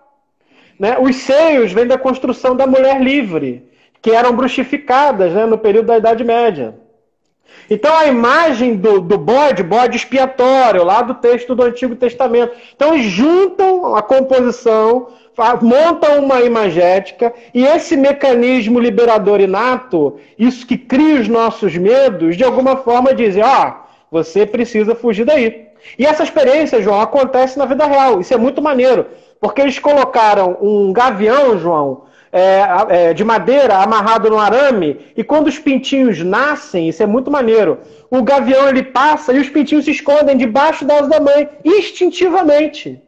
Né? 0.79 0.97
Os 0.99 1.17
seios 1.17 1.71
vêm 1.71 1.87
da 1.87 1.99
construção 1.99 2.57
da 2.57 2.67
mulher 2.67 3.03
livre 3.03 3.70
que 4.03 4.11
eram 4.11 4.35
bruxificadas 4.35 5.33
né, 5.33 5.47
no 5.47 5.59
período 5.59 5.87
da 5.87 5.99
Idade 5.99 6.25
Média. 6.25 6.75
Então 7.69 7.97
a 7.97 8.07
imagem 8.07 8.77
do, 8.77 9.01
do 9.01 9.17
bode, 9.17 9.63
bode 9.63 9.97
expiatório, 9.97 10.85
lá 10.85 11.03
do 11.03 11.15
texto 11.15 11.55
do 11.55 11.63
Antigo 11.63 11.95
Testamento. 11.95 12.53
Então 12.75 12.99
juntam 12.99 13.95
a 13.95 14.03
composição, 14.03 15.09
montam 15.63 16.19
uma 16.19 16.41
imagética, 16.43 17.33
e 17.55 17.65
esse 17.65 17.97
mecanismo 17.97 18.79
liberador 18.79 19.41
inato, 19.41 20.19
isso 20.39 20.67
que 20.67 20.77
cria 20.77 21.21
os 21.21 21.29
nossos 21.29 21.77
medos, 21.77 22.37
de 22.37 22.45
alguma 22.45 22.77
forma 22.77 23.15
dizem, 23.15 23.43
ó, 23.43 23.75
você 24.11 24.45
precisa 24.45 24.95
fugir 24.95 25.25
daí. 25.25 25.69
E 25.99 26.05
essa 26.05 26.23
experiência, 26.23 26.83
João, 26.83 27.01
acontece 27.01 27.59
na 27.59 27.65
vida 27.65 27.87
real. 27.87 28.21
Isso 28.21 28.35
é 28.35 28.37
muito 28.37 28.61
maneiro. 28.61 29.07
Porque 29.41 29.63
eles 29.63 29.79
colocaram 29.79 30.59
um 30.61 30.93
gavião, 30.93 31.59
João, 31.59 32.03
é, 32.33 32.63
é, 32.89 33.15
de 33.15 33.25
madeira 33.25 33.77
amarrado 33.77 34.31
no 34.31 34.39
arame, 34.39 34.99
e 35.17 35.25
quando 35.25 35.49
os 35.49 35.59
pintinhos 35.59 36.23
nascem, 36.23 36.89
isso 36.89 37.03
é 37.03 37.07
muito 37.07 37.31
maneiro, 37.31 37.79
o 38.11 38.23
gavião 38.23 38.69
ele 38.69 38.83
passa 38.83 39.33
e 39.33 39.39
os 39.39 39.49
pintinhos 39.49 39.85
se 39.85 39.91
escondem 39.91 40.37
debaixo 40.37 40.85
da 40.85 40.99
asa 40.99 41.09
da 41.09 41.21
mãe, 41.21 41.49
instintivamente. 41.65 43.01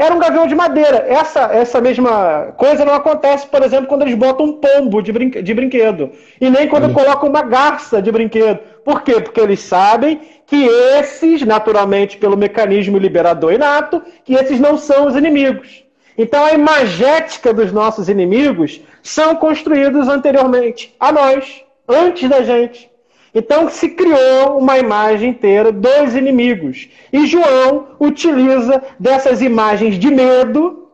Era 0.00 0.14
um 0.14 0.18
gavião 0.18 0.46
de 0.46 0.54
madeira. 0.54 1.04
Essa, 1.06 1.40
essa 1.52 1.78
mesma 1.78 2.54
coisa 2.56 2.86
não 2.86 2.94
acontece, 2.94 3.46
por 3.46 3.62
exemplo, 3.62 3.86
quando 3.86 4.00
eles 4.00 4.14
botam 4.14 4.46
um 4.46 4.52
pombo 4.54 5.02
de, 5.02 5.12
brinque, 5.12 5.42
de 5.42 5.52
brinquedo. 5.52 6.12
E 6.40 6.48
nem 6.48 6.66
quando 6.68 6.90
colocam 6.94 7.28
uma 7.28 7.42
garça 7.42 8.00
de 8.00 8.10
brinquedo. 8.10 8.60
Por 8.82 9.02
quê? 9.02 9.20
Porque 9.20 9.38
eles 9.38 9.60
sabem 9.60 10.18
que 10.46 10.64
esses, 10.96 11.42
naturalmente, 11.42 12.16
pelo 12.16 12.34
mecanismo 12.34 12.96
liberador 12.96 13.52
inato, 13.52 14.02
que 14.24 14.32
esses 14.32 14.58
não 14.58 14.78
são 14.78 15.06
os 15.06 15.14
inimigos. 15.14 15.84
Então 16.22 16.44
a 16.44 16.52
imagética 16.52 17.50
dos 17.50 17.72
nossos 17.72 18.10
inimigos 18.10 18.78
são 19.02 19.34
construídos 19.36 20.06
anteriormente 20.06 20.94
a 21.00 21.10
nós, 21.10 21.64
antes 21.88 22.28
da 22.28 22.42
gente. 22.42 22.90
Então 23.34 23.70
se 23.70 23.88
criou 23.88 24.58
uma 24.58 24.78
imagem 24.78 25.30
inteira 25.30 25.72
dos 25.72 26.14
inimigos. 26.14 26.90
E 27.10 27.26
João 27.26 27.96
utiliza 27.98 28.82
dessas 28.98 29.40
imagens 29.40 29.98
de 29.98 30.10
medo, 30.10 30.90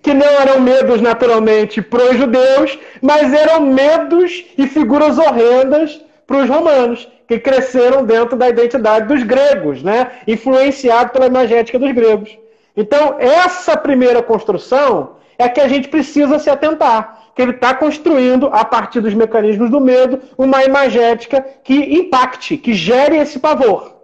que 0.00 0.14
não 0.14 0.28
eram 0.28 0.60
medos 0.60 1.00
naturalmente 1.00 1.82
para 1.82 2.04
os 2.04 2.16
judeus, 2.16 2.78
mas 3.02 3.34
eram 3.34 3.62
medos 3.62 4.44
e 4.56 4.68
figuras 4.68 5.18
horrendas 5.18 6.00
para 6.28 6.44
os 6.44 6.48
romanos, 6.48 7.08
que 7.26 7.40
cresceram 7.40 8.04
dentro 8.04 8.36
da 8.36 8.48
identidade 8.48 9.08
dos 9.08 9.24
gregos, 9.24 9.82
né? 9.82 10.12
influenciado 10.28 11.10
pela 11.10 11.26
imagética 11.26 11.76
dos 11.76 11.90
gregos. 11.90 12.38
Então, 12.76 13.16
essa 13.18 13.76
primeira 13.76 14.22
construção 14.22 15.16
é 15.38 15.48
que 15.48 15.60
a 15.60 15.68
gente 15.68 15.88
precisa 15.88 16.38
se 16.38 16.50
atentar. 16.50 17.30
Que 17.34 17.42
ele 17.42 17.52
está 17.52 17.74
construindo, 17.74 18.48
a 18.52 18.64
partir 18.64 19.00
dos 19.00 19.14
mecanismos 19.14 19.70
do 19.70 19.80
medo, 19.80 20.20
uma 20.36 20.62
imagética 20.64 21.44
que 21.64 21.74
impacte, 21.74 22.56
que 22.56 22.74
gere 22.74 23.16
esse 23.16 23.38
pavor. 23.38 23.96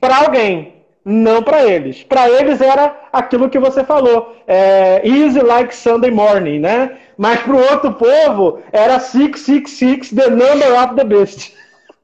Para 0.00 0.18
alguém, 0.18 0.74
não 1.04 1.42
para 1.42 1.64
eles. 1.64 2.02
Para 2.02 2.30
eles 2.30 2.60
era 2.60 2.96
aquilo 3.12 3.50
que 3.50 3.58
você 3.58 3.82
falou, 3.82 4.36
é, 4.46 5.06
easy 5.06 5.40
like 5.40 5.74
Sunday 5.74 6.10
morning, 6.10 6.60
né? 6.60 6.96
Mas 7.16 7.40
para 7.40 7.54
o 7.54 7.60
outro 7.60 7.92
povo 7.92 8.60
era 8.72 8.98
666, 8.98 10.10
the 10.10 10.30
number 10.30 10.82
of 10.82 10.94
the 10.94 11.04
beast. 11.04 11.52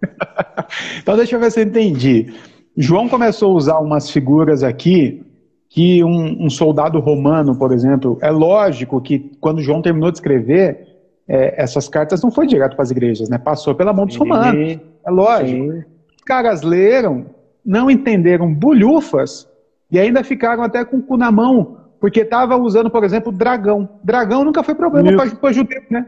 então 1.01 1.17
deixa 1.17 1.37
eu 1.37 1.41
ver 1.41 1.51
se 1.53 1.61
eu 1.61 1.65
entendi. 1.65 2.33
João 2.77 3.09
começou 3.09 3.53
a 3.53 3.57
usar 3.57 3.79
umas 3.79 4.11
figuras 4.11 4.63
aqui 4.63 5.23
que 5.71 6.03
um, 6.03 6.47
um, 6.47 6.51
soldado 6.51 6.99
romano, 6.99 7.55
por 7.55 7.71
exemplo, 7.71 8.19
é 8.21 8.31
lógico 8.31 9.01
que 9.01 9.31
quando 9.41 9.63
João 9.63 9.81
terminou 9.81 10.11
de 10.11 10.17
escrever, 10.17 10.85
é, 11.29 11.63
essas 11.63 11.89
cartas 11.89 12.21
não 12.21 12.31
foi 12.33 12.45
direto 12.45 12.75
para 12.75 12.83
as 12.83 12.91
igrejas, 12.91 13.29
né? 13.29 13.39
Passou 13.39 13.73
pela 13.73 13.93
mão 13.93 14.05
dos 14.05 14.17
romanos. 14.17 14.81
É 15.07 15.11
lógico. 15.11 15.73
Sim. 15.73 15.85
Os 16.19 16.25
caras 16.27 16.63
leram, 16.63 17.27
não 17.65 17.89
entenderam 17.89 18.53
bulhufas 18.53 19.49
e 19.93 19.99
ainda 20.01 20.25
ficaram 20.25 20.65
até 20.65 20.85
com 20.85 20.97
o 20.97 21.03
cu 21.03 21.17
na 21.17 21.31
mão, 21.31 21.77
porque 22.01 22.23
estava 22.23 22.57
usando, 22.57 22.91
por 22.91 23.05
exemplo, 23.05 23.31
dragão. 23.31 23.89
Dragão 24.03 24.45
nunca 24.45 24.65
foi 24.65 24.75
problema 24.75 25.25
para 25.41 25.53
judeu, 25.53 25.83
né? 25.89 26.05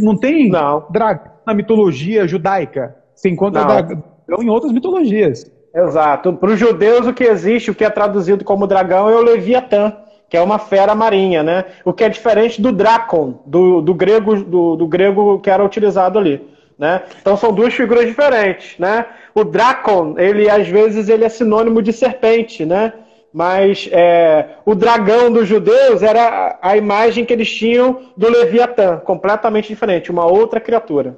Não 0.00 0.16
tem 0.16 0.48
não. 0.48 0.86
dragão 0.90 1.32
na 1.46 1.52
mitologia 1.52 2.26
judaica. 2.26 2.96
Você 3.14 3.28
encontra 3.28 3.60
não. 3.60 3.68
dragão 3.68 4.02
em 4.40 4.48
outras 4.48 4.72
mitologias. 4.72 5.52
Exato. 5.74 6.32
Para 6.34 6.50
os 6.50 6.58
judeus, 6.58 7.06
o 7.06 7.14
que 7.14 7.24
existe, 7.24 7.70
o 7.70 7.74
que 7.74 7.84
é 7.84 7.90
traduzido 7.90 8.44
como 8.44 8.66
dragão, 8.66 9.08
é 9.08 9.14
o 9.14 9.22
Leviatã, 9.22 9.92
que 10.28 10.36
é 10.36 10.42
uma 10.42 10.58
fera 10.58 10.94
marinha, 10.94 11.42
né? 11.42 11.64
O 11.84 11.92
que 11.92 12.04
é 12.04 12.08
diferente 12.08 12.60
do 12.60 12.72
Drakon, 12.72 13.42
do, 13.46 13.80
do, 13.80 13.94
grego, 13.94 14.36
do, 14.36 14.76
do 14.76 14.86
grego 14.86 15.40
que 15.40 15.50
era 15.50 15.64
utilizado 15.64 16.18
ali. 16.18 16.46
Né? 16.78 17.02
Então 17.20 17.36
são 17.36 17.52
duas 17.52 17.72
figuras 17.74 18.06
diferentes, 18.06 18.78
né? 18.78 19.06
O 19.34 19.44
Drakon, 19.44 20.18
ele 20.18 20.50
às 20.50 20.66
vezes 20.66 21.08
ele 21.08 21.24
é 21.24 21.28
sinônimo 21.28 21.80
de 21.80 21.92
serpente, 21.92 22.64
né? 22.64 22.92
mas 23.32 23.88
é, 23.90 24.56
o 24.64 24.74
dragão 24.74 25.32
dos 25.32 25.48
judeus 25.48 26.02
era 26.02 26.58
a 26.60 26.76
imagem 26.76 27.24
que 27.24 27.32
eles 27.32 27.50
tinham 27.50 28.00
do 28.16 28.28
Leviatã, 28.28 28.98
completamente 28.98 29.68
diferente, 29.68 30.10
uma 30.10 30.26
outra 30.26 30.60
criatura. 30.60 31.16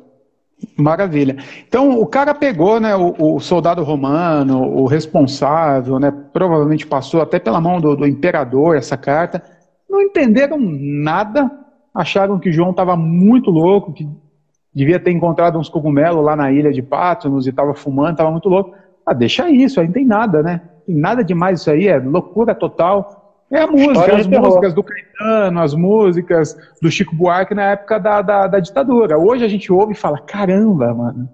Maravilha. 0.77 1.37
Então 1.67 2.01
o 2.01 2.07
cara 2.07 2.35
pegou, 2.35 2.81
né, 2.81 2.95
o, 2.97 3.15
o, 3.19 3.41
soldado 3.41 3.83
romano, 3.83 4.63
o 4.63 4.87
responsável, 4.87 5.99
né, 5.99 6.13
provavelmente 6.33 6.87
passou 6.87 7.21
até 7.21 7.39
pela 7.39 7.61
mão 7.61 7.81
do, 7.81 7.97
do 7.97 8.07
imperador 8.07 8.77
essa 8.77 8.97
carta, 8.97 9.43
não 9.89 10.01
entenderam 10.01 10.59
nada, 10.59 11.51
acharam 11.95 12.39
que 12.39 12.53
João 12.53 12.71
estava 12.71 12.97
muito 12.97 13.51
louco, 13.51 13.93
que 13.93 14.09
devia 14.75 14.99
ter 14.99 15.13
encontrado 15.13 15.59
uns 15.59 15.69
cogumelos 15.69 16.25
lá 16.25 16.35
na 16.35 16.51
ilha 16.51 16.73
de 16.73 16.83
Patmos 16.83 17.47
e 17.47 17.51
estava 17.51 17.75
fumando, 17.75 18.13
estava 18.13 18.31
muito 18.31 18.49
louco. 18.49 18.75
Ah, 19.07 19.13
deixa 19.13 19.49
isso, 19.51 19.81
aí 19.81 19.87
não 19.87 19.93
tem 19.93 20.05
nada, 20.05 20.43
né? 20.43 20.63
Tem 20.87 20.97
nada 20.97 21.23
demais 21.23 21.61
isso 21.61 21.71
aí, 21.71 21.87
é 21.87 21.99
loucura 21.99 22.55
total. 22.55 23.24
É 23.55 23.61
a 23.61 23.67
música, 23.69 23.93
História 23.93 24.17
as 24.17 24.27
músicas 24.27 24.75
do 24.75 24.83
Caetano, 24.83 25.61
as 25.61 25.75
músicas 25.75 26.57
do 26.83 26.91
Chico 26.91 27.15
Buarque 27.15 27.55
na 27.55 27.71
época 27.71 28.01
da, 28.01 28.21
da, 28.21 28.47
da, 28.49 28.59
ditadura. 28.59 29.17
Hoje 29.17 29.45
a 29.45 29.49
gente 29.49 29.73
ouve 29.73 29.93
e 29.93 29.97
fala, 29.97 30.19
caramba, 30.19 30.93
mano, 30.93 31.29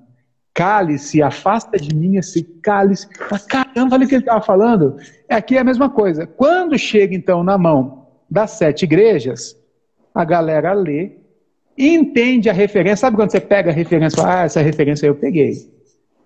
cálice, 0.53 1.23
afasta 1.23 1.79
de 1.79 1.95
mim 1.95 2.18
esse 2.18 2.43
cálice. 2.62 3.09
Mas, 3.31 3.47
caramba, 3.47 3.97
olha 3.97 4.05
o 4.05 4.09
que 4.09 4.16
ele 4.16 4.23
estava 4.23 4.43
falando. 4.43 4.97
É 5.27 5.35
Aqui 5.35 5.57
é 5.57 5.61
a 5.61 5.64
mesma 5.64 5.89
coisa. 5.89 6.27
Quando 6.27 6.79
chega 6.79 7.14
então 7.14 7.43
na 7.43 7.57
mão 7.57 8.07
das 8.31 8.51
sete 8.51 8.83
igrejas, 8.83 9.57
a 10.14 10.23
galera 10.23 10.75
lê, 10.75 11.12
entende 11.79 12.51
a 12.51 12.53
referência. 12.53 12.99
Sabe 12.99 13.16
quando 13.16 13.31
você 13.31 13.41
pega 13.41 13.71
a 13.71 13.75
referência 13.75 14.18
e 14.18 14.21
fala, 14.21 14.41
ah, 14.43 14.45
essa 14.45 14.61
referência 14.61 15.07
eu 15.07 15.14
peguei. 15.14 15.55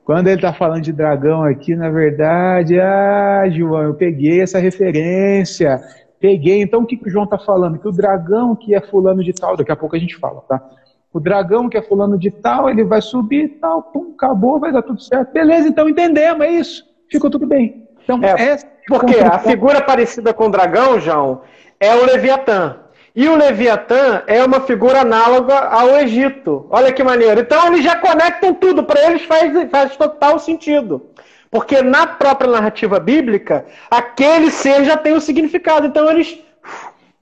Quando 0.05 0.26
ele 0.26 0.36
está 0.36 0.52
falando 0.52 0.82
de 0.82 0.92
dragão 0.92 1.42
aqui, 1.44 1.74
na 1.74 1.88
verdade, 1.88 2.78
ah, 2.78 3.48
João, 3.48 3.82
eu 3.82 3.94
peguei 3.94 4.42
essa 4.42 4.59
referência. 4.59 5.80
Peguei. 6.20 6.61
Então 6.61 6.82
o 6.82 6.86
que, 6.86 6.96
que 6.96 7.09
o 7.09 7.11
João 7.11 7.24
está 7.24 7.38
falando? 7.38 7.78
Que 7.78 7.88
o 7.88 7.92
dragão 7.92 8.55
que 8.55 8.74
é 8.74 8.80
fulano 8.82 9.24
de 9.24 9.32
tal, 9.32 9.57
daqui 9.57 9.72
a 9.72 9.76
pouco 9.76 9.96
a 9.96 9.98
gente 9.98 10.16
fala, 10.16 10.42
tá? 10.42 10.62
O 11.11 11.18
dragão 11.18 11.68
que 11.68 11.78
é 11.78 11.82
fulano 11.82 12.18
de 12.18 12.30
tal, 12.30 12.68
ele 12.68 12.84
vai 12.84 13.00
subir 13.00 13.44
e 13.44 13.48
tal, 13.48 13.82
pum, 13.82 14.12
acabou, 14.14 14.61
vai 14.61 14.72
dar 14.72 14.82
tudo 14.82 15.00
certo. 15.00 15.32
Beleza, 15.32 15.68
então 15.68 15.88
entendemos, 15.88 16.44
é 16.44 16.50
isso. 16.50 16.84
Ficou 17.11 17.30
tudo 17.30 17.46
bem. 17.46 17.88
Então, 18.02 18.20
é, 18.22 18.59
porque 18.86 19.20
a 19.20 19.38
figura 19.38 19.80
parecida 19.80 20.34
com 20.34 20.46
o 20.46 20.50
dragão, 20.50 21.00
João, 21.00 21.40
é 21.80 21.94
o 21.94 22.05
Leviatã. 22.05 22.84
E 23.14 23.28
o 23.28 23.36
Leviatã 23.36 24.22
é 24.26 24.44
uma 24.44 24.60
figura 24.60 25.02
análoga 25.02 25.56
ao 25.56 25.90
Egito. 25.98 26.66
Olha 26.68 26.92
que 26.92 27.02
maneiro. 27.04 27.40
Então 27.40 27.68
eles 27.68 27.84
já 27.84 27.94
conectam 27.96 28.52
tudo, 28.52 28.82
para 28.82 29.08
eles 29.08 29.22
faz, 29.22 29.52
faz 29.70 29.96
total 29.96 30.38
sentido. 30.40 31.00
Porque 31.48 31.80
na 31.80 32.08
própria 32.08 32.50
narrativa 32.50 32.98
bíblica, 32.98 33.64
aquele 33.88 34.50
ser 34.50 34.84
já 34.84 34.96
tem 34.96 35.12
o 35.12 35.18
um 35.18 35.20
significado. 35.20 35.86
Então 35.86 36.10
eles 36.10 36.40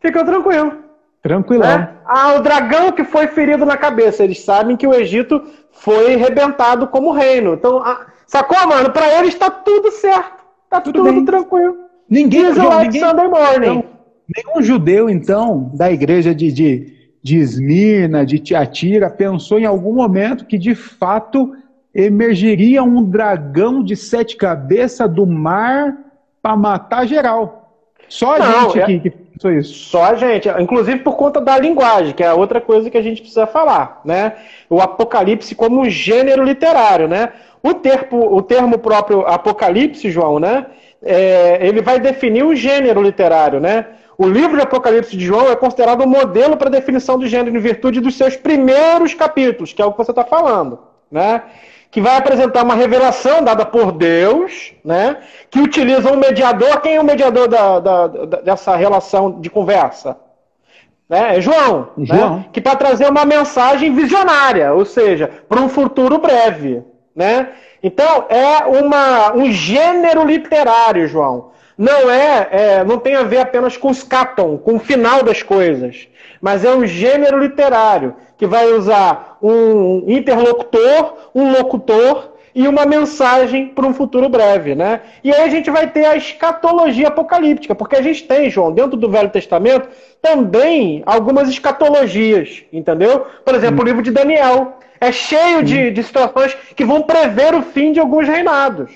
ficam 0.01 0.25
tranquilos. 0.25 0.73
Tranquilão. 1.23 1.69
Né? 1.69 1.89
Ah, 2.07 2.35
o 2.37 2.41
dragão 2.41 2.91
que 2.93 3.05
foi 3.05 3.27
ferido 3.27 3.67
na 3.67 3.77
cabeça. 3.77 4.25
Eles 4.25 4.41
sabem 4.41 4.79
que 4.79 4.87
o 4.87 4.95
Egito 4.95 5.45
foi 5.73 6.17
rebentado 6.17 6.89
como 6.89 7.13
reino. 7.13 7.53
Então, 7.53 7.83
ah, 7.85 8.07
sacou, 8.27 8.67
mano? 8.67 8.91
Para 8.91 9.19
eles 9.19 9.35
está 9.35 9.51
tudo 9.51 9.91
certo. 9.91 10.43
Tá 10.71 10.81
tudo, 10.81 11.05
tudo 11.05 11.25
tranquilo. 11.27 11.77
Ninguém, 12.09 12.45
ninguém, 12.45 13.01
Sunday 13.01 13.29
morning. 13.29 13.85
Nenhum 14.29 14.63
judeu, 14.63 15.11
então, 15.11 15.71
da 15.75 15.91
igreja 15.91 16.35
de, 16.35 16.53
de, 16.53 16.93
de 17.23 17.37
Esmirna, 17.39 18.25
de 18.25 18.39
Tiatira, 18.39 19.11
pensou 19.11 19.59
em 19.59 19.65
algum 19.65 19.93
momento 19.93 20.47
que, 20.47 20.59
de 20.59 20.75
fato, 20.75 21.55
emergiria 21.95 22.83
um 22.83 23.03
dragão 23.03 23.83
de 23.83 23.97
sete 23.97 24.37
cabeças 24.37 25.11
do 25.11 25.27
mar 25.27 25.97
para 26.41 26.57
matar 26.57 27.07
geral. 27.07 27.63
Só 28.09 28.37
a 28.37 28.39
Não, 28.39 28.71
gente 28.71 28.81
é... 28.81 28.99
que, 28.99 29.11
pensou 29.11 29.53
isso. 29.53 29.73
Só 29.91 30.05
a 30.05 30.15
gente. 30.15 30.49
Inclusive 30.61 30.99
por 30.99 31.17
conta 31.17 31.41
da 31.41 31.59
linguagem, 31.59 32.15
que 32.15 32.23
é 32.23 32.33
outra 32.33 32.61
coisa 32.61 32.91
que 32.91 32.99
a 32.99 33.03
gente 33.03 33.21
precisa 33.21 33.47
falar. 33.47 34.01
Né? 34.05 34.35
O 34.69 34.81
Apocalipse 34.81 35.55
como 35.55 35.81
um 35.81 35.89
gênero 35.89 36.45
literário. 36.45 37.09
Né? 37.09 37.31
O, 37.63 37.75
termo, 37.75 38.35
o 38.35 38.43
termo 38.43 38.79
próprio 38.79 39.27
Apocalipse, 39.27 40.11
João, 40.11 40.39
né? 40.39 40.67
É, 41.05 41.67
ele 41.67 41.83
vai 41.83 41.99
definir 41.99 42.45
o 42.45 42.55
gênero 42.55 43.03
literário, 43.03 43.59
né? 43.59 43.87
O 44.23 44.29
livro 44.29 44.57
de 44.57 44.63
Apocalipse 44.63 45.17
de 45.17 45.27
João 45.27 45.51
é 45.51 45.57
considerado 45.57 46.05
um 46.05 46.07
modelo 46.07 46.57
para 46.57 46.71
definição 46.71 47.19
do 47.19 47.27
gênero 47.27 47.57
em 47.57 47.61
virtude 47.61 48.01
dos 48.01 48.17
seus 48.17 48.37
primeiros 48.37 49.15
capítulos, 49.15 49.73
que 49.73 49.83
é 49.83 49.85
o 49.85 49.91
que 49.91 49.99
você 49.99 50.13
está 50.13 50.23
falando, 50.23 50.79
né? 51.11 51.43
Que 51.91 52.01
vai 52.01 52.17
apresentar 52.17 52.63
uma 52.63 52.77
revelação 52.77 53.43
dada 53.43 53.67
por 53.67 53.91
Deus, 53.91 54.75
né? 54.85 55.17
Que 55.51 55.59
utiliza 55.59 56.13
um 56.13 56.17
mediador. 56.17 56.81
Quem 56.81 56.95
é 56.95 57.01
o 57.01 57.05
mediador 57.05 57.49
da, 57.49 57.81
da, 57.81 58.07
da 58.07 58.41
dessa 58.43 58.77
relação 58.77 59.41
de 59.41 59.51
conversa? 59.51 60.17
Né? 61.09 61.39
É 61.39 61.41
João, 61.41 61.89
né? 61.97 62.07
João. 62.07 62.37
Né? 62.37 62.45
que 62.53 62.61
para 62.61 62.77
trazer 62.77 63.11
uma 63.11 63.25
mensagem 63.25 63.93
visionária, 63.93 64.73
ou 64.73 64.85
seja, 64.85 65.29
para 65.49 65.61
um 65.61 65.69
futuro 65.69 66.19
breve, 66.19 66.85
né? 67.13 67.49
Então 67.83 68.27
é 68.29 68.65
uma, 68.67 69.35
um 69.35 69.51
gênero 69.51 70.25
literário, 70.25 71.09
João 71.09 71.51
não 71.77 72.11
é, 72.11 72.49
é, 72.51 72.85
não 72.85 72.99
tem 72.99 73.15
a 73.15 73.23
ver 73.23 73.39
apenas 73.39 73.77
com 73.77 73.91
os 73.91 74.03
caton, 74.03 74.59
com 74.59 74.77
o 74.77 74.81
final 74.81 75.23
das 75.23 75.43
coisas, 75.43 76.09
mas 76.41 76.65
é 76.65 76.75
um 76.75 76.87
gênero 76.87 77.39
literário 77.39 78.15
que 78.37 78.47
vai 78.47 78.73
usar 78.73 79.39
um 79.43 80.05
interlocutor, 80.07 81.31
um 81.35 81.53
locutor 81.53 82.33
e 82.55 82.69
uma 82.69 82.85
mensagem 82.85 83.69
para 83.69 83.87
um 83.87 83.95
futuro 83.95 84.29
breve, 84.29 84.75
né? 84.75 85.01
E 85.25 85.33
aí 85.33 85.43
a 85.43 85.49
gente 85.49 85.71
vai 85.71 85.89
ter 85.89 86.05
a 86.05 86.17
escatologia 86.17 87.09
apocalíptica, 87.09 87.75
porque 87.75 87.97
a 87.97 88.03
gente 88.03 88.25
tem, 88.25 88.51
João, 88.51 88.73
dentro 88.73 88.97
do 88.97 89.11
Velho 89.11 89.31
Testamento, 89.31 89.89
também 90.21 91.03
algumas 91.07 91.49
escatologias, 91.49 92.63
entendeu? 92.73 93.27
Por 93.45 93.55
exemplo, 93.55 93.79
hum. 93.79 93.83
o 93.83 93.87
livro 93.87 94.03
de 94.03 94.11
Daniel 94.11 94.79
é 95.01 95.11
cheio 95.11 95.63
de, 95.63 95.91
de 95.91 96.03
situações 96.03 96.55
que 96.77 96.85
vão 96.85 97.03
prever 97.03 97.55
o 97.55 97.63
fim 97.63 97.93
de 97.93 98.01
alguns 98.01 98.29
reinados. 98.29 98.93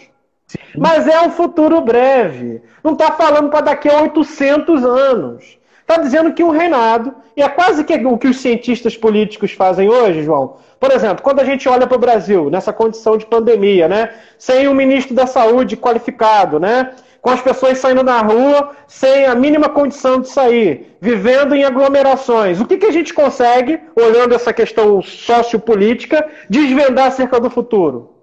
Mas 0.77 1.09
é 1.09 1.21
um 1.23 1.31
futuro 1.31 1.81
breve. 1.81 2.63
Não 2.83 2.93
está 2.93 3.13
falando 3.13 3.51
para 3.51 3.63
daqui 3.63 3.89
a 3.89 4.03
800 4.03 4.85
anos. 4.85 5.59
Está 5.81 6.03
dizendo 6.03 6.33
que 6.33 6.43
um 6.43 6.51
reinado, 6.51 7.15
e 7.37 7.43
é 7.43 7.49
quase 7.49 7.85
que 7.85 7.95
o 7.95 8.19
que 8.19 8.27
os 8.27 8.41
cientistas 8.41 8.97
políticos 8.97 9.53
fazem 9.53 9.89
hoje, 9.89 10.25
João. 10.25 10.57
Por 10.81 10.91
exemplo, 10.91 11.23
quando 11.23 11.39
a 11.39 11.45
gente 11.45 11.69
olha 11.69 11.87
para 11.87 11.97
o 11.97 12.01
Brasil, 12.01 12.51
nessa 12.51 12.73
condição 12.73 13.17
de 13.17 13.25
pandemia, 13.25 13.89
né? 13.89 14.11
sem 14.37 14.67
um 14.67 14.75
ministro 14.75 15.15
da 15.15 15.29
saúde 15.29 15.77
qualificado, 15.77 16.59
né? 16.59 16.91
com 17.23 17.31
as 17.31 17.41
pessoas 17.41 17.79
saindo 17.79 18.03
na 18.03 18.21
rua 18.21 18.71
sem 18.87 19.27
a 19.27 19.35
mínima 19.35 19.69
condição 19.69 20.21
de 20.21 20.29
sair, 20.29 20.97
vivendo 21.01 21.55
em 21.55 21.65
aglomerações. 21.65 22.61
O 22.61 22.67
que, 22.67 22.77
que 22.77 22.87
a 22.87 22.93
gente 22.93 23.15
consegue, 23.15 23.81
olhando 23.95 24.35
essa 24.35 24.53
questão 24.53 25.01
sociopolítica, 25.03 26.25
desvendar 26.51 27.07
acerca 27.07 27.39
do 27.41 27.51
futuro? 27.51 28.16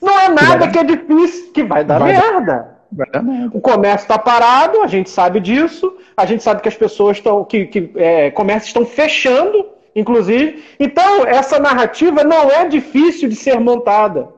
Não 0.00 0.18
é 0.18 0.28
nada 0.28 0.68
que, 0.68 0.78
é 0.78 0.84
difícil, 0.84 1.52
que 1.52 1.62
vai 1.62 1.84
dar 1.84 1.98
vai 1.98 2.12
merda. 2.12 2.40
Dar, 2.40 2.78
vai 2.92 3.06
dar 3.10 3.22
merda. 3.22 3.56
O 3.56 3.60
comércio 3.60 4.04
está 4.04 4.18
parado, 4.18 4.82
a 4.82 4.86
gente 4.86 5.10
sabe 5.10 5.40
disso. 5.40 5.96
A 6.16 6.24
gente 6.24 6.42
sabe 6.42 6.62
que 6.62 6.68
as 6.68 6.76
pessoas 6.76 7.16
estão. 7.18 7.44
que, 7.44 7.66
que 7.66 7.90
é, 7.96 8.30
comércios 8.30 8.68
estão 8.68 8.86
fechando, 8.86 9.66
inclusive. 9.94 10.64
Então, 10.78 11.24
essa 11.26 11.58
narrativa 11.58 12.24
não 12.24 12.50
é 12.50 12.66
difícil 12.66 13.28
de 13.28 13.36
ser 13.36 13.58
montada. 13.60 14.28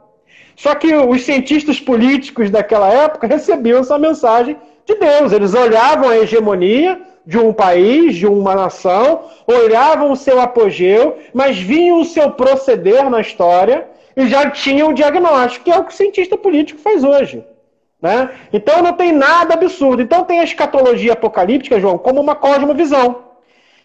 Só 0.57 0.75
que 0.75 0.95
os 0.95 1.23
cientistas 1.23 1.81
políticos 1.81 2.51
daquela 2.51 2.89
época 2.89 3.27
recebiam 3.27 3.81
essa 3.81 3.99
mensagem 3.99 4.57
de 4.85 4.95
Deus. 4.95 5.33
Eles 5.33 5.55
olhavam 5.55 6.09
a 6.09 6.19
hegemonia 6.19 7.01
de 7.25 7.39
um 7.39 7.53
país, 7.53 8.17
de 8.17 8.27
uma 8.27 8.55
nação, 8.55 9.23
olhavam 9.47 10.11
o 10.11 10.17
seu 10.17 10.41
apogeu, 10.41 11.19
mas 11.33 11.59
vinham 11.59 12.01
o 12.01 12.05
seu 12.05 12.33
proceder 12.33 13.09
na 13.09 13.21
história 13.21 13.87
e 14.17 14.27
já 14.27 14.51
tinha 14.51 14.87
um 14.87 14.93
diagnóstico, 14.93 15.65
que 15.65 15.71
é 15.71 15.79
o 15.79 15.85
que 15.85 15.93
o 15.93 15.97
cientista 15.97 16.37
político 16.37 16.81
faz 16.81 17.05
hoje. 17.05 17.45
Né? 18.01 18.31
Então 18.53 18.83
não 18.83 18.93
tem 18.95 19.13
nada 19.13 19.55
absurdo. 19.55 20.03
Então 20.03 20.25
tem 20.25 20.41
a 20.41 20.45
escatologia 20.45 21.13
apocalíptica, 21.13 21.81
João, 21.81 21.99
como 21.99 22.21
uma 22.21 22.35
cosmovisão. 22.35 23.31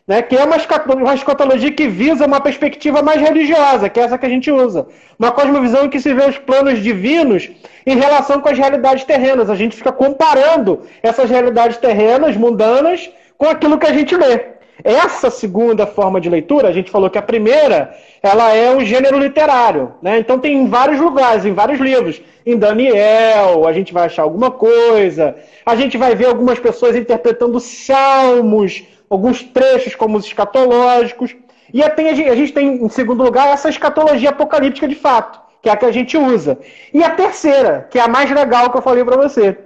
Né, 0.07 0.21
que 0.21 0.37
é 0.37 0.43
uma 0.43 1.15
escatologia 1.15 1.71
que 1.71 1.87
visa 1.87 2.27
uma 2.27 2.39
perspectiva 2.39 3.01
mais 3.01 3.19
religiosa, 3.19 3.89
que 3.89 3.99
é 3.99 4.03
essa 4.03 4.19
que 4.19 4.25
a 4.27 4.29
gente 4.29 4.51
usa. 4.51 4.85
Uma 5.17 5.31
cosmovisão 5.31 5.85
em 5.85 5.89
que 5.89 5.99
se 5.99 6.13
vê 6.13 6.29
os 6.29 6.37
planos 6.37 6.77
divinos 6.83 7.49
em 7.87 7.97
relação 7.97 8.39
com 8.39 8.47
as 8.47 8.55
realidades 8.55 9.03
terrenas. 9.03 9.49
A 9.49 9.55
gente 9.55 9.75
fica 9.75 9.91
comparando 9.91 10.83
essas 11.01 11.27
realidades 11.27 11.77
terrenas, 11.77 12.37
mundanas, 12.37 13.09
com 13.35 13.47
aquilo 13.47 13.79
que 13.79 13.87
a 13.87 13.93
gente 13.93 14.15
lê. 14.15 14.54
Essa 14.83 15.29
segunda 15.29 15.87
forma 15.87 16.19
de 16.19 16.29
leitura, 16.29 16.67
a 16.67 16.71
gente 16.71 16.91
falou 16.91 17.09
que 17.09 17.17
a 17.17 17.21
primeira, 17.21 17.95
ela 18.21 18.53
é 18.53 18.75
um 18.75 18.83
gênero 18.83 19.17
literário, 19.17 19.93
né? 20.01 20.19
Então 20.19 20.37
tem 20.37 20.57
em 20.57 20.67
vários 20.67 20.99
lugares, 20.99 21.45
em 21.45 21.53
vários 21.53 21.79
livros. 21.79 22.21
Em 22.45 22.57
Daniel, 22.57 23.65
a 23.67 23.73
gente 23.73 23.93
vai 23.93 24.05
achar 24.05 24.23
alguma 24.23 24.51
coisa. 24.51 25.35
A 25.65 25.75
gente 25.75 25.97
vai 25.97 26.13
ver 26.15 26.27
algumas 26.27 26.59
pessoas 26.59 26.95
interpretando 26.95 27.59
salmos, 27.59 28.83
alguns 29.09 29.41
trechos 29.43 29.95
como 29.95 30.17
os 30.17 30.25
escatológicos. 30.25 31.35
E 31.73 31.81
a 31.81 32.35
gente 32.35 32.53
tem, 32.53 32.83
em 32.83 32.89
segundo 32.89 33.23
lugar, 33.23 33.47
essa 33.47 33.69
escatologia 33.69 34.29
apocalíptica 34.29 34.87
de 34.87 34.95
fato, 34.95 35.39
que 35.61 35.69
é 35.69 35.71
a 35.71 35.77
que 35.77 35.85
a 35.85 35.91
gente 35.91 36.17
usa. 36.17 36.59
E 36.93 37.03
a 37.03 37.09
terceira, 37.09 37.87
que 37.89 37.97
é 37.97 38.01
a 38.01 38.07
mais 38.07 38.29
legal 38.29 38.69
que 38.69 38.77
eu 38.77 38.81
falei 38.81 39.03
para 39.03 39.17
você, 39.17 39.57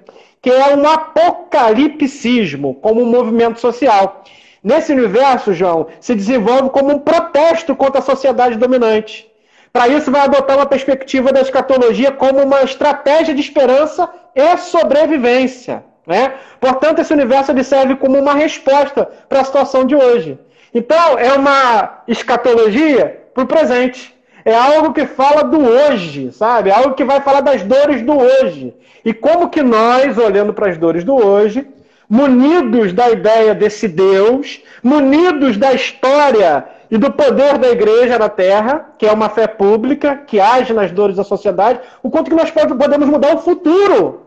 que 0.41 0.49
é 0.49 0.75
um 0.75 0.87
apocalipsismo, 0.87 2.75
como 2.75 3.01
um 3.01 3.05
movimento 3.05 3.59
social. 3.59 4.23
Nesse 4.63 4.91
universo, 4.91 5.53
João, 5.53 5.87
se 5.99 6.13
desenvolve 6.13 6.69
como 6.69 6.93
um 6.93 6.99
protesto 6.99 7.75
contra 7.75 7.99
a 7.99 8.03
sociedade 8.03 8.57
dominante. 8.57 9.29
Para 9.71 9.87
isso, 9.87 10.11
vai 10.11 10.21
adotar 10.21 10.57
uma 10.57 10.65
perspectiva 10.65 11.31
da 11.31 11.41
escatologia 11.41 12.11
como 12.11 12.41
uma 12.41 12.61
estratégia 12.63 13.33
de 13.33 13.41
esperança 13.41 14.09
e 14.35 14.57
sobrevivência. 14.57 15.83
Né? 16.05 16.33
Portanto, 16.59 16.99
esse 16.99 17.13
universo 17.13 17.51
ele 17.51 17.63
serve 17.63 17.95
como 17.95 18.17
uma 18.17 18.33
resposta 18.33 19.07
para 19.29 19.41
a 19.41 19.43
situação 19.43 19.85
de 19.85 19.95
hoje. 19.95 20.39
Então, 20.73 21.17
é 21.17 21.33
uma 21.33 22.01
escatologia 22.07 23.27
para 23.33 23.43
o 23.43 23.47
presente. 23.47 24.13
É 24.43 24.55
algo 24.55 24.93
que 24.93 25.05
fala 25.05 25.43
do 25.43 25.59
hoje, 25.59 26.31
sabe? 26.31 26.69
É 26.69 26.73
algo 26.73 26.95
que 26.95 27.03
vai 27.03 27.21
falar 27.21 27.41
das 27.41 27.61
dores 27.61 28.01
do 28.01 28.17
hoje. 28.17 28.73
E 29.05 29.13
como 29.13 29.49
que 29.49 29.61
nós, 29.61 30.17
olhando 30.17 30.53
para 30.53 30.69
as 30.69 30.77
dores 30.77 31.03
do 31.03 31.15
hoje, 31.15 31.67
munidos 32.09 32.91
da 32.91 33.11
ideia 33.11 33.53
desse 33.53 33.87
Deus, 33.87 34.61
munidos 34.81 35.57
da 35.57 35.73
história 35.73 36.67
e 36.89 36.97
do 36.97 37.11
poder 37.11 37.59
da 37.59 37.69
igreja 37.69 38.17
na 38.17 38.27
terra, 38.27 38.93
que 38.97 39.05
é 39.05 39.11
uma 39.11 39.29
fé 39.29 39.45
pública, 39.45 40.15
que 40.15 40.39
age 40.39 40.73
nas 40.73 40.91
dores 40.91 41.15
da 41.15 41.23
sociedade, 41.23 41.79
o 42.01 42.09
quanto 42.09 42.29
que 42.29 42.35
nós 42.35 42.49
podemos 42.49 43.07
mudar 43.07 43.35
o 43.35 43.39
futuro. 43.39 44.21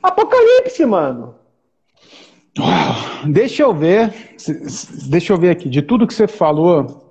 Apocalipse, 0.00 0.86
mano. 0.86 1.34
Deixa 3.26 3.62
eu 3.62 3.74
ver, 3.74 4.12
deixa 5.08 5.32
eu 5.32 5.38
ver 5.38 5.50
aqui, 5.50 5.68
de 5.68 5.82
tudo 5.82 6.06
que 6.06 6.14
você 6.14 6.28
falou, 6.28 7.02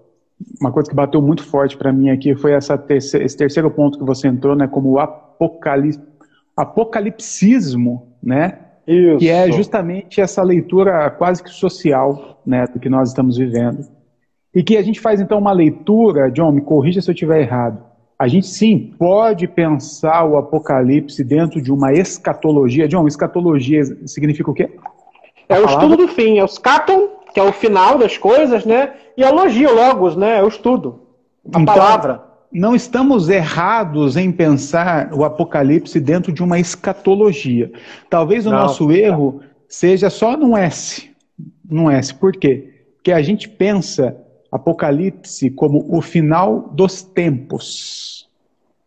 uma 0.60 0.72
coisa 0.72 0.90
que 0.90 0.96
bateu 0.96 1.22
muito 1.22 1.44
forte 1.44 1.76
para 1.76 1.92
mim 1.92 2.10
aqui 2.10 2.36
foi 2.36 2.54
essa 2.54 2.78
terceira, 2.78 3.26
esse 3.26 3.36
terceiro 3.36 3.70
ponto 3.72 3.98
que 3.98 4.06
você 4.06 4.28
entrou, 4.28 4.56
né, 4.56 4.68
como 4.68 4.92
o 4.92 5.00
apocalipse, 5.00 6.00
apocalipsismo, 6.56 8.16
né, 8.22 8.60
Isso. 8.88 9.18
que 9.18 9.30
é 9.30 9.52
justamente 9.52 10.20
essa 10.20 10.42
leitura 10.42 11.10
quase 11.12 11.44
que 11.44 11.50
social, 11.50 12.42
né, 12.46 12.66
do 12.68 12.80
que 12.80 12.90
nós 12.90 13.10
estamos 13.10 13.38
vivendo. 13.38 13.86
E 14.54 14.64
que 14.64 14.76
a 14.76 14.82
gente 14.82 15.00
faz 15.00 15.22
então 15.22 15.38
uma 15.38 15.52
leitura, 15.52 16.30
John, 16.30 16.52
me 16.52 16.62
corrija 16.62 17.02
se 17.02 17.10
eu 17.10 17.14
estiver 17.14 17.42
errado. 17.42 17.84
A 18.20 18.28
gente 18.28 18.48
sim 18.48 18.94
pode 19.00 19.48
pensar 19.48 20.26
o 20.26 20.38
Apocalipse 20.38 21.24
dentro 21.24 21.62
de 21.62 21.72
uma 21.72 21.94
escatologia. 21.94 22.88
John, 22.88 23.08
escatologia 23.08 23.82
significa 24.06 24.52
o 24.52 24.54
quê? 24.54 24.70
É 25.50 25.60
o 25.60 25.66
estudo 25.66 25.98
do 25.98 26.08
fim, 26.08 26.38
é 26.38 26.44
o 26.44 26.48
scaton, 26.48 27.10
que 27.34 27.40
é 27.40 27.44
o 27.44 27.52
final 27.52 27.98
das 27.98 28.18
coisas, 28.18 28.66
né? 28.66 28.94
E 29.18 29.24
a 29.24 29.32
logia, 29.32 29.72
logos, 29.72 30.16
né? 30.16 30.38
É 30.38 30.44
o 30.44 30.48
estudo. 30.48 31.02
A 31.46 31.60
então, 31.60 31.66
palavra. 31.66 32.31
Não 32.52 32.76
estamos 32.76 33.30
errados 33.30 34.18
em 34.18 34.32
pensar 34.32 35.14
o 35.14 35.24
Apocalipse 35.24 36.00
dentro 36.00 36.34
de 36.34 36.44
uma 36.44 36.60
escatologia. 36.60 37.72
Talvez 38.10 38.46
o 38.46 38.50
não, 38.50 38.58
nosso 38.58 38.92
erro 38.92 39.42
seja 39.70 40.10
só 40.10 40.36
num 40.36 40.58
S. 40.58 41.10
Num 41.68 41.90
S. 41.90 42.14
Por 42.14 42.34
quê? 42.34 42.84
Porque 42.96 43.12
a 43.12 43.22
gente 43.22 43.48
pensa 43.48 44.18
Apocalipse 44.52 45.50
como 45.50 45.86
o 45.90 46.02
final 46.02 46.70
dos 46.74 47.02
tempos. 47.02 48.30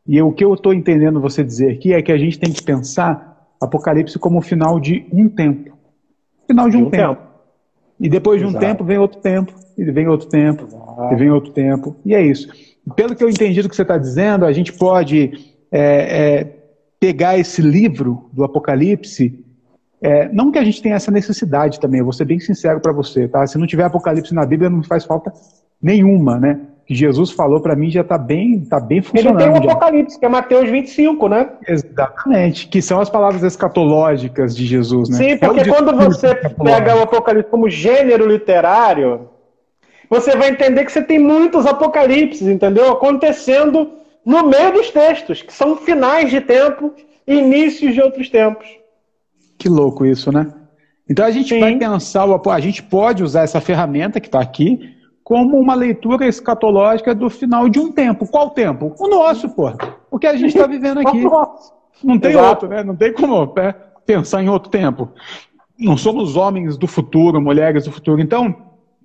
E 0.07 0.21
o 0.21 0.31
que 0.31 0.45
eu 0.45 0.53
estou 0.53 0.75
entendendo 0.75 1.19
você 1.21 1.43
dizer 1.43 1.73
aqui 1.73 1.95
é 1.95 2.03
que 2.03 2.13
a 2.13 2.19
gente 2.19 2.39
tem 2.39 2.53
que 2.53 2.63
pensar 2.63 3.49
Apocalipse 3.59 4.19
como 4.19 4.39
o 4.39 4.43
final 4.43 4.79
de 4.79 5.07
um 5.11 5.27
tempo. 5.27 5.75
Final 6.47 6.69
de 6.69 6.77
um, 6.77 6.87
um 6.87 6.91
tempo. 6.91 7.15
tempo. 7.15 7.35
E 7.99 8.09
depois 8.09 8.41
de 8.41 8.47
um 8.47 8.51
Exato. 8.51 8.67
tempo 8.67 8.85
vem 8.85 8.99
outro 8.99 9.21
tempo, 9.21 9.55
e 9.79 9.85
vem 9.85 10.07
outro 10.07 10.29
tempo, 10.29 10.65
Exato. 10.65 11.15
e 11.15 11.17
vem 11.17 11.31
outro 11.31 11.53
tempo. 11.53 11.97
E 12.05 12.15
é 12.15 12.21
isso. 12.21 12.49
Pelo 12.97 13.15
que 13.15 13.25
eu 13.25 13.31
entendi 13.31 13.63
do 13.63 13.69
que 13.69 13.77
você 13.77 13.83
está 13.83 13.97
dizendo, 13.97 14.45
a 14.45 14.53
gente 14.53 14.73
pode 14.73 15.55
é, 15.71 15.81
é, 15.81 16.57
pegar 17.01 17.39
esse 17.39 17.63
livro 17.63 18.29
do 18.33 18.45
Apocalipse. 18.45 19.43
É, 20.03 20.29
não 20.33 20.53
que 20.53 20.59
a 20.59 20.65
gente 20.65 20.83
tenha 20.83 20.97
essa 20.97 21.11
necessidade 21.11 21.81
também, 21.81 22.01
eu 22.01 22.05
vou 22.05 22.13
ser 22.13 22.27
bem 22.27 22.39
sincero 22.39 22.81
para 22.81 22.93
você, 22.93 23.27
tá? 23.27 23.47
Se 23.47 23.57
não 23.57 23.67
tiver 23.67 23.85
Apocalipse 23.85 24.35
na 24.35 24.45
Bíblia, 24.45 24.69
não 24.69 24.83
faz 24.83 25.05
falta 25.05 25.33
nenhuma, 25.81 26.39
né? 26.39 26.61
que 26.87 26.95
Jesus 26.95 27.31
falou 27.31 27.61
para 27.61 27.75
mim 27.75 27.91
já 27.91 28.03
está 28.03 28.19
bem, 28.19 28.61
tá 28.61 28.79
bem 28.79 29.01
funcionando. 29.01 29.41
Ele 29.41 29.53
tem 29.53 29.69
o 29.69 29.71
Apocalipse, 29.71 30.19
que 30.19 30.25
é 30.27 30.29
Mateus 30.29 30.71
25, 30.71 31.29
né? 31.29 31.49
Exatamente, 31.67 32.69
que 32.69 32.83
são 32.83 33.01
as 33.01 33.09
palavras 33.09 33.43
escatológicas 33.43 34.55
de 34.55 34.67
Jesus, 34.67 35.09
né? 35.09 35.17
Sim, 35.17 35.31
é 35.31 35.37
porque 35.39 35.69
quando 35.69 35.97
você 35.97 36.35
pega 36.35 36.97
o 36.97 37.03
Apocalipse 37.03 37.51
como 37.51 37.71
gênero 37.71 38.27
literário, 38.27 39.29
você 40.15 40.37
vai 40.37 40.51
entender 40.51 40.85
que 40.85 40.93
você 40.93 41.03
tem 41.03 41.19
muitos 41.19 41.67
apocalipses, 41.67 42.47
entendeu? 42.47 42.93
Acontecendo 42.93 43.91
no 44.25 44.45
meio 44.45 44.73
dos 44.73 44.91
textos, 44.91 45.43
que 45.43 45.53
são 45.53 45.77
finais 45.77 46.31
de 46.31 46.41
tempo 46.41 46.93
e 47.27 47.35
inícios 47.35 47.95
de 47.95 48.01
outros 48.01 48.31
tempos. 48.31 48.67
Que 49.59 49.69
louco 49.69 50.07
isso, 50.07 50.31
né? 50.31 50.53
Então 51.11 51.27
a 51.27 51.31
gente 51.31 51.49
Sim. 51.49 51.61
vai 51.61 51.77
pensar, 51.77 52.25
a 52.25 52.61
gente 52.61 52.83
pode 52.83 53.25
usar 53.25 53.43
essa 53.43 53.61
ferramenta 53.61 54.21
que 54.21 54.29
está 54.29 54.41
aqui, 54.41 54.95
como 55.23 55.59
uma 55.59 55.75
leitura 55.75 56.27
escatológica 56.27 57.15
do 57.15 57.29
final 57.29 57.69
de 57.69 57.81
um 57.81 57.91
tempo. 57.91 58.27
Qual 58.27 58.51
tempo? 58.51 58.95
O 58.99 59.09
nosso, 59.09 59.49
pô. 59.49 59.73
O 60.11 60.19
que 60.19 60.27
a 60.27 60.37
gente 60.37 60.55
está 60.55 60.67
vivendo 60.67 61.01
aqui. 61.01 61.25
Não 62.03 62.19
tem 62.19 62.33
Exato. 62.33 62.49
outro, 62.49 62.69
né? 62.69 62.85
Não 62.85 62.95
tem 62.95 63.13
como 63.13 63.53
é, 63.59 63.73
pensar 64.05 64.43
em 64.43 64.49
outro 64.49 64.69
tempo. 64.69 65.11
Não 65.79 65.97
somos 65.97 66.37
homens 66.37 66.77
do 66.77 66.87
futuro, 66.87 67.41
mulheres 67.41 67.85
do 67.85 67.93
futuro. 67.93 68.21
Então, 68.21 68.55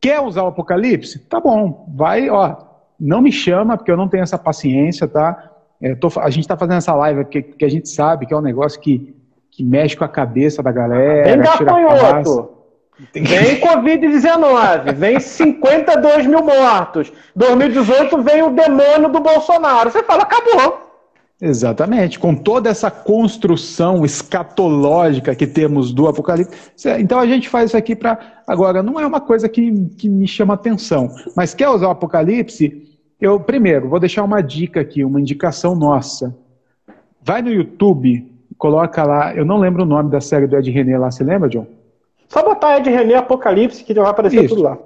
quer 0.02 0.20
usar 0.20 0.43
o 0.43 0.47
Apocalipse? 0.47 1.20
Tá 1.20 1.39
bom, 1.39 1.86
vai, 1.95 2.30
ó. 2.30 2.58
Não 3.00 3.22
me 3.22 3.32
chama, 3.32 3.78
porque 3.78 3.91
eu 3.91 3.97
não 3.97 4.08
tenho 4.08 4.24
essa 4.24 4.38
paciência, 4.38 5.08
tá? 5.08 5.52
É, 5.82 5.95
tô, 5.95 6.12
a 6.20 6.30
gente 6.30 6.43
está 6.43 6.58
fazendo 6.58 6.78
essa 6.78 6.93
live 6.93 7.24
porque, 7.24 7.41
porque, 7.41 7.66
a 7.66 7.70
gente 7.70 7.88
sabe 7.88 8.26
que 8.26 8.34
é 8.34 8.38
um 8.38 8.41
negócio 8.41 8.80
que, 8.80 9.16
que 9.50 9.64
mexe 9.64 9.95
com 9.95 10.04
a 10.04 10.10
cabeça 10.10 10.62
da 10.62 10.72
galera. 10.72 11.24
Vem 11.24 11.41
gafanhoto! 11.41 12.60
Vem 13.14 13.62
Covid-19, 13.62 14.93
vem 14.93 15.20
52 15.22 16.26
mil 16.26 16.43
mortos. 16.43 17.14
2018 17.34 18.22
vem 18.22 18.43
o 18.43 18.50
demônio 18.50 19.08
do 19.08 19.22
Bolsonaro. 19.22 19.89
Você 19.89 20.04
fala, 20.04 20.24
acabou. 20.24 20.89
Exatamente, 21.42 22.20
com 22.20 22.36
toda 22.36 22.70
essa 22.70 22.92
construção 22.92 24.04
escatológica 24.04 25.34
que 25.34 25.48
temos 25.48 25.94
do 25.94 26.06
Apocalipse. 26.08 26.54
Então 27.00 27.18
a 27.18 27.26
gente 27.26 27.48
faz 27.48 27.70
isso 27.70 27.78
aqui 27.78 27.96
para. 27.96 28.42
Agora, 28.46 28.84
não 28.84 29.00
é 29.00 29.06
uma 29.06 29.22
coisa 29.22 29.48
que, 29.48 29.72
que 29.98 30.10
me 30.10 30.28
chama 30.28 30.54
atenção, 30.54 31.10
mas 31.38 31.54
quer 31.54 31.70
usar 31.70 31.88
o 31.88 31.92
Apocalipse? 31.92 32.90
Eu, 33.22 33.40
primeiro, 33.40 33.88
vou 33.88 34.00
deixar 34.00 34.24
uma 34.24 34.42
dica 34.42 34.82
aqui, 34.82 35.04
uma 35.04 35.20
indicação 35.20 35.76
nossa. 35.76 36.36
Vai 37.22 37.42
no 37.42 37.52
YouTube, 37.52 38.30
coloca 38.58 39.04
lá, 39.04 39.34
eu 39.34 39.46
não 39.46 39.58
lembro 39.58 39.84
o 39.84 39.86
nome 39.86 40.10
da 40.10 40.20
série 40.20 40.48
do 40.48 40.58
Ed 40.58 40.70
René 40.70 40.98
lá, 40.98 41.10
você 41.10 41.24
lembra, 41.24 41.48
John? 41.48 41.68
Só 42.28 42.44
botar 42.44 42.78
Ed 42.78 42.90
René 42.90 43.16
Apocalipse 43.16 43.84
que 43.84 43.94
vai 43.94 44.10
aparecer 44.10 44.44
isso. 44.44 44.56
tudo 44.56 44.64
lá. 44.64 44.78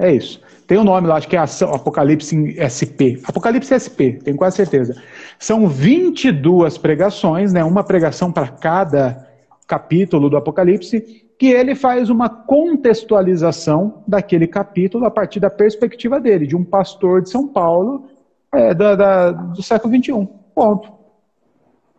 É 0.00 0.10
isso. 0.10 0.40
Tem 0.66 0.78
um 0.78 0.84
nome 0.84 1.06
lá, 1.06 1.16
acho 1.16 1.28
que 1.28 1.36
é 1.36 1.38
Ação, 1.38 1.74
Apocalipse 1.74 2.56
SP. 2.56 3.20
Apocalipse 3.24 3.74
SP, 3.76 4.16
tenho 4.24 4.36
quase 4.36 4.56
certeza. 4.56 5.00
São 5.38 5.68
22 5.68 6.78
pregações, 6.78 7.52
né, 7.52 7.62
uma 7.62 7.84
pregação 7.84 8.32
para 8.32 8.48
cada 8.48 9.28
capítulo 9.66 10.30
do 10.30 10.38
Apocalipse, 10.38 11.26
que 11.38 11.48
ele 11.48 11.74
faz 11.74 12.08
uma 12.08 12.30
contextualização 12.30 14.02
daquele 14.06 14.46
capítulo 14.46 15.04
a 15.04 15.10
partir 15.10 15.38
da 15.38 15.50
perspectiva 15.50 16.18
dele, 16.18 16.46
de 16.46 16.56
um 16.56 16.64
pastor 16.64 17.20
de 17.20 17.28
São 17.28 17.46
Paulo 17.46 18.06
é, 18.50 18.72
da, 18.72 18.94
da, 18.94 19.32
do 19.32 19.62
século 19.62 19.94
XXI. 19.94 20.28
Ponto. 20.54 20.92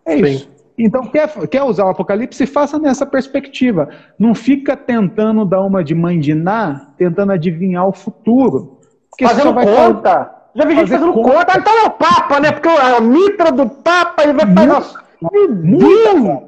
É 0.05 0.15
Sim. 0.15 0.23
isso. 0.23 0.49
Então, 0.83 1.03
quer, 1.03 1.29
quer 1.47 1.63
usar 1.63 1.85
o 1.85 1.89
Apocalipse? 1.89 2.45
Faça 2.45 2.79
nessa 2.79 3.05
perspectiva. 3.05 3.89
Não 4.17 4.33
fica 4.33 4.75
tentando 4.75 5.45
dar 5.45 5.61
uma 5.61 5.83
de 5.83 5.93
mãe 5.93 6.19
de 6.19 6.33
Ná, 6.33 6.87
tentando 6.97 7.31
adivinhar 7.31 7.87
o 7.87 7.93
futuro. 7.93 8.79
Fazendo 9.21 9.53
conta. 9.53 10.09
Fazer, 10.09 10.29
Já 10.55 10.65
vi 10.65 10.75
gente 10.75 10.89
fazendo 10.89 11.13
conta. 11.13 11.31
conta. 11.45 11.59
Então 11.59 11.77
é 11.77 11.83
o 11.85 11.91
Papa, 11.91 12.39
né? 12.39 12.51
Porque 12.51 12.67
a 12.67 12.99
mitra 12.99 13.51
do 13.51 13.69
Papa 13.69 14.23
ele 14.23 14.33
vai 14.33 14.45
fazer. 14.55 14.99
Muita, 15.21 16.43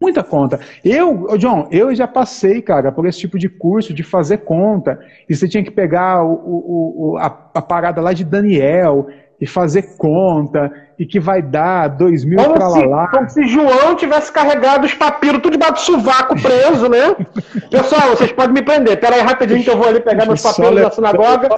muita 0.00 0.24
conta. 0.24 0.58
Eu, 0.84 1.36
John, 1.38 1.68
eu 1.70 1.94
já 1.94 2.08
passei, 2.08 2.60
cara, 2.60 2.90
por 2.90 3.06
esse 3.06 3.20
tipo 3.20 3.38
de 3.38 3.48
curso 3.48 3.94
de 3.94 4.02
fazer 4.02 4.38
conta. 4.38 4.98
E 5.28 5.36
você 5.36 5.48
tinha 5.48 5.62
que 5.62 5.70
pegar 5.70 6.24
o, 6.24 6.32
o, 6.32 7.10
o 7.12 7.18
a, 7.18 7.26
a 7.54 7.62
parada 7.62 8.00
lá 8.00 8.12
de 8.12 8.24
Daniel 8.24 9.06
e 9.40 9.46
fazer 9.46 9.96
conta 9.96 10.72
e 10.98 11.06
que 11.06 11.20
vai 11.20 11.40
dar 11.40 11.88
dois 11.88 12.24
mil 12.24 12.38
para 12.38 12.68
lá. 12.68 13.08
Como 13.08 13.28
se 13.28 13.46
João 13.46 13.94
tivesse 13.94 14.32
carregado 14.32 14.84
os 14.84 14.94
papiros 14.94 15.40
tudo 15.40 15.52
debaixo 15.52 15.74
do 15.74 15.98
sovaco 15.98 16.40
preso, 16.40 16.88
né? 16.88 17.14
Pessoal, 17.70 18.10
vocês 18.10 18.32
podem 18.32 18.54
me 18.54 18.62
prender. 18.62 18.98
Pera 18.98 19.14
aí 19.14 19.22
rapidinho 19.22 19.62
que 19.62 19.70
eu 19.70 19.76
vou 19.76 19.88
ali 19.88 20.00
pegar 20.00 20.26
meus 20.26 20.42
papiros 20.42 20.80
da 20.80 20.90
sinagoga. 20.90 21.48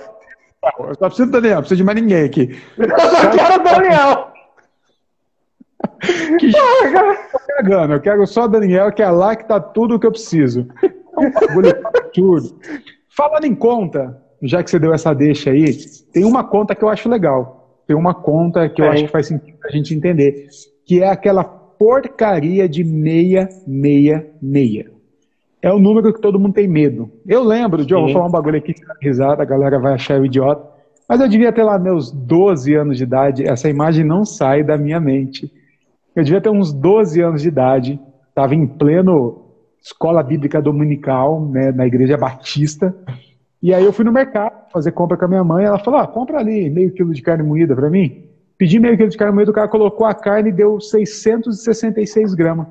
Eu 0.63 0.95
só 0.95 1.07
preciso 1.07 1.27
do 1.27 1.33
Daniel, 1.33 1.55
não 1.55 1.63
preciso 1.63 1.79
de 1.79 1.85
mais 1.85 2.01
ninguém 2.01 2.25
aqui. 2.25 2.63
Eu 2.77 3.01
só 3.01 3.31
quero 3.31 3.61
o 3.61 3.65
Daniel. 3.65 4.31
Que 6.39 6.53
cagando, 7.57 7.95
eu 7.95 8.01
quero 8.01 8.27
só 8.27 8.45
o 8.45 8.49
Daniel, 8.49 8.93
que 8.93 9.03
é 9.03 9.11
lá 9.11 9.35
que 9.35 9.47
tá 9.47 9.59
tudo 9.59 9.95
o 9.95 10.01
que 10.01 10.07
eu 10.07 10.11
preciso. 10.11 10.67
É 10.79 11.99
absurdo. 11.99 12.59
Falando 13.09 13.45
em 13.45 13.55
conta, 13.55 14.19
já 14.43 14.63
que 14.63 14.71
você 14.71 14.79
deu 14.79 14.95
essa 14.95 15.15
deixa 15.15 15.51
aí, 15.51 15.75
tem 16.13 16.25
uma 16.25 16.45
conta 16.45 16.75
que 16.75 16.83
eu 16.83 16.89
acho 16.89 17.09
legal 17.09 17.60
tem 17.91 17.97
uma 17.97 18.15
conta 18.15 18.69
que 18.69 18.81
eu 18.81 18.89
acho 18.89 19.07
que 19.07 19.11
faz 19.11 19.27
sentido 19.27 19.59
a 19.65 19.71
gente 19.73 19.93
entender, 19.93 20.47
que 20.87 21.03
é 21.03 21.09
aquela 21.09 21.43
porcaria 21.43 22.69
de 22.69 22.85
666. 22.85 24.87
É 25.61 25.73
o 25.73 25.81
número 25.81 26.15
que 26.15 26.21
todo 26.21 26.39
mundo 26.39 26.55
tem 26.55 26.69
medo. 26.69 27.11
Eu 27.27 27.43
lembro, 27.43 27.85
de 27.85 27.93
eu 27.93 28.03
vou 28.03 28.13
falar 28.13 28.27
um 28.27 28.31
bagulho 28.31 28.59
aqui, 28.59 28.77
risada, 29.03 29.43
a 29.43 29.45
galera 29.45 29.81
vai 29.81 29.95
achar 29.95 30.19
eu 30.19 30.25
idiota. 30.25 30.65
Mas 31.09 31.21
eu 31.21 31.27
devia 31.27 31.51
ter 31.51 31.65
lá 31.65 31.81
meus 31.81 32.13
12 32.13 32.73
anos 32.77 32.97
de 32.97 33.03
idade, 33.03 33.45
essa 33.45 33.69
imagem 33.69 34.05
não 34.05 34.25
sai 34.25 34.63
da 34.63 34.79
minha 34.79 35.01
mente. 35.01 35.53
Eu 36.15 36.23
devia 36.23 36.41
ter 36.41 36.51
uns 36.51 36.73
12 36.73 37.21
anos 37.21 37.43
de 37.43 37.49
idade, 37.49 37.99
estava 38.29 38.55
em 38.55 38.69
pleno 38.69 39.47
escola 39.83 40.23
bíblica 40.23 40.63
dominical, 40.63 41.45
né, 41.45 41.73
na 41.73 41.89
igreja 41.89 42.17
batista. 42.17 42.95
E 43.63 43.75
aí 43.75 43.85
eu 43.85 43.93
fui 43.93 44.05
no 44.05 44.13
mercado 44.13 44.71
fazer 44.73 44.93
compra 44.93 45.17
com 45.17 45.25
a 45.25 45.29
minha 45.29 45.45
mãe. 45.45 45.65
Ela 45.65 45.79
falou: 45.79 46.01
ah, 46.01 46.07
compra 46.07 46.39
ali 46.39 46.71
meio 46.71 46.93
quilo 46.93 47.13
de 47.13 47.23
carne 47.23 47.43
moída 47.43 47.75
para 47.75 47.91
mim. 47.91 48.25
Pedi 48.57 48.79
meio 48.79 48.97
quilo 48.97 49.09
de 49.09 49.17
carne 49.17 49.35
moída, 49.35 49.51
o 49.51 49.55
cara 49.55 49.69
colocou 49.69 50.07
a 50.07 50.15
carne 50.15 50.51
e 50.51 50.53
deu 50.53 50.81
666 50.81 52.35
gramas. 52.35 52.67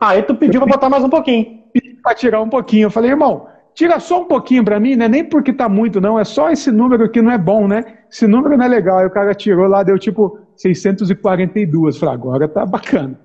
Aí 0.00 0.22
tu 0.22 0.34
pediu 0.34 0.60
para 0.60 0.70
botar 0.70 0.90
mais 0.90 1.04
um 1.04 1.08
pouquinho 1.08 1.62
para 2.02 2.14
tirar 2.14 2.42
um 2.42 2.48
pouquinho. 2.48 2.86
Eu 2.86 2.90
falei, 2.90 3.10
irmão, 3.10 3.46
tira 3.74 3.98
só 4.00 4.20
um 4.20 4.24
pouquinho 4.24 4.64
para 4.64 4.80
mim, 4.80 4.96
não 4.96 5.06
é 5.06 5.08
nem 5.08 5.24
porque 5.24 5.52
tá 5.52 5.68
muito, 5.68 6.00
não, 6.00 6.18
é 6.18 6.24
só 6.24 6.50
esse 6.50 6.70
número 6.70 7.08
que 7.08 7.22
não 7.22 7.30
é 7.30 7.38
bom, 7.38 7.68
né? 7.68 7.84
Esse 8.10 8.26
número 8.26 8.56
não 8.56 8.64
é 8.64 8.68
legal. 8.68 8.98
Aí 8.98 9.06
o 9.06 9.10
cara 9.10 9.34
tirou 9.34 9.66
lá, 9.66 9.82
deu 9.82 9.98
tipo 9.98 10.38
642. 10.56 11.94
Eu 11.94 12.00
falei, 12.00 12.14
agora 12.14 12.48
tá 12.48 12.66
bacana. 12.66 13.18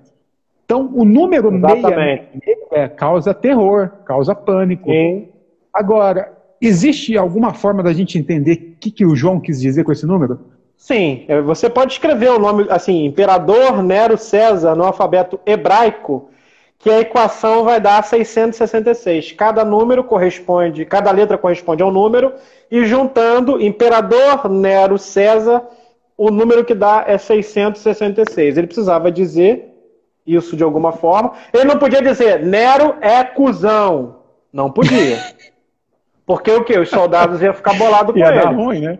Então, 0.64 0.90
o 0.94 1.04
número 1.04 1.50
meia 1.50 2.28
é, 2.72 2.88
causa 2.88 3.32
terror, 3.34 3.88
causa 4.04 4.34
pânico. 4.34 4.90
Sim. 4.90 5.28
Agora, 5.72 6.30
existe 6.60 7.16
alguma 7.16 7.54
forma 7.54 7.82
da 7.82 7.92
gente 7.92 8.18
entender 8.18 8.74
o 8.74 8.78
que, 8.78 8.90
que 8.90 9.06
o 9.06 9.14
João 9.14 9.40
quis 9.40 9.60
dizer 9.60 9.84
com 9.84 9.92
esse 9.92 10.06
número? 10.06 10.40
Sim, 10.76 11.24
é, 11.28 11.40
você 11.40 11.68
pode 11.68 11.92
escrever 11.92 12.30
o 12.30 12.38
nome 12.38 12.66
assim, 12.70 13.04
Imperador 13.04 13.82
Nero 13.82 14.16
César 14.16 14.74
no 14.74 14.84
alfabeto 14.84 15.40
hebraico 15.44 16.30
que 16.78 16.88
a 16.88 17.00
equação 17.00 17.64
vai 17.64 17.80
dar 17.80 18.02
666. 18.04 19.32
Cada 19.32 19.64
número 19.64 20.04
corresponde, 20.04 20.84
cada 20.84 21.10
letra 21.10 21.36
corresponde 21.36 21.82
a 21.82 21.86
um 21.86 21.90
número, 21.90 22.32
e 22.70 22.84
juntando 22.86 23.60
Imperador 23.60 24.48
Nero 24.48 24.96
César, 24.96 25.62
o 26.16 26.30
número 26.30 26.64
que 26.64 26.74
dá 26.74 27.04
é 27.06 27.18
666. 27.18 28.56
Ele 28.56 28.66
precisava 28.66 29.10
dizer 29.10 29.74
isso 30.24 30.56
de 30.56 30.62
alguma 30.62 30.92
forma. 30.92 31.32
Ele 31.52 31.64
não 31.64 31.78
podia 31.78 32.00
dizer 32.00 32.44
Nero 32.44 32.94
é 33.00 33.24
cuzão. 33.24 34.18
Não 34.52 34.70
podia. 34.70 35.18
Porque 36.28 36.50
o 36.50 36.62
que? 36.62 36.78
Os 36.78 36.90
soldados 36.90 37.40
iam 37.40 37.54
ficar 37.54 37.72
bolados 37.72 38.12
com 38.12 38.18
Ia 38.18 38.26
ele. 38.26 38.36
Ia 38.36 38.44
dar 38.44 38.50
ruim, 38.50 38.80
né? 38.80 38.98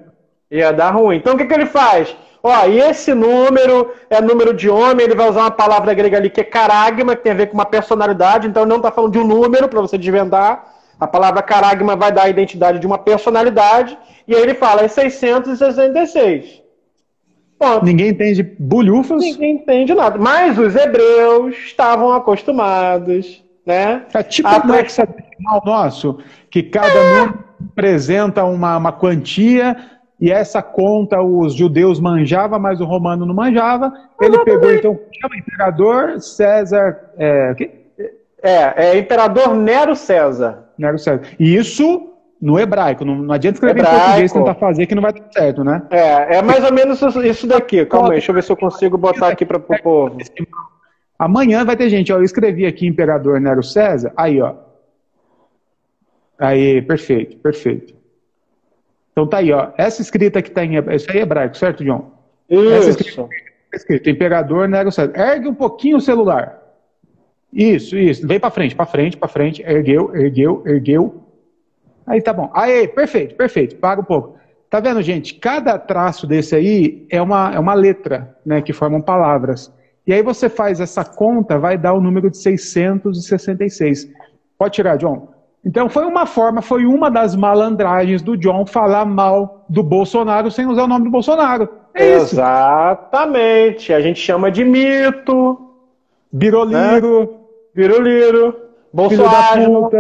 Ia 0.51 0.73
dar 0.73 0.91
ruim. 0.93 1.17
Então 1.17 1.35
o 1.35 1.37
que, 1.37 1.45
que 1.45 1.53
ele 1.53 1.67
faz? 1.67 2.17
Ó, 2.43 2.67
e 2.67 2.81
esse 2.81 3.13
número 3.13 3.93
é 4.09 4.19
número 4.19 4.55
de 4.55 4.71
homem, 4.71 5.05
ele 5.05 5.15
vai 5.15 5.29
usar 5.29 5.43
uma 5.43 5.51
palavra 5.51 5.93
grega 5.93 6.17
ali 6.17 6.31
que 6.31 6.41
é 6.41 6.45
caragma, 6.45 7.15
que 7.15 7.23
tem 7.23 7.33
a 7.33 7.35
ver 7.35 7.49
com 7.49 7.55
uma 7.55 7.67
personalidade, 7.67 8.49
então 8.49 8.63
ele 8.63 8.71
não 8.71 8.79
está 8.79 8.91
falando 8.91 9.13
de 9.13 9.19
um 9.19 9.27
número 9.27 9.69
para 9.69 9.83
você 9.83 9.99
desvendar. 9.99 10.73
A 10.99 11.07
palavra 11.07 11.43
caragma 11.43 11.95
vai 11.95 12.11
dar 12.11 12.23
a 12.23 12.31
identidade 12.31 12.79
de 12.79 12.87
uma 12.87 12.97
personalidade, 12.97 13.99
e 14.27 14.35
aí 14.35 14.41
ele 14.41 14.55
fala 14.55 14.83
é 14.83 14.89
666. 14.89 16.63
Ponto. 17.59 17.85
Ninguém 17.85 18.09
entende 18.09 18.43
bulhufas. 18.43 19.21
Ninguém 19.21 19.57
entende 19.57 19.95
nada. 19.95 20.17
Mas 20.17 20.59
os 20.59 20.75
hebreus 20.75 21.55
estavam 21.59 22.11
acostumados, 22.15 23.45
né? 23.69 24.03
É 24.15 24.23
tipo 24.23 24.49
um 24.49 24.75
hexadecimal 24.75 25.63
nosso, 25.65 26.19
que 26.51 26.63
cada 26.63 26.89
é. 26.89 27.21
número 27.21 27.45
representa 27.61 28.43
uma, 28.45 28.79
uma 28.79 28.93
quantia 28.93 29.77
e 30.19 30.33
essa 30.33 30.63
conta 30.63 31.21
os 31.23 31.55
judeus 31.55 32.01
manjavam, 32.01 32.59
mas 32.59 32.81
o 32.81 32.87
romano 32.87 33.27
não 33.27 33.35
manjava. 33.35 33.93
Ele 34.21 34.39
pegou, 34.39 34.73
então, 34.73 34.99
chama 35.21 35.37
imperador 35.37 36.19
César. 36.19 36.99
É, 37.19 37.55
é, 38.43 38.87
é 38.87 38.99
imperador 38.99 39.55
Nero 39.55 39.95
César. 39.95 40.71
Nero 40.79 40.99
César. 40.99 41.21
E 41.39 41.55
isso 41.55 42.09
no 42.41 42.59
hebraico. 42.59 43.05
Não, 43.05 43.17
não 43.17 43.35
adianta 43.35 43.57
escrever 43.57 43.81
hebraico. 43.81 43.97
em 43.97 44.05
português 44.05 44.33
tentar 44.33 44.55
fazer 44.55 44.87
que 44.87 44.95
não 44.95 45.03
vai 45.03 45.13
dar 45.13 45.25
certo, 45.31 45.63
né? 45.63 45.83
É, 45.91 46.39
é 46.39 46.43
mais 46.43 46.65
ou 46.65 46.73
menos 46.73 47.03
isso 47.03 47.47
daqui. 47.47 47.85
Calma 47.85 48.09
aí, 48.09 48.13
deixa 48.13 48.31
eu 48.31 48.35
ver 48.35 48.43
se 48.43 48.51
eu 48.51 48.57
consigo 48.57 48.97
botar 48.97 49.29
aqui 49.29 49.45
para 49.45 49.59
o 49.59 49.61
povo. 49.61 50.17
Amanhã 51.19 51.65
vai 51.65 51.77
ter 51.77 51.89
gente, 51.89 52.13
ó, 52.13 52.19
eu 52.19 52.23
escrevi 52.23 52.65
aqui 52.65 52.87
Imperador 52.87 53.41
Nero 53.41 53.63
César, 53.63 54.13
aí, 54.17 54.41
ó. 54.41 54.55
Aí, 56.39 56.81
perfeito, 56.83 57.37
perfeito. 57.39 57.95
Então 59.11 59.27
tá 59.27 59.39
aí, 59.39 59.53
ó. 59.53 59.73
Essa 59.77 60.01
escrita 60.01 60.41
que 60.41 60.49
está 60.49 60.65
em 60.65 60.77
hebraico, 60.77 61.03
isso 61.03 61.11
aí 61.11 61.19
é 61.19 61.23
hebraico, 61.23 61.57
certo, 61.57 61.85
John? 61.85 62.13
Isso. 62.49 62.71
Essa 62.73 62.91
escrita, 62.91 63.29
escrita 63.75 64.11
imperador 64.11 64.69
Nero 64.69 64.93
César. 64.93 65.13
Ergue 65.17 65.49
um 65.49 65.55
pouquinho 65.55 65.97
o 65.97 66.01
celular. 66.01 66.63
Isso, 67.53 67.97
isso. 67.97 68.25
Vem 68.27 68.39
para 68.39 68.51
frente, 68.51 68.77
para 68.77 68.87
frente, 68.87 69.17
para 69.17 69.29
frente. 69.29 69.63
Ergueu, 69.63 70.15
ergueu, 70.15 70.63
ergueu. 70.65 71.25
Aí 72.07 72.23
tá 72.23 72.33
bom. 72.33 72.49
Aí, 72.55 72.87
perfeito, 72.87 73.35
perfeito. 73.35 73.75
Paga 73.77 74.01
um 74.01 74.05
pouco. 74.05 74.39
Tá 74.71 74.81
vendo, 74.81 75.03
gente? 75.03 75.35
Cada 75.35 75.79
traço 75.79 76.27
desse 76.27 76.55
aí 76.55 77.07
é 77.11 77.21
uma, 77.21 77.55
é 77.55 77.59
uma 77.59 77.75
letra, 77.75 78.37
né, 78.45 78.63
que 78.63 78.73
formam 78.73 79.01
palavras. 79.01 79.73
E 80.09 80.13
aí 80.15 80.23
você 80.23 80.49
faz 80.49 80.81
essa 80.81 81.05
conta, 81.05 81.59
vai 81.59 81.77
dar 81.77 81.93
o 81.93 82.01
número 82.01 82.31
de 82.31 82.39
666. 82.39 84.09
Pode 84.59 84.73
tirar, 84.73 84.97
John. 84.97 85.29
Então 85.63 85.87
foi 85.91 86.07
uma 86.07 86.25
forma, 86.25 86.63
foi 86.63 86.87
uma 86.87 87.11
das 87.11 87.37
malandragens 87.37 88.23
do 88.23 88.35
John 88.35 88.65
falar 88.65 89.05
mal 89.05 89.67
do 89.69 89.83
Bolsonaro 89.83 90.51
sem 90.51 90.65
usar 90.65 90.85
o 90.85 90.89
nome 90.89 91.05
do 91.05 91.11
Bolsonaro. 91.11 91.69
É 91.93 92.15
Exatamente. 92.15 93.83
Isso. 93.83 93.93
A 93.93 94.01
gente 94.01 94.19
chama 94.19 94.51
de 94.51 94.65
mito. 94.65 95.75
Biroliro. 96.33 97.21
Né? 97.21 97.29
Biroliro. 97.75 98.57
Bolsonaro. 98.91 99.91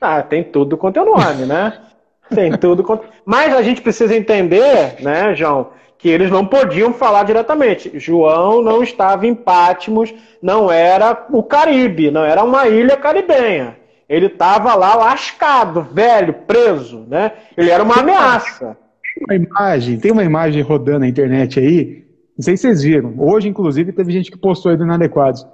Ah, 0.00 0.22
tem 0.22 0.42
tudo 0.42 0.76
quanto 0.76 0.98
é 0.98 1.04
nome, 1.04 1.46
né? 1.46 1.78
tem 2.34 2.50
tudo 2.58 2.82
quanto. 2.82 3.04
Mas 3.24 3.54
a 3.54 3.62
gente 3.62 3.80
precisa 3.80 4.16
entender, 4.16 4.96
né, 5.00 5.36
João, 5.36 5.68
que 6.00 6.08
eles 6.08 6.30
não 6.30 6.46
podiam 6.46 6.92
falar 6.92 7.24
diretamente. 7.24 7.98
João 7.98 8.62
não 8.62 8.82
estava 8.82 9.26
em 9.26 9.34
Pátimos, 9.34 10.14
não 10.40 10.70
era 10.70 11.26
o 11.30 11.42
Caribe, 11.42 12.10
não 12.10 12.24
era 12.24 12.42
uma 12.42 12.66
ilha 12.68 12.96
caribenha. 12.96 13.76
Ele 14.08 14.26
estava 14.26 14.74
lá 14.74 14.94
lascado, 14.96 15.82
velho, 15.82 16.34
preso, 16.46 17.04
né? 17.06 17.32
Ele 17.56 17.70
era 17.70 17.82
uma 17.82 18.00
ameaça. 18.00 18.76
Tem 19.14 19.24
uma 19.24 19.46
imagem, 19.46 19.98
tem 19.98 20.10
uma 20.10 20.24
imagem 20.24 20.62
rodando 20.62 21.00
na 21.00 21.08
internet 21.08 21.60
aí, 21.60 22.04
não 22.36 22.42
sei 22.42 22.56
se 22.56 22.62
vocês 22.62 22.82
viram. 22.82 23.14
Hoje, 23.18 23.48
inclusive, 23.48 23.92
teve 23.92 24.10
gente 24.12 24.30
que 24.30 24.38
postou 24.38 24.70
aí 24.70 24.78
do 24.78 24.84
Inadequados, 24.84 25.46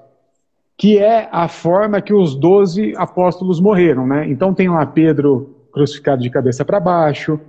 que 0.79 0.99
é 0.99 1.29
a 1.33 1.49
forma 1.49 2.01
que 2.01 2.15
os 2.15 2.37
doze 2.37 2.95
apóstolos 2.97 3.61
morreram, 3.61 4.07
né? 4.07 4.29
Então 4.29 4.55
tem 4.55 4.69
lá 4.69 4.87
Pedro 4.87 5.57
crucificado 5.73 6.23
de 6.23 6.31
cabeça 6.31 6.65
para 6.65 6.79
baixo, 6.79 7.41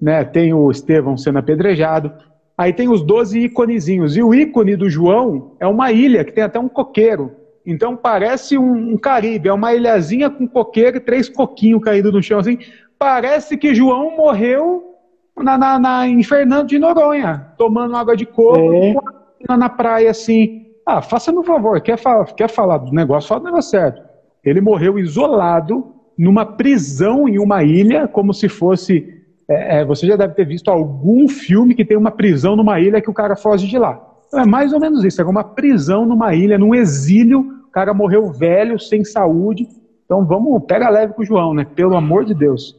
né? 0.00 0.24
Tem 0.24 0.54
o 0.54 0.70
Estevão 0.70 1.16
sendo 1.16 1.38
apedrejado. 1.38 2.10
Aí 2.56 2.72
tem 2.72 2.88
os 2.88 3.02
doze 3.02 3.38
íconezinhos. 3.40 4.16
E 4.16 4.22
o 4.22 4.34
ícone 4.34 4.76
do 4.76 4.88
João 4.88 5.52
é 5.60 5.66
uma 5.66 5.92
ilha 5.92 6.24
que 6.24 6.32
tem 6.32 6.44
até 6.44 6.58
um 6.58 6.68
coqueiro. 6.68 7.32
Então 7.66 7.96
parece 7.96 8.56
um, 8.56 8.92
um 8.92 8.96
Caribe, 8.96 9.48
é 9.48 9.52
uma 9.52 9.74
ilhazinha 9.74 10.30
com 10.30 10.46
coqueiro 10.46 10.98
e 10.98 11.00
três 11.00 11.28
coquinhos 11.28 11.82
caídos 11.82 12.12
no 12.12 12.22
chão 12.22 12.38
assim. 12.38 12.58
Parece 12.98 13.56
que 13.56 13.74
João 13.74 14.16
morreu 14.16 14.94
na, 15.36 15.58
na, 15.58 15.78
na, 15.78 16.08
em 16.08 16.22
Fernando 16.22 16.68
de 16.68 16.78
Noronha, 16.78 17.52
tomando 17.58 17.96
água 17.96 18.16
de 18.16 18.24
coco 18.24 19.02
é. 19.48 19.56
na 19.56 19.68
praia 19.68 20.10
assim. 20.10 20.66
Ah, 20.86 21.02
faça-me 21.02 21.38
um 21.38 21.42
favor, 21.42 21.80
quer, 21.80 21.98
falar, 21.98 22.24
quer 22.26 22.48
falar 22.48 22.78
do 22.78 22.92
negócio, 22.92 23.28
fala 23.28 23.40
do 23.40 23.46
negócio 23.46 23.70
certo. 23.72 24.00
Ele 24.44 24.60
morreu 24.60 24.98
isolado 24.98 25.92
numa 26.16 26.46
prisão 26.46 27.28
em 27.28 27.38
uma 27.38 27.64
ilha, 27.64 28.06
como 28.06 28.32
se 28.32 28.48
fosse. 28.48 29.15
É, 29.48 29.78
é, 29.78 29.84
você 29.84 30.06
já 30.06 30.16
deve 30.16 30.34
ter 30.34 30.44
visto 30.44 30.70
algum 30.70 31.28
filme 31.28 31.74
que 31.74 31.84
tem 31.84 31.96
uma 31.96 32.10
prisão 32.10 32.56
numa 32.56 32.80
ilha 32.80 33.00
que 33.00 33.10
o 33.10 33.14
cara 33.14 33.36
foge 33.36 33.66
de 33.66 33.78
lá. 33.78 34.02
É 34.34 34.44
mais 34.44 34.72
ou 34.72 34.80
menos 34.80 35.04
isso, 35.04 35.20
é 35.22 35.24
uma 35.24 35.44
prisão 35.44 36.04
numa 36.04 36.34
ilha, 36.34 36.58
num 36.58 36.74
exílio 36.74 37.56
cara 37.76 37.92
morreu 37.92 38.32
velho, 38.32 38.80
sem 38.80 39.04
saúde. 39.04 39.68
Então 40.06 40.24
vamos, 40.24 40.64
pega 40.64 40.88
leve 40.88 41.12
com 41.12 41.20
o 41.20 41.24
João, 41.26 41.52
né? 41.52 41.66
Pelo 41.74 41.94
amor 41.94 42.24
de 42.24 42.32
Deus. 42.32 42.74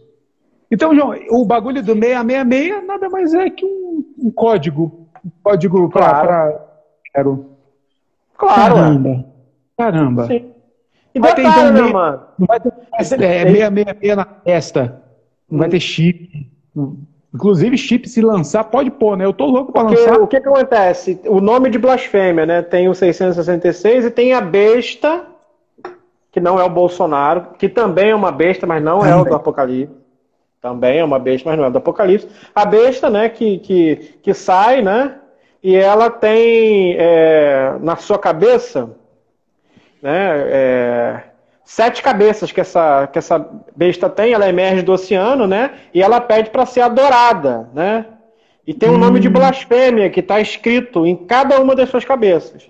Então, 0.71 0.95
João, 0.95 1.13
o 1.29 1.45
bagulho 1.45 1.83
do 1.83 1.93
666 1.93 2.83
nada 2.87 3.07
mais 3.07 3.31
é 3.35 3.47
que 3.47 3.63
um, 3.63 4.03
um 4.17 4.31
código. 4.31 5.07
Um 5.23 5.29
código 5.43 5.87
claro. 5.89 6.27
para. 6.27 6.65
Quero. 7.13 7.45
Claro. 8.35 8.75
Caramba. 8.75 9.25
Caramba. 9.77 10.27
Sim. 10.27 10.51
E 11.13 11.19
vai 11.19 11.35
detalhe, 11.35 11.55
ter, 11.55 11.69
então, 11.69 11.85
né, 11.85 11.93
mano? 11.93 12.21
Não 12.39 12.47
vai 12.47 12.59
ter 12.59 12.73
é, 12.93 13.03
666 13.03 14.15
na 14.15 14.25
testa. 14.25 15.03
Não 15.49 15.59
vai 15.59 15.69
ter 15.69 15.79
chip. 15.79 16.51
Inclusive, 17.33 17.77
chip 17.77 18.07
se 18.07 18.21
lançar, 18.21 18.63
pode 18.65 18.89
pôr, 18.89 19.17
né? 19.17 19.25
Eu 19.25 19.33
tô 19.33 19.45
louco 19.45 19.71
para 19.71 19.83
lançar. 19.83 20.19
O 20.19 20.27
que, 20.27 20.39
que 20.39 20.47
acontece? 20.47 21.19
O 21.25 21.41
nome 21.41 21.69
de 21.69 21.77
blasfêmia, 21.77 22.45
né? 22.45 22.61
Tem 22.61 22.87
o 22.89 22.93
666 22.93 24.05
e 24.05 24.11
tem 24.11 24.33
a 24.33 24.41
besta, 24.41 25.25
que 26.31 26.39
não 26.39 26.59
é 26.59 26.63
o 26.63 26.69
Bolsonaro, 26.69 27.47
que 27.57 27.67
também 27.67 28.11
é 28.11 28.15
uma 28.15 28.31
besta, 28.31 28.65
mas 28.65 28.81
não 28.81 28.99
também. 28.99 29.13
é 29.13 29.15
o 29.15 29.25
do 29.25 29.35
Apocalipse. 29.35 29.95
Também 30.61 30.99
é 30.99 31.03
uma 31.03 31.19
besta, 31.19 31.49
mas 31.49 31.59
não 31.59 31.65
é 31.65 31.69
do 31.69 31.77
Apocalipse. 31.77 32.27
A 32.55 32.65
besta, 32.65 33.09
né, 33.09 33.29
que, 33.29 33.59
que, 33.59 33.95
que 34.21 34.33
sai, 34.33 34.81
né? 34.81 35.15
E 35.61 35.75
ela 35.75 36.09
tem 36.09 36.95
é, 36.97 37.75
na 37.81 37.95
sua 37.97 38.17
cabeça 38.17 38.89
né? 40.01 40.43
É, 40.49 41.23
sete 41.67 42.01
cabeças 42.01 42.49
que 42.49 42.61
essa, 42.61 43.07
que 43.07 43.19
essa 43.19 43.45
besta 43.75 44.09
tem, 44.09 44.31
ela 44.31 44.47
emerge 44.47 44.81
do 44.81 44.93
oceano, 44.93 45.45
né? 45.45 45.71
E 45.93 46.01
ela 46.01 46.21
pede 46.21 46.49
para 46.49 46.65
ser 46.65 46.79
adorada, 46.79 47.69
né? 47.73 48.05
E 48.65 48.73
tem 48.73 48.89
um 48.89 48.93
hum. 48.93 48.97
nome 48.97 49.19
de 49.19 49.27
blasfêmia 49.27 50.09
que 50.09 50.21
está 50.21 50.39
escrito 50.39 51.05
em 51.05 51.13
cada 51.13 51.59
uma 51.59 51.75
das 51.75 51.89
suas 51.89 52.05
cabeças. 52.05 52.69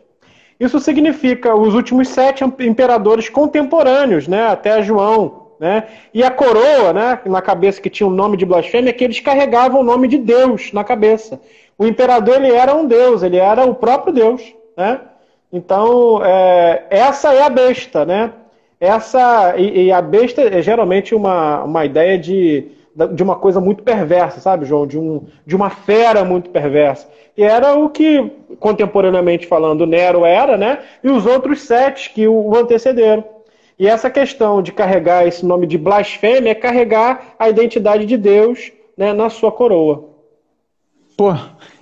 Isso 0.59 0.79
significa 0.79 1.53
os 1.53 1.75
últimos 1.75 2.07
sete 2.07 2.43
imperadores 2.43 3.29
contemporâneos, 3.29 4.27
né? 4.27 4.47
Até 4.47 4.81
João, 4.81 5.49
né? 5.59 5.83
E 6.11 6.23
a 6.23 6.31
coroa, 6.31 6.91
né? 6.91 7.19
Na 7.27 7.41
cabeça 7.41 7.79
que 7.79 7.91
tinha 7.91 8.07
o 8.07 8.11
um 8.11 8.15
nome 8.15 8.35
de 8.35 8.47
blasfêmia, 8.47 8.93
que 8.93 9.03
eles 9.03 9.19
carregavam 9.19 9.81
o 9.81 9.83
nome 9.83 10.07
de 10.07 10.17
Deus 10.17 10.73
na 10.73 10.83
cabeça. 10.83 11.39
O 11.77 11.85
imperador 11.85 12.37
ele 12.37 12.51
era 12.51 12.73
um 12.73 12.87
Deus, 12.87 13.21
ele 13.21 13.37
era 13.37 13.63
o 13.63 13.75
próprio 13.75 14.11
Deus, 14.11 14.41
né? 14.75 15.01
Então 15.53 16.19
é, 16.25 16.87
essa 16.89 17.31
é 17.31 17.43
a 17.43 17.49
besta, 17.49 18.03
né? 18.03 18.33
Essa 18.79 19.55
e, 19.57 19.85
e, 19.85 19.91
a 19.91 20.01
besta 20.01 20.41
é 20.41 20.61
geralmente 20.61 21.15
uma, 21.15 21.63
uma 21.63 21.85
ideia 21.85 22.17
de, 22.17 22.67
de 23.13 23.23
uma 23.23 23.35
coisa 23.35 23.59
muito 23.59 23.83
perversa, 23.83 24.39
sabe, 24.39 24.65
João? 24.65 24.85
De, 24.85 24.99
um, 24.99 25.25
de 25.45 25.55
uma 25.55 25.69
fera 25.69 26.23
muito 26.23 26.49
perversa. 26.49 27.07
E 27.35 27.43
era 27.43 27.75
o 27.75 27.89
que, 27.89 28.31
contemporaneamente 28.59 29.47
falando, 29.47 29.85
Nero 29.85 30.25
era, 30.25 30.57
né? 30.57 30.79
E 31.03 31.09
os 31.09 31.25
outros 31.25 31.61
sete 31.61 32.11
que 32.13 32.27
o 32.27 32.55
antecederam. 32.55 33.23
E 33.79 33.87
essa 33.87 34.09
questão 34.09 34.61
de 34.61 34.71
carregar 34.71 35.27
esse 35.27 35.45
nome 35.45 35.67
de 35.67 35.77
blasfêmia 35.77 36.51
é 36.51 36.55
carregar 36.55 37.35
a 37.37 37.47
identidade 37.47 38.05
de 38.05 38.17
Deus 38.17 38.71
né, 38.97 39.13
na 39.13 39.29
sua 39.29 39.51
coroa. 39.51 40.09
Pô, 41.15 41.33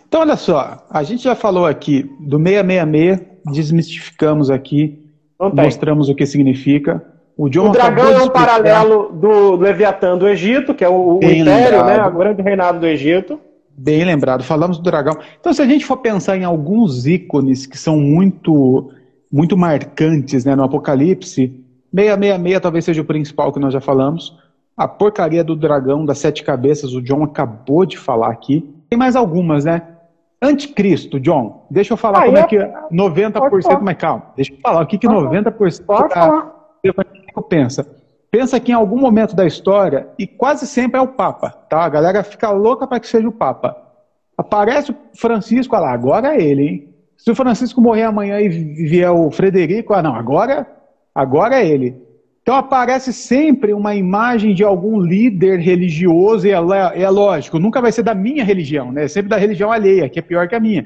então 0.08 0.22
olha 0.22 0.36
só, 0.36 0.86
a 0.90 1.04
gente 1.04 1.24
já 1.24 1.36
falou 1.36 1.66
aqui 1.66 2.04
do 2.20 2.38
666, 2.38 3.22
desmistificamos 3.46 4.50
aqui 4.50 5.05
mostramos 5.40 6.10
o 6.10 6.16
que 6.16 6.26
significa. 6.26 7.04
O, 7.38 7.50
John 7.50 7.70
o 7.70 7.72
dragão 7.72 8.08
é 8.08 8.24
um 8.24 8.30
paralelo 8.30 9.12
do 9.12 9.56
Leviatã 9.56 10.18
do 10.18 10.28
Egito, 10.28 10.74
que 10.74 10.84
é 10.86 10.90
o, 10.90 11.20
o 11.20 11.24
império, 11.24 11.84
né, 11.84 12.06
o 12.06 12.12
grande 12.12 12.42
reinado 12.42 12.80
do 12.80 12.86
Egito. 12.86 13.40
Bem 13.78 14.06
lembrado, 14.06 14.42
falamos 14.42 14.78
do 14.78 14.84
dragão. 14.84 15.18
Então, 15.38 15.54
se 15.54 15.62
a 15.62 15.66
gente 15.66 15.86
for 15.86 15.98
pensar 15.98 16.38
em 16.38 16.46
alguns 16.46 17.06
ícones 17.06 17.66
que 17.66 17.78
são 17.78 17.98
muito, 17.98 18.90
muito 19.30 19.58
marcantes 19.58 20.46
né, 20.46 20.56
no 20.56 20.64
Apocalipse, 20.64 21.54
666 21.94 22.62
talvez 22.62 22.86
seja 22.86 23.02
o 23.02 23.06
principal 23.06 23.52
que 23.52 23.60
nós 23.60 23.74
já 23.74 23.82
falamos. 23.82 24.38
A 24.78 24.88
porcaria 24.88 25.44
do 25.44 25.56
dragão 25.56 26.06
das 26.06 26.20
sete 26.20 26.44
cabeças, 26.44 26.94
o 26.94 27.02
John 27.02 27.24
acabou 27.24 27.86
de 27.86 27.98
falar 27.98 28.30
aqui. 28.30 28.70
Tem 28.90 28.98
mais 28.98 29.16
algumas, 29.16 29.66
né? 29.66 29.82
Anticristo, 30.42 31.20
John, 31.20 31.66
deixa 31.70 31.94
eu 31.94 31.98
falar 31.98 32.20
ah, 32.20 32.26
como 32.26 32.38
é, 32.38 32.42
é 32.42 32.48
que 32.48 32.58
90%, 32.58 33.80
mas 33.82 33.98
calma, 33.98 34.34
deixa 34.36 34.54
eu 34.54 34.58
falar 34.62 34.82
o 34.82 34.88
que, 34.88 34.98
que 34.98 35.08
90% 35.08 36.08
da 36.10 36.52
evangélico 36.84 37.42
pensa. 37.44 37.88
Pensa 38.30 38.60
que 38.60 38.72
em 38.72 38.76
algum 38.76 39.00
momento 39.00 39.36
da 39.36 39.46
história, 39.46 40.10
e 40.20 40.28
quase 40.28 40.68
sempre 40.68 41.00
é 41.00 41.02
o 41.02 41.08
Papa, 41.08 41.50
tá? 41.70 41.84
A 41.86 41.90
galera 41.90 42.24
fica 42.24 42.52
louca 42.52 42.86
para 42.86 43.00
que 43.00 43.08
seja 43.08 43.28
o 43.28 43.32
Papa. 43.32 43.78
Aparece 44.38 44.92
o 44.92 44.96
Francisco, 45.16 45.76
olha 45.76 45.86
lá, 45.86 45.94
agora 45.94 46.36
é 46.36 46.42
ele, 46.42 46.62
hein? 46.62 46.96
Se 47.18 47.32
o 47.32 47.36
Francisco 47.36 47.80
morrer 47.80 48.04
amanhã 48.04 48.42
e 48.42 48.50
vier 48.50 49.10
o 49.10 49.32
Frederico, 49.32 49.94
ah 49.94 50.04
não, 50.04 50.14
agora, 50.14 50.68
agora 51.14 51.56
é 51.56 51.66
ele. 51.66 52.05
Então 52.46 52.58
aparece 52.58 53.12
sempre 53.12 53.74
uma 53.74 53.96
imagem 53.96 54.54
de 54.54 54.64
algum 54.64 55.00
líder 55.00 55.60
religioso, 55.60 56.46
e 56.46 56.52
é, 56.52 57.02
é, 57.02 57.10
lógico, 57.10 57.58
nunca 57.58 57.82
vai 57.82 57.92
ser 57.92 58.04
da 58.04 58.14
minha 58.14 58.44
religião, 58.44 58.92
né? 58.92 59.06
É 59.06 59.08
sempre 59.08 59.30
da 59.30 59.36
religião 59.36 59.72
alheia, 59.72 60.08
que 60.08 60.20
é 60.20 60.22
pior 60.22 60.48
que 60.48 60.54
a 60.54 60.60
minha. 60.60 60.86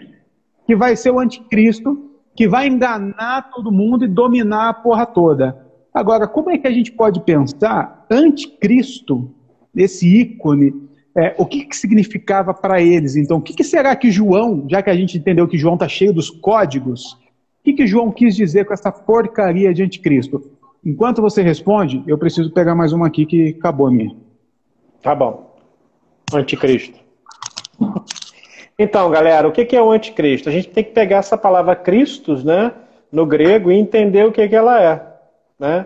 Que 0.65 0.73
vai 0.73 0.95
ser 0.95 1.11
o 1.11 1.19
anticristo, 1.19 2.11
que 2.33 2.47
vai 2.47 2.65
enganar 2.65 3.49
todo 3.53 3.73
mundo 3.73 4.05
e 4.05 4.07
dominar 4.07 4.69
a 4.69 4.73
porra 4.73 5.05
toda. 5.05 5.67
Agora, 5.93 6.29
como 6.29 6.49
é 6.49 6.57
que 6.57 6.65
a 6.65 6.71
gente 6.71 6.93
pode 6.93 7.19
pensar 7.25 8.05
anticristo, 8.09 9.29
esse 9.75 10.07
ícone, 10.07 10.73
é, 11.13 11.35
o 11.37 11.45
que, 11.45 11.65
que 11.65 11.75
significava 11.75 12.53
para 12.53 12.81
eles? 12.81 13.17
Então, 13.17 13.35
o 13.35 13.41
que, 13.41 13.53
que, 13.53 13.65
será 13.65 13.93
que 13.97 14.09
João, 14.09 14.65
já 14.69 14.81
que 14.81 14.89
a 14.89 14.95
gente 14.95 15.17
entendeu 15.17 15.45
que 15.45 15.57
João 15.57 15.73
está 15.73 15.89
cheio 15.89 16.13
dos 16.13 16.29
códigos, 16.29 17.15
o 17.59 17.63
que, 17.65 17.73
que 17.73 17.85
João 17.85 18.11
quis 18.11 18.33
dizer 18.33 18.63
com 18.63 18.73
essa 18.73 18.93
porcaria 18.93 19.73
de 19.73 19.83
anticristo? 19.83 20.57
Enquanto 20.85 21.21
você 21.21 21.41
responde, 21.41 22.03
eu 22.07 22.17
preciso 22.17 22.51
pegar 22.51 22.73
mais 22.73 22.93
uma 22.93 23.07
aqui 23.07 23.25
que 23.25 23.55
acabou 23.59 23.87
a 23.87 23.91
minha. 23.91 24.15
Tá 25.01 25.13
bom. 25.13 25.55
Anticristo. 26.33 26.97
Então, 28.77 29.09
galera, 29.09 29.45
o 29.45 29.51
que 29.51 29.75
é 29.75 29.81
o 29.81 29.91
anticristo? 29.91 30.47
A 30.47 30.51
gente 30.53 30.69
tem 30.69 30.83
que 30.83 30.91
pegar 30.91 31.17
essa 31.17 31.37
palavra 31.37 31.75
Christus, 31.75 32.45
né, 32.45 32.71
no 33.11 33.25
grego, 33.25 33.69
e 33.69 33.75
entender 33.75 34.25
o 34.25 34.31
que, 34.31 34.47
que 34.47 34.55
ela 34.55 34.81
é, 34.81 35.05
né? 35.59 35.85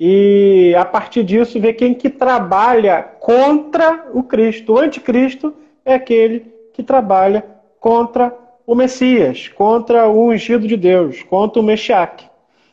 E 0.00 0.74
a 0.76 0.84
partir 0.84 1.22
disso 1.22 1.60
ver 1.60 1.74
quem 1.74 1.92
que 1.92 2.08
trabalha 2.08 3.02
contra 3.02 4.06
o 4.14 4.22
Cristo. 4.22 4.72
O 4.72 4.78
anticristo 4.78 5.54
é 5.84 5.94
aquele 5.94 6.52
que 6.72 6.82
trabalha 6.82 7.44
contra 7.78 8.34
o 8.66 8.74
Messias, 8.74 9.48
contra 9.48 10.08
o 10.08 10.28
ungido 10.28 10.66
de 10.66 10.76
Deus, 10.76 11.22
contra 11.22 11.60
o 11.60 11.62
Meshiach. 11.62 12.31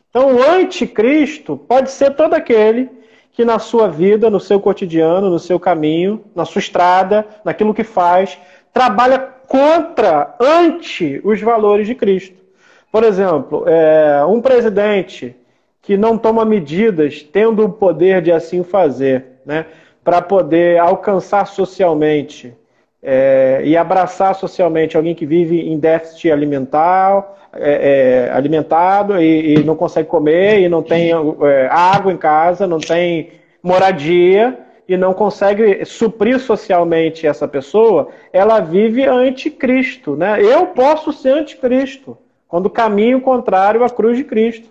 Então, 0.09 0.35
o 0.35 0.43
anticristo 0.43 1.55
pode 1.55 1.91
ser 1.91 2.15
todo 2.15 2.33
aquele 2.33 2.89
que 3.31 3.45
na 3.45 3.59
sua 3.59 3.87
vida, 3.87 4.29
no 4.29 4.39
seu 4.39 4.59
cotidiano, 4.59 5.29
no 5.29 5.39
seu 5.39 5.59
caminho, 5.59 6.23
na 6.35 6.45
sua 6.45 6.59
estrada, 6.59 7.25
naquilo 7.45 7.73
que 7.73 7.83
faz, 7.83 8.37
trabalha 8.73 9.19
contra, 9.47 10.35
ante 10.39 11.21
os 11.23 11.39
valores 11.41 11.87
de 11.87 11.95
Cristo. 11.95 12.37
Por 12.91 13.03
exemplo, 13.03 13.63
é, 13.67 14.25
um 14.25 14.41
presidente 14.41 15.35
que 15.81 15.95
não 15.95 16.17
toma 16.17 16.43
medidas, 16.43 17.23
tendo 17.23 17.65
o 17.65 17.71
poder 17.71 18.21
de 18.21 18.31
assim 18.31 18.63
fazer, 18.63 19.25
né, 19.45 19.65
para 20.03 20.21
poder 20.21 20.79
alcançar 20.79 21.45
socialmente 21.45 22.53
é, 23.01 23.61
e 23.63 23.77
abraçar 23.77 24.35
socialmente 24.35 24.97
alguém 24.97 25.15
que 25.15 25.25
vive 25.25 25.59
em 25.61 25.79
déficit 25.79 26.31
alimentar, 26.31 27.37
é, 27.53 28.27
é, 28.27 28.31
alimentado 28.31 29.19
e, 29.19 29.55
e, 29.55 29.63
não 29.63 29.75
consegue 29.75 30.07
comer 30.07 30.59
e 30.59 30.69
não 30.69 30.83
tem 30.83 31.11
é, 31.11 31.67
água 31.71 32.11
em 32.11 32.17
casa, 32.17 32.67
não 32.67 32.79
tem 32.79 33.31
moradia 33.63 34.57
e 34.87 34.97
não 34.97 35.13
consegue 35.13 35.85
suprir 35.85 36.39
socialmente 36.39 37.25
essa 37.25 37.47
pessoa, 37.47 38.09
ela 38.33 38.59
vive 38.59 39.05
anticristo. 39.05 40.15
Né? 40.15 40.41
Eu 40.43 40.67
posso 40.67 41.13
ser 41.13 41.29
anticristo 41.29 42.17
quando 42.47 42.69
caminho 42.69 43.21
contrário 43.21 43.83
à 43.83 43.89
cruz 43.89 44.17
de 44.17 44.23
Cristo. 44.23 44.67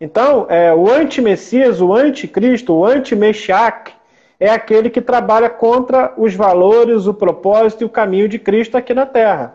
Então, 0.00 0.46
é, 0.48 0.74
o 0.74 0.90
anti-Messias, 0.90 1.80
o 1.80 1.92
anticristo, 1.92 2.72
o 2.74 2.84
anti-Meshach, 2.84 3.92
é 4.40 4.48
aquele 4.48 4.88
que 4.88 5.02
trabalha 5.02 5.50
contra 5.50 6.14
os 6.16 6.34
valores, 6.34 7.06
o 7.06 7.12
propósito 7.12 7.82
e 7.82 7.84
o 7.84 7.90
caminho 7.90 8.26
de 8.26 8.38
Cristo 8.38 8.76
aqui 8.76 8.94
na 8.94 9.04
Terra. 9.04 9.54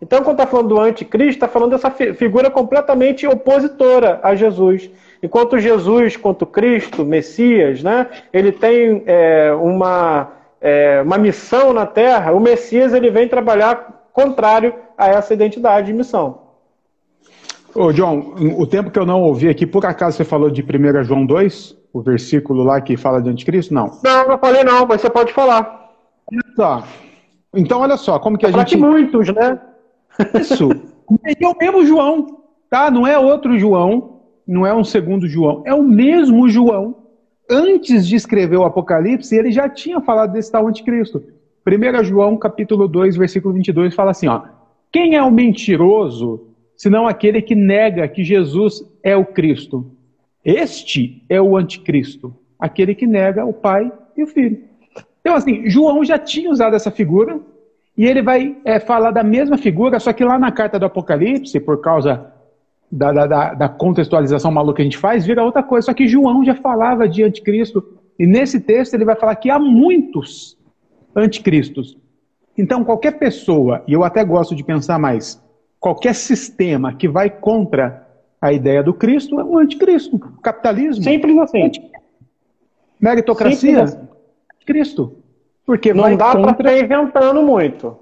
Então, 0.00 0.24
quando 0.24 0.40
está 0.40 0.46
falando 0.46 0.68
do 0.68 0.80
anticristo, 0.80 1.34
está 1.34 1.46
falando 1.46 1.72
dessa 1.72 1.90
figura 1.90 2.50
completamente 2.50 3.26
opositora 3.26 4.18
a 4.22 4.34
Jesus. 4.34 4.90
Enquanto 5.22 5.58
Jesus, 5.58 6.16
quanto 6.16 6.44
Cristo, 6.46 7.04
Messias, 7.04 7.82
né, 7.82 8.08
ele 8.32 8.50
tem 8.50 9.04
é, 9.06 9.52
uma, 9.52 10.32
é, 10.60 11.02
uma 11.02 11.18
missão 11.18 11.72
na 11.72 11.86
Terra, 11.86 12.32
o 12.32 12.40
Messias 12.40 12.92
ele 12.92 13.10
vem 13.10 13.28
trabalhar 13.28 14.08
contrário 14.12 14.74
a 14.98 15.08
essa 15.08 15.34
identidade 15.34 15.90
e 15.90 15.94
missão. 15.94 16.40
Ô, 17.74 17.92
John, 17.92 18.34
o 18.58 18.66
tempo 18.66 18.90
que 18.90 18.98
eu 18.98 19.06
não 19.06 19.22
ouvi 19.22 19.48
aqui, 19.48 19.66
por 19.66 19.86
acaso 19.86 20.16
você 20.16 20.24
falou 20.24 20.50
de 20.50 20.62
1 20.62 21.04
João 21.04 21.24
2? 21.24 21.81
O 21.92 22.00
versículo 22.00 22.62
lá 22.62 22.80
que 22.80 22.96
fala 22.96 23.20
de 23.20 23.28
anticristo? 23.28 23.74
Não. 23.74 23.98
Não, 24.02 24.28
não 24.28 24.38
falei 24.38 24.64
não, 24.64 24.86
mas 24.86 25.00
você 25.00 25.10
pode 25.10 25.32
falar. 25.32 25.92
Tá. 26.56 26.84
Então, 27.54 27.80
olha 27.80 27.96
só, 27.96 28.18
como 28.18 28.38
que 28.38 28.46
a 28.46 28.50
gente... 28.50 28.76
muitos, 28.76 29.28
né? 29.28 29.60
Isso. 30.40 30.70
é 31.24 31.48
o 31.48 31.56
mesmo 31.58 31.84
João, 31.84 32.38
tá? 32.70 32.90
Não 32.90 33.06
é 33.06 33.18
outro 33.18 33.58
João, 33.58 34.20
não 34.46 34.66
é 34.66 34.74
um 34.74 34.84
segundo 34.84 35.28
João, 35.28 35.62
é 35.66 35.74
o 35.74 35.82
mesmo 35.82 36.48
João. 36.48 36.96
Antes 37.50 38.06
de 38.06 38.16
escrever 38.16 38.56
o 38.56 38.64
Apocalipse, 38.64 39.36
ele 39.36 39.52
já 39.52 39.68
tinha 39.68 40.00
falado 40.00 40.32
desse 40.32 40.50
tal 40.50 40.66
anticristo. 40.66 41.22
1 41.66 42.04
João, 42.04 42.36
capítulo 42.36 42.88
2, 42.88 43.16
versículo 43.16 43.54
22, 43.54 43.94
fala 43.94 44.12
assim, 44.12 44.28
ó. 44.28 44.42
Quem 44.90 45.14
é 45.14 45.22
o 45.22 45.30
mentiroso, 45.30 46.48
senão 46.76 47.06
aquele 47.06 47.42
que 47.42 47.54
nega 47.54 48.08
que 48.08 48.24
Jesus 48.24 48.82
é 49.02 49.16
o 49.16 49.24
Cristo? 49.24 49.90
Este 50.44 51.24
é 51.28 51.40
o 51.40 51.56
anticristo, 51.56 52.34
aquele 52.58 52.94
que 52.94 53.06
nega 53.06 53.44
o 53.44 53.52
Pai 53.52 53.92
e 54.16 54.22
o 54.22 54.26
Filho. 54.26 54.64
Então, 55.20 55.34
assim, 55.34 55.68
João 55.68 56.04
já 56.04 56.18
tinha 56.18 56.50
usado 56.50 56.74
essa 56.74 56.90
figura, 56.90 57.40
e 57.96 58.06
ele 58.06 58.22
vai 58.22 58.56
é, 58.64 58.80
falar 58.80 59.10
da 59.10 59.22
mesma 59.22 59.58
figura, 59.58 60.00
só 60.00 60.12
que 60.12 60.24
lá 60.24 60.38
na 60.38 60.50
carta 60.50 60.78
do 60.78 60.86
Apocalipse, 60.86 61.60
por 61.60 61.80
causa 61.80 62.32
da, 62.90 63.12
da, 63.12 63.54
da, 63.54 63.68
contextualização 63.68 64.50
maluca 64.50 64.76
que 64.76 64.82
a 64.82 64.84
gente 64.84 64.98
faz, 64.98 65.24
vira 65.24 65.44
outra 65.44 65.62
coisa. 65.62 65.86
Só 65.86 65.94
que 65.94 66.08
João 66.08 66.44
já 66.44 66.54
falava 66.54 67.08
de 67.08 67.22
anticristo, 67.22 67.84
e 68.18 68.26
nesse 68.26 68.60
texto 68.60 68.94
ele 68.94 69.04
vai 69.04 69.16
falar 69.16 69.36
que 69.36 69.50
há 69.50 69.58
muitos 69.58 70.58
anticristos. 71.14 71.96
Então, 72.56 72.84
qualquer 72.84 73.18
pessoa, 73.18 73.82
e 73.86 73.92
eu 73.92 74.04
até 74.04 74.24
gosto 74.24 74.54
de 74.54 74.64
pensar 74.64 74.98
mais, 74.98 75.42
qualquer 75.78 76.14
sistema 76.14 76.94
que 76.94 77.08
vai 77.08 77.28
contra 77.28 78.01
a 78.42 78.52
ideia 78.52 78.82
do 78.82 78.92
Cristo 78.92 79.38
é 79.38 79.44
o 79.44 79.56
anticristo. 79.56 80.18
Capitalismo. 80.42 81.04
Simples 81.04 81.38
assim. 81.38 81.70
Meritocracia. 83.00 83.56
Simples 83.56 83.94
assim. 83.94 84.08
Cristo. 84.66 85.16
Porque 85.64 85.94
não 85.94 86.16
dá 86.16 86.32
contra... 86.32 86.54
para 86.54 86.72
ficar 86.72 86.78
inventando 86.80 87.40
muito. 87.40 87.96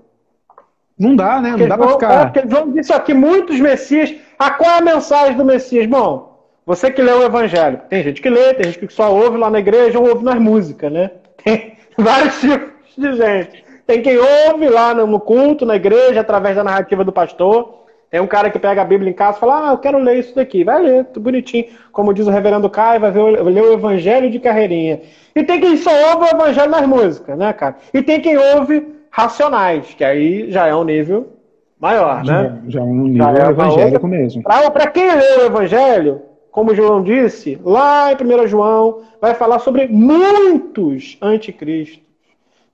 Não 0.98 1.14
dá, 1.14 1.42
né? 1.42 1.56
Não 1.56 1.68
dá 1.68 1.76
para 1.76 1.88
ficar. 1.92 2.12
É, 2.12 2.24
porque 2.24 2.38
eles 2.38 2.50
vão 2.50 2.72
dizer 2.72 2.94
aqui, 2.94 3.12
muitos 3.12 3.60
Messias. 3.60 4.14
A 4.38 4.50
qual 4.50 4.70
é 4.70 4.78
a 4.78 4.82
mensagem 4.82 5.36
do 5.36 5.44
Messias? 5.44 5.86
Bom, 5.86 6.48
você 6.64 6.90
que 6.90 7.02
lê 7.02 7.12
o 7.12 7.22
Evangelho. 7.22 7.82
Tem 7.90 8.02
gente 8.02 8.22
que 8.22 8.30
lê, 8.30 8.54
tem 8.54 8.72
gente 8.72 8.86
que 8.86 8.92
só 8.92 9.14
ouve 9.14 9.36
lá 9.36 9.50
na 9.50 9.58
igreja 9.58 9.98
ou 9.98 10.08
ouve 10.08 10.24
nas 10.24 10.40
músicas, 10.40 10.90
né? 10.90 11.10
Tem 11.44 11.76
vários 11.98 12.40
tipos 12.40 12.70
de 12.96 13.12
gente. 13.14 13.64
Tem 13.86 14.02
quem 14.02 14.16
ouve 14.16 14.68
lá 14.68 14.94
no 14.94 15.20
culto, 15.20 15.66
na 15.66 15.76
igreja, 15.76 16.20
através 16.20 16.56
da 16.56 16.64
narrativa 16.64 17.04
do 17.04 17.12
pastor. 17.12 17.79
Tem 18.10 18.20
um 18.20 18.26
cara 18.26 18.50
que 18.50 18.58
pega 18.58 18.82
a 18.82 18.84
Bíblia 18.84 19.10
em 19.10 19.14
casa 19.14 19.36
e 19.36 19.40
fala: 19.40 19.68
Ah, 19.68 19.72
eu 19.72 19.78
quero 19.78 19.98
ler 19.98 20.18
isso 20.18 20.34
daqui. 20.34 20.64
Vai 20.64 20.82
ler, 20.82 21.04
tudo 21.04 21.22
bonitinho. 21.22 21.66
Como 21.92 22.12
diz 22.12 22.26
o 22.26 22.30
reverendo 22.30 22.68
Caio, 22.68 23.00
vai, 23.00 23.10
ver, 23.12 23.22
ler 23.22 23.62
o 23.62 23.72
Evangelho 23.72 24.30
de 24.30 24.40
carreirinha. 24.40 25.00
E 25.34 25.44
tem 25.44 25.60
quem 25.60 25.76
só 25.76 25.90
ouve 26.12 26.24
o 26.24 26.36
Evangelho 26.36 26.70
nas 26.70 26.86
músicas, 26.86 27.38
né, 27.38 27.52
cara? 27.52 27.76
E 27.94 28.02
tem 28.02 28.20
quem 28.20 28.36
ouve 28.36 28.86
racionais, 29.10 29.94
que 29.94 30.02
aí 30.02 30.50
já 30.50 30.66
é 30.66 30.74
um 30.74 30.82
nível 30.84 31.36
maior, 31.78 32.24
já, 32.24 32.42
né? 32.42 32.62
Já 32.66 32.80
é 32.80 32.82
um 32.82 33.06
nível 33.06 33.28
é 33.28 33.50
evangélico 33.50 34.06
outra... 34.06 34.08
mesmo. 34.08 34.42
Para 34.42 34.86
quem 34.88 35.14
lê 35.14 35.36
o 35.38 35.46
Evangelho, 35.46 36.22
como 36.50 36.74
João 36.74 37.02
disse, 37.02 37.60
lá 37.64 38.12
em 38.12 38.16
1 38.16 38.46
João, 38.48 39.02
vai 39.20 39.34
falar 39.34 39.60
sobre 39.60 39.86
muitos 39.86 41.16
anticristos. 41.22 42.09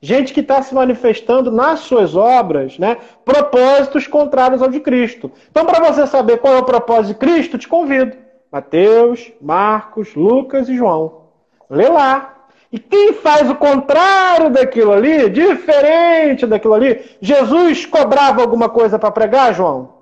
Gente 0.00 0.32
que 0.32 0.40
está 0.40 0.62
se 0.62 0.74
manifestando 0.74 1.50
nas 1.50 1.80
suas 1.80 2.14
obras, 2.14 2.78
né? 2.78 2.98
Propósitos 3.24 4.06
contrários 4.06 4.62
ao 4.62 4.68
de 4.68 4.80
Cristo. 4.80 5.30
Então, 5.50 5.64
para 5.64 5.92
você 5.92 6.06
saber 6.06 6.38
qual 6.38 6.54
é 6.54 6.58
o 6.58 6.64
propósito 6.64 7.08
de 7.08 7.14
Cristo, 7.14 7.58
te 7.58 7.66
convido. 7.66 8.16
Mateus, 8.52 9.32
Marcos, 9.40 10.14
Lucas 10.14 10.68
e 10.68 10.76
João. 10.76 11.22
Lê 11.68 11.88
lá. 11.88 12.34
E 12.70 12.78
quem 12.78 13.14
faz 13.14 13.50
o 13.50 13.54
contrário 13.54 14.50
daquilo 14.50 14.92
ali, 14.92 15.30
diferente 15.30 16.46
daquilo 16.46 16.74
ali, 16.74 17.00
Jesus 17.20 17.86
cobrava 17.86 18.42
alguma 18.42 18.68
coisa 18.68 18.98
para 18.98 19.10
pregar, 19.10 19.54
João? 19.54 19.94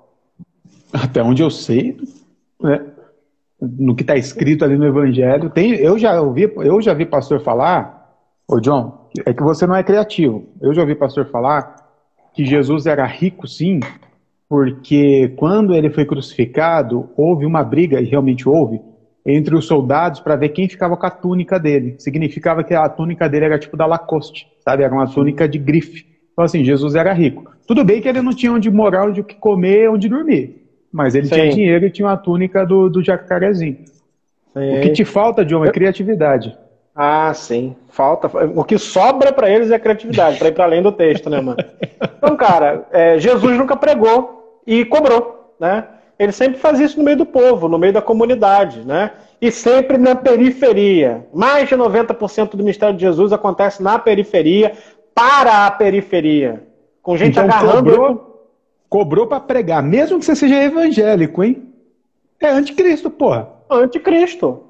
Até 0.91 1.23
onde 1.23 1.41
eu 1.41 1.49
sei, 1.49 1.97
né? 2.61 2.85
no 3.61 3.95
que 3.95 4.03
está 4.03 4.15
escrito 4.15 4.63
ali 4.63 4.77
no 4.77 4.85
Evangelho, 4.85 5.49
tem, 5.49 5.75
eu 5.75 5.97
já 5.97 6.19
ouvi, 6.21 6.51
eu 6.57 6.81
já 6.81 6.93
vi 6.93 7.05
pastor 7.05 7.41
falar, 7.41 8.13
ô 8.47 8.59
John, 8.59 9.04
é 9.25 9.33
que 9.33 9.43
você 9.43 9.67
não 9.67 9.75
é 9.75 9.83
criativo. 9.83 10.47
Eu 10.61 10.73
já 10.73 10.81
ouvi 10.81 10.95
pastor 10.95 11.25
falar 11.29 11.75
que 12.33 12.45
Jesus 12.45 12.85
era 12.85 13.05
rico, 13.05 13.47
sim, 13.47 13.79
porque 14.49 15.33
quando 15.37 15.73
ele 15.73 15.89
foi 15.89 16.05
crucificado, 16.05 17.09
houve 17.15 17.45
uma 17.45 17.63
briga, 17.63 18.01
e 18.01 18.05
realmente 18.05 18.47
houve, 18.47 18.79
entre 19.25 19.55
os 19.55 19.65
soldados 19.65 20.19
para 20.19 20.35
ver 20.35 20.49
quem 20.49 20.69
ficava 20.69 20.95
com 20.95 21.05
a 21.05 21.09
túnica 21.09 21.59
dele. 21.59 21.95
Significava 21.97 22.63
que 22.63 22.73
a 22.73 22.87
túnica 22.87 23.27
dele 23.27 23.45
era 23.45 23.59
tipo 23.59 23.75
da 23.75 23.85
Lacoste, 23.85 24.47
sabe? 24.63 24.83
Era 24.83 24.93
uma 24.93 25.07
túnica 25.07 25.47
de 25.47 25.57
grife. 25.57 26.05
Então, 26.31 26.45
assim, 26.45 26.63
Jesus 26.63 26.95
era 26.95 27.11
rico. 27.13 27.51
Tudo 27.65 27.83
bem 27.83 28.01
que 28.01 28.07
ele 28.07 28.21
não 28.21 28.35
tinha 28.35 28.51
onde 28.51 28.69
morar, 28.69 29.07
onde 29.07 29.23
comer, 29.23 29.89
onde 29.89 30.07
dormir. 30.07 30.63
Mas 30.91 31.15
ele 31.15 31.25
Sim. 31.25 31.35
tinha 31.35 31.49
dinheiro 31.49 31.85
e 31.85 31.91
tinha 31.91 32.07
uma 32.07 32.17
túnica 32.17 32.65
do, 32.65 32.89
do 32.89 33.03
jacarezinho. 33.03 33.77
O 34.53 34.81
que 34.81 34.91
te 34.91 35.03
falta, 35.03 35.43
John, 35.43 35.65
é 35.65 35.71
criatividade. 35.71 36.55
Ah, 36.95 37.33
sim. 37.33 37.75
Falta. 37.89 38.31
O 38.55 38.63
que 38.63 38.77
sobra 38.77 39.33
para 39.33 39.49
eles 39.49 39.69
é 39.69 39.77
criatividade, 39.77 40.39
para 40.39 40.47
ir 40.47 40.53
para 40.53 40.63
além 40.63 40.81
do 40.81 40.93
texto, 40.93 41.29
né, 41.29 41.41
mano? 41.41 41.57
Então, 42.17 42.37
cara, 42.37 42.87
é, 42.91 43.19
Jesus 43.19 43.57
nunca 43.57 43.75
pregou 43.75 44.61
e 44.65 44.85
cobrou, 44.85 45.53
né? 45.59 45.85
Ele 46.17 46.31
sempre 46.31 46.57
faz 46.57 46.79
isso 46.79 46.97
no 46.97 47.03
meio 47.03 47.17
do 47.17 47.25
povo, 47.25 47.67
no 47.67 47.77
meio 47.77 47.91
da 47.91 48.01
comunidade, 48.01 48.81
né? 48.85 49.11
E 49.41 49.51
sempre 49.51 49.97
na 49.97 50.15
periferia. 50.15 51.27
Mais 51.33 51.67
de 51.67 51.75
90% 51.75 52.51
do 52.51 52.57
ministério 52.57 52.95
de 52.95 53.01
Jesus 53.01 53.33
acontece 53.33 53.83
na 53.83 53.99
periferia, 53.99 54.71
para 55.13 55.65
a 55.65 55.71
periferia. 55.71 56.63
Com 57.01 57.17
gente 57.17 57.33
então, 57.33 57.43
agarrando. 57.43 57.91
Cobrou, 57.91 58.49
cobrou 58.89 59.27
para 59.27 59.41
pregar, 59.41 59.83
mesmo 59.83 60.17
que 60.17 60.25
você 60.25 60.35
seja 60.35 60.63
evangélico, 60.63 61.43
hein? 61.43 61.73
É 62.39 62.47
anticristo, 62.47 63.09
porra. 63.09 63.49
Anticristo. 63.69 64.64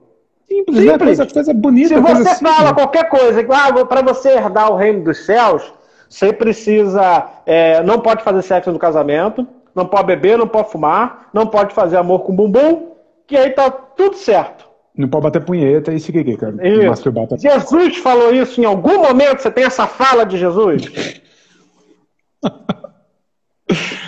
Simples, 0.48 0.78
Simples. 0.78 0.86
Né? 0.86 0.98
Coisa, 0.98 1.28
coisa 1.28 1.54
bonita. 1.54 1.90
Se 1.90 2.00
você 2.00 2.36
fala 2.36 2.74
qualquer 2.74 3.10
coisa, 3.10 3.46
ah, 3.50 3.86
para 3.86 4.02
você 4.02 4.30
herdar 4.30 4.72
o 4.72 4.76
reino 4.76 5.04
dos 5.04 5.26
céus, 5.26 5.74
você 6.08 6.32
precisa. 6.32 7.28
É, 7.46 7.82
não 7.84 8.00
pode 8.00 8.24
fazer 8.24 8.42
sexo 8.42 8.72
no 8.72 8.80
casamento, 8.80 9.48
não 9.74 9.86
pode 9.86 10.08
beber, 10.08 10.38
não 10.38 10.48
pode 10.48 10.72
fumar, 10.72 11.30
não 11.34 11.48
pode 11.48 11.74
fazer 11.74 11.98
amor 11.98 12.20
com 12.20 12.36
bumbum, 12.36 12.92
que 13.28 13.36
aí 13.36 13.50
tá 13.50 13.70
tudo 13.70 14.16
certo. 14.16 14.66
Não 14.96 15.10
pode 15.10 15.24
bater 15.24 15.44
punheta 15.44 15.92
e 15.92 16.00
seguir, 16.00 16.38
cara. 16.38 16.56
Isso. 16.66 17.12
Jesus 17.38 17.98
falou 17.98 18.34
isso 18.34 18.62
em 18.62 18.66
algum 18.66 19.02
momento? 19.02 19.42
Você 19.42 19.52
tem 19.52 19.66
essa 19.66 19.86
fala 19.86 20.26
de 20.26 20.38
Jesus? 20.38 20.86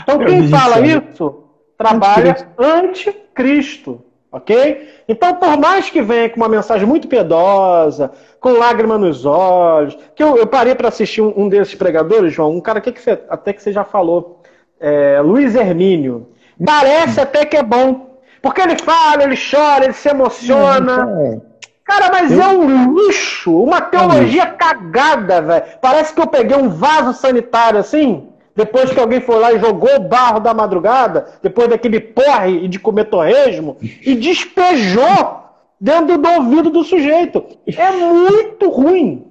então 0.04 0.20
quem 0.20 0.48
fala 0.48 0.80
isso 0.80 1.44
trabalha 1.78 2.48
anticristo. 2.58 4.02
Ok? 4.32 4.90
Então, 5.08 5.36
por 5.36 5.58
mais 5.58 5.90
que 5.90 6.02
venha 6.02 6.30
com 6.30 6.36
uma 6.38 6.50
mensagem 6.50 6.86
muito 6.86 7.08
piedosa, 7.08 8.12
com 8.40 8.52
lágrima 8.52 8.98
nos 8.98 9.26
olhos, 9.26 9.98
que 10.14 10.22
eu, 10.22 10.38
eu 10.38 10.46
parei 10.46 10.76
para 10.76 10.90
assistir 10.90 11.22
um, 11.22 11.34
um, 11.36 11.50
desses 11.50 11.76
pregadores, 11.76 12.34
João, 12.34 12.52
um 12.52 12.62
cara 12.62 12.82
que, 12.82 12.92
que 12.92 13.02
você, 13.02 13.20
até 13.30 13.54
que 13.54 13.64
você 13.64 13.72
já 13.72 13.84
falou, 13.84 14.42
é, 14.80 15.22
Luiz 15.22 15.56
Hermínio. 15.56 16.28
Parece 16.64 17.22
até 17.22 17.46
que 17.46 17.56
é 17.56 17.64
bom. 17.64 18.08
Porque 18.42 18.62
ele 18.62 18.78
fala, 18.78 19.24
ele 19.24 19.36
chora, 19.38 19.86
ele 19.86 19.94
se 19.94 20.10
emociona. 20.10 21.42
Cara, 21.84 22.10
mas 22.12 22.32
eu... 22.32 22.42
é 22.42 22.48
um 22.48 22.94
lixo, 22.94 23.64
uma 23.64 23.82
teologia 23.82 24.46
cagada, 24.46 25.42
velho. 25.42 25.64
Parece 25.82 26.14
que 26.14 26.22
eu 26.22 26.28
peguei 26.28 26.58
um 26.58 26.70
vaso 26.70 27.14
sanitário 27.14 27.80
assim, 27.80 28.28
depois 28.58 28.92
que 28.92 29.00
alguém 29.00 29.22
foi 29.22 29.40
lá 29.40 29.54
e 29.54 29.60
jogou 29.60 29.96
o 29.98 30.00
barro 30.00 30.40
da 30.40 30.52
madrugada, 30.52 31.28
depois 31.44 31.68
daquele 31.68 32.00
porre 32.00 32.66
e 32.66 32.68
de 32.68 32.80
comer 32.80 33.06
torresmo, 33.06 33.78
e 34.04 34.16
despejou 34.16 35.44
dentro 35.80 36.18
do 36.18 36.28
ouvido 36.28 36.72
do 36.72 36.84
sujeito. 36.84 37.46
É 37.68 37.92
muito 37.92 38.68
ruim. 38.72 39.28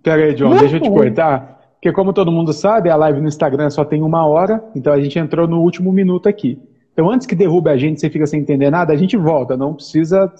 Peraí, 0.00 0.32
John, 0.32 0.50
muito 0.50 0.60
deixa 0.60 0.76
eu 0.76 0.80
te 0.80 0.88
ruim. 0.88 0.96
cortar. 0.96 1.58
Porque 1.74 1.92
como 1.92 2.12
todo 2.12 2.30
mundo 2.30 2.52
sabe, 2.52 2.88
a 2.88 2.94
live 2.94 3.20
no 3.20 3.26
Instagram 3.26 3.68
só 3.68 3.84
tem 3.84 4.00
uma 4.00 4.24
hora, 4.24 4.62
então 4.76 4.92
a 4.92 5.00
gente 5.00 5.18
entrou 5.18 5.48
no 5.48 5.60
último 5.60 5.92
minuto 5.92 6.28
aqui. 6.28 6.62
Então 6.92 7.10
antes 7.10 7.26
que 7.26 7.34
derrube 7.34 7.70
a 7.70 7.76
gente, 7.76 8.00
você 8.00 8.08
fica 8.08 8.26
sem 8.26 8.40
entender 8.40 8.70
nada, 8.70 8.92
a 8.92 8.96
gente 8.96 9.16
volta, 9.16 9.56
não 9.56 9.74
precisa 9.74 10.32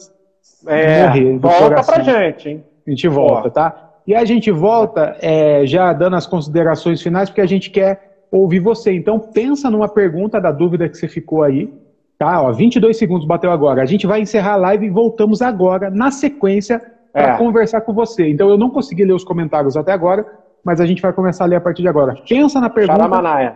é, 0.65 1.09
morrer. 1.09 1.39
Volta 1.39 1.83
pra 1.83 2.03
gente, 2.03 2.49
hein? 2.51 2.65
A 2.87 2.91
gente 2.91 3.09
volta, 3.09 3.51
tá? 3.51 3.91
E 4.07 4.15
a 4.15 4.25
gente 4.25 4.51
volta 4.53 5.17
é, 5.21 5.67
já 5.67 5.93
dando 5.93 6.15
as 6.15 6.27
considerações 6.27 7.03
finais, 7.03 7.29
porque 7.29 7.41
a 7.41 7.47
gente 7.47 7.69
quer 7.69 8.08
ouvir 8.31 8.61
você. 8.61 8.93
Então, 8.93 9.19
pensa 9.19 9.71
numa 9.71 9.89
pergunta 9.89 10.41
da 10.41 10.51
dúvida 10.51 10.89
que 10.89 10.97
você 10.97 11.09
ficou 11.09 11.43
aí. 11.43 11.73
Tá, 12.19 12.43
ó, 12.43 12.53
22 12.53 12.97
segundos 12.97 13.27
bateu 13.27 13.51
agora. 13.51 13.83
A 13.83 13.87
gente 13.87 14.07
vai 14.07 14.21
encerrar 14.21 14.55
a 14.55 14.57
live 14.57 14.87
e 14.87 14.91
voltamos 14.91 15.41
agora, 15.41 15.89
na 15.91 16.11
sequência, 16.11 16.83
para 17.13 17.35
é. 17.35 17.39
conversar 17.39 17.83
com 17.83 17.93
você. 17.93 18.29
Então, 18.29 18.49
eu 18.49 18.59
não 18.59 18.71
consegui 18.71 19.05
ler 19.05 19.15
os 19.15 19.25
comentários 19.25 19.77
até 19.77 19.93
agora, 19.93 20.27
mas 20.65 20.81
a 20.81 20.87
gente 20.87 21.01
vai 21.01 21.13
começar 21.13 21.45
a 21.45 21.47
ler 21.47 21.57
a 21.57 21.61
partir 21.61 21.83
de 21.83 21.89
agora. 21.89 22.17
Pensa 22.29 22.61
na 22.61 22.69
pergunta 22.69 22.99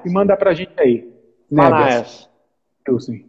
e 0.04 0.10
manda 0.10 0.36
para 0.36 0.50
a 0.50 0.54
gente 0.54 0.72
aí. 0.78 1.10
Manaias. 1.50 2.28
Eu 2.86 2.98
sim. 2.98 3.24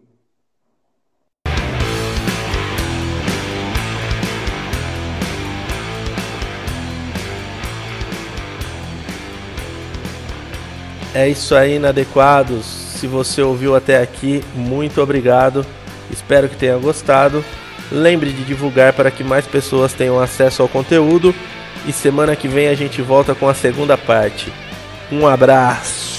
É 11.14 11.30
isso 11.30 11.56
aí, 11.56 11.76
inadequados. 11.76 12.66
Se 12.66 13.06
você 13.06 13.42
ouviu 13.42 13.76
até 13.76 14.02
aqui, 14.02 14.44
muito 14.56 15.02
obrigado. 15.02 15.66
Espero 16.12 16.50
que 16.50 16.56
tenha 16.56 16.78
gostado. 16.78 17.44
Lembre 17.92 18.32
de 18.32 18.44
divulgar 18.44 18.94
para 18.94 19.12
que 19.12 19.24
mais 19.24 19.46
pessoas 19.46 19.94
tenham 19.94 20.20
acesso 20.20 20.62
ao 20.62 20.68
conteúdo. 20.68 21.34
E 21.86 21.92
semana 21.92 22.36
que 22.36 22.48
vem 22.48 22.68
a 22.68 22.76
gente 22.76 23.02
volta 23.02 23.36
com 23.36 23.48
a 23.48 23.54
segunda 23.54 23.98
parte. 23.98 24.52
Um 25.12 25.28
abraço! 25.28 26.13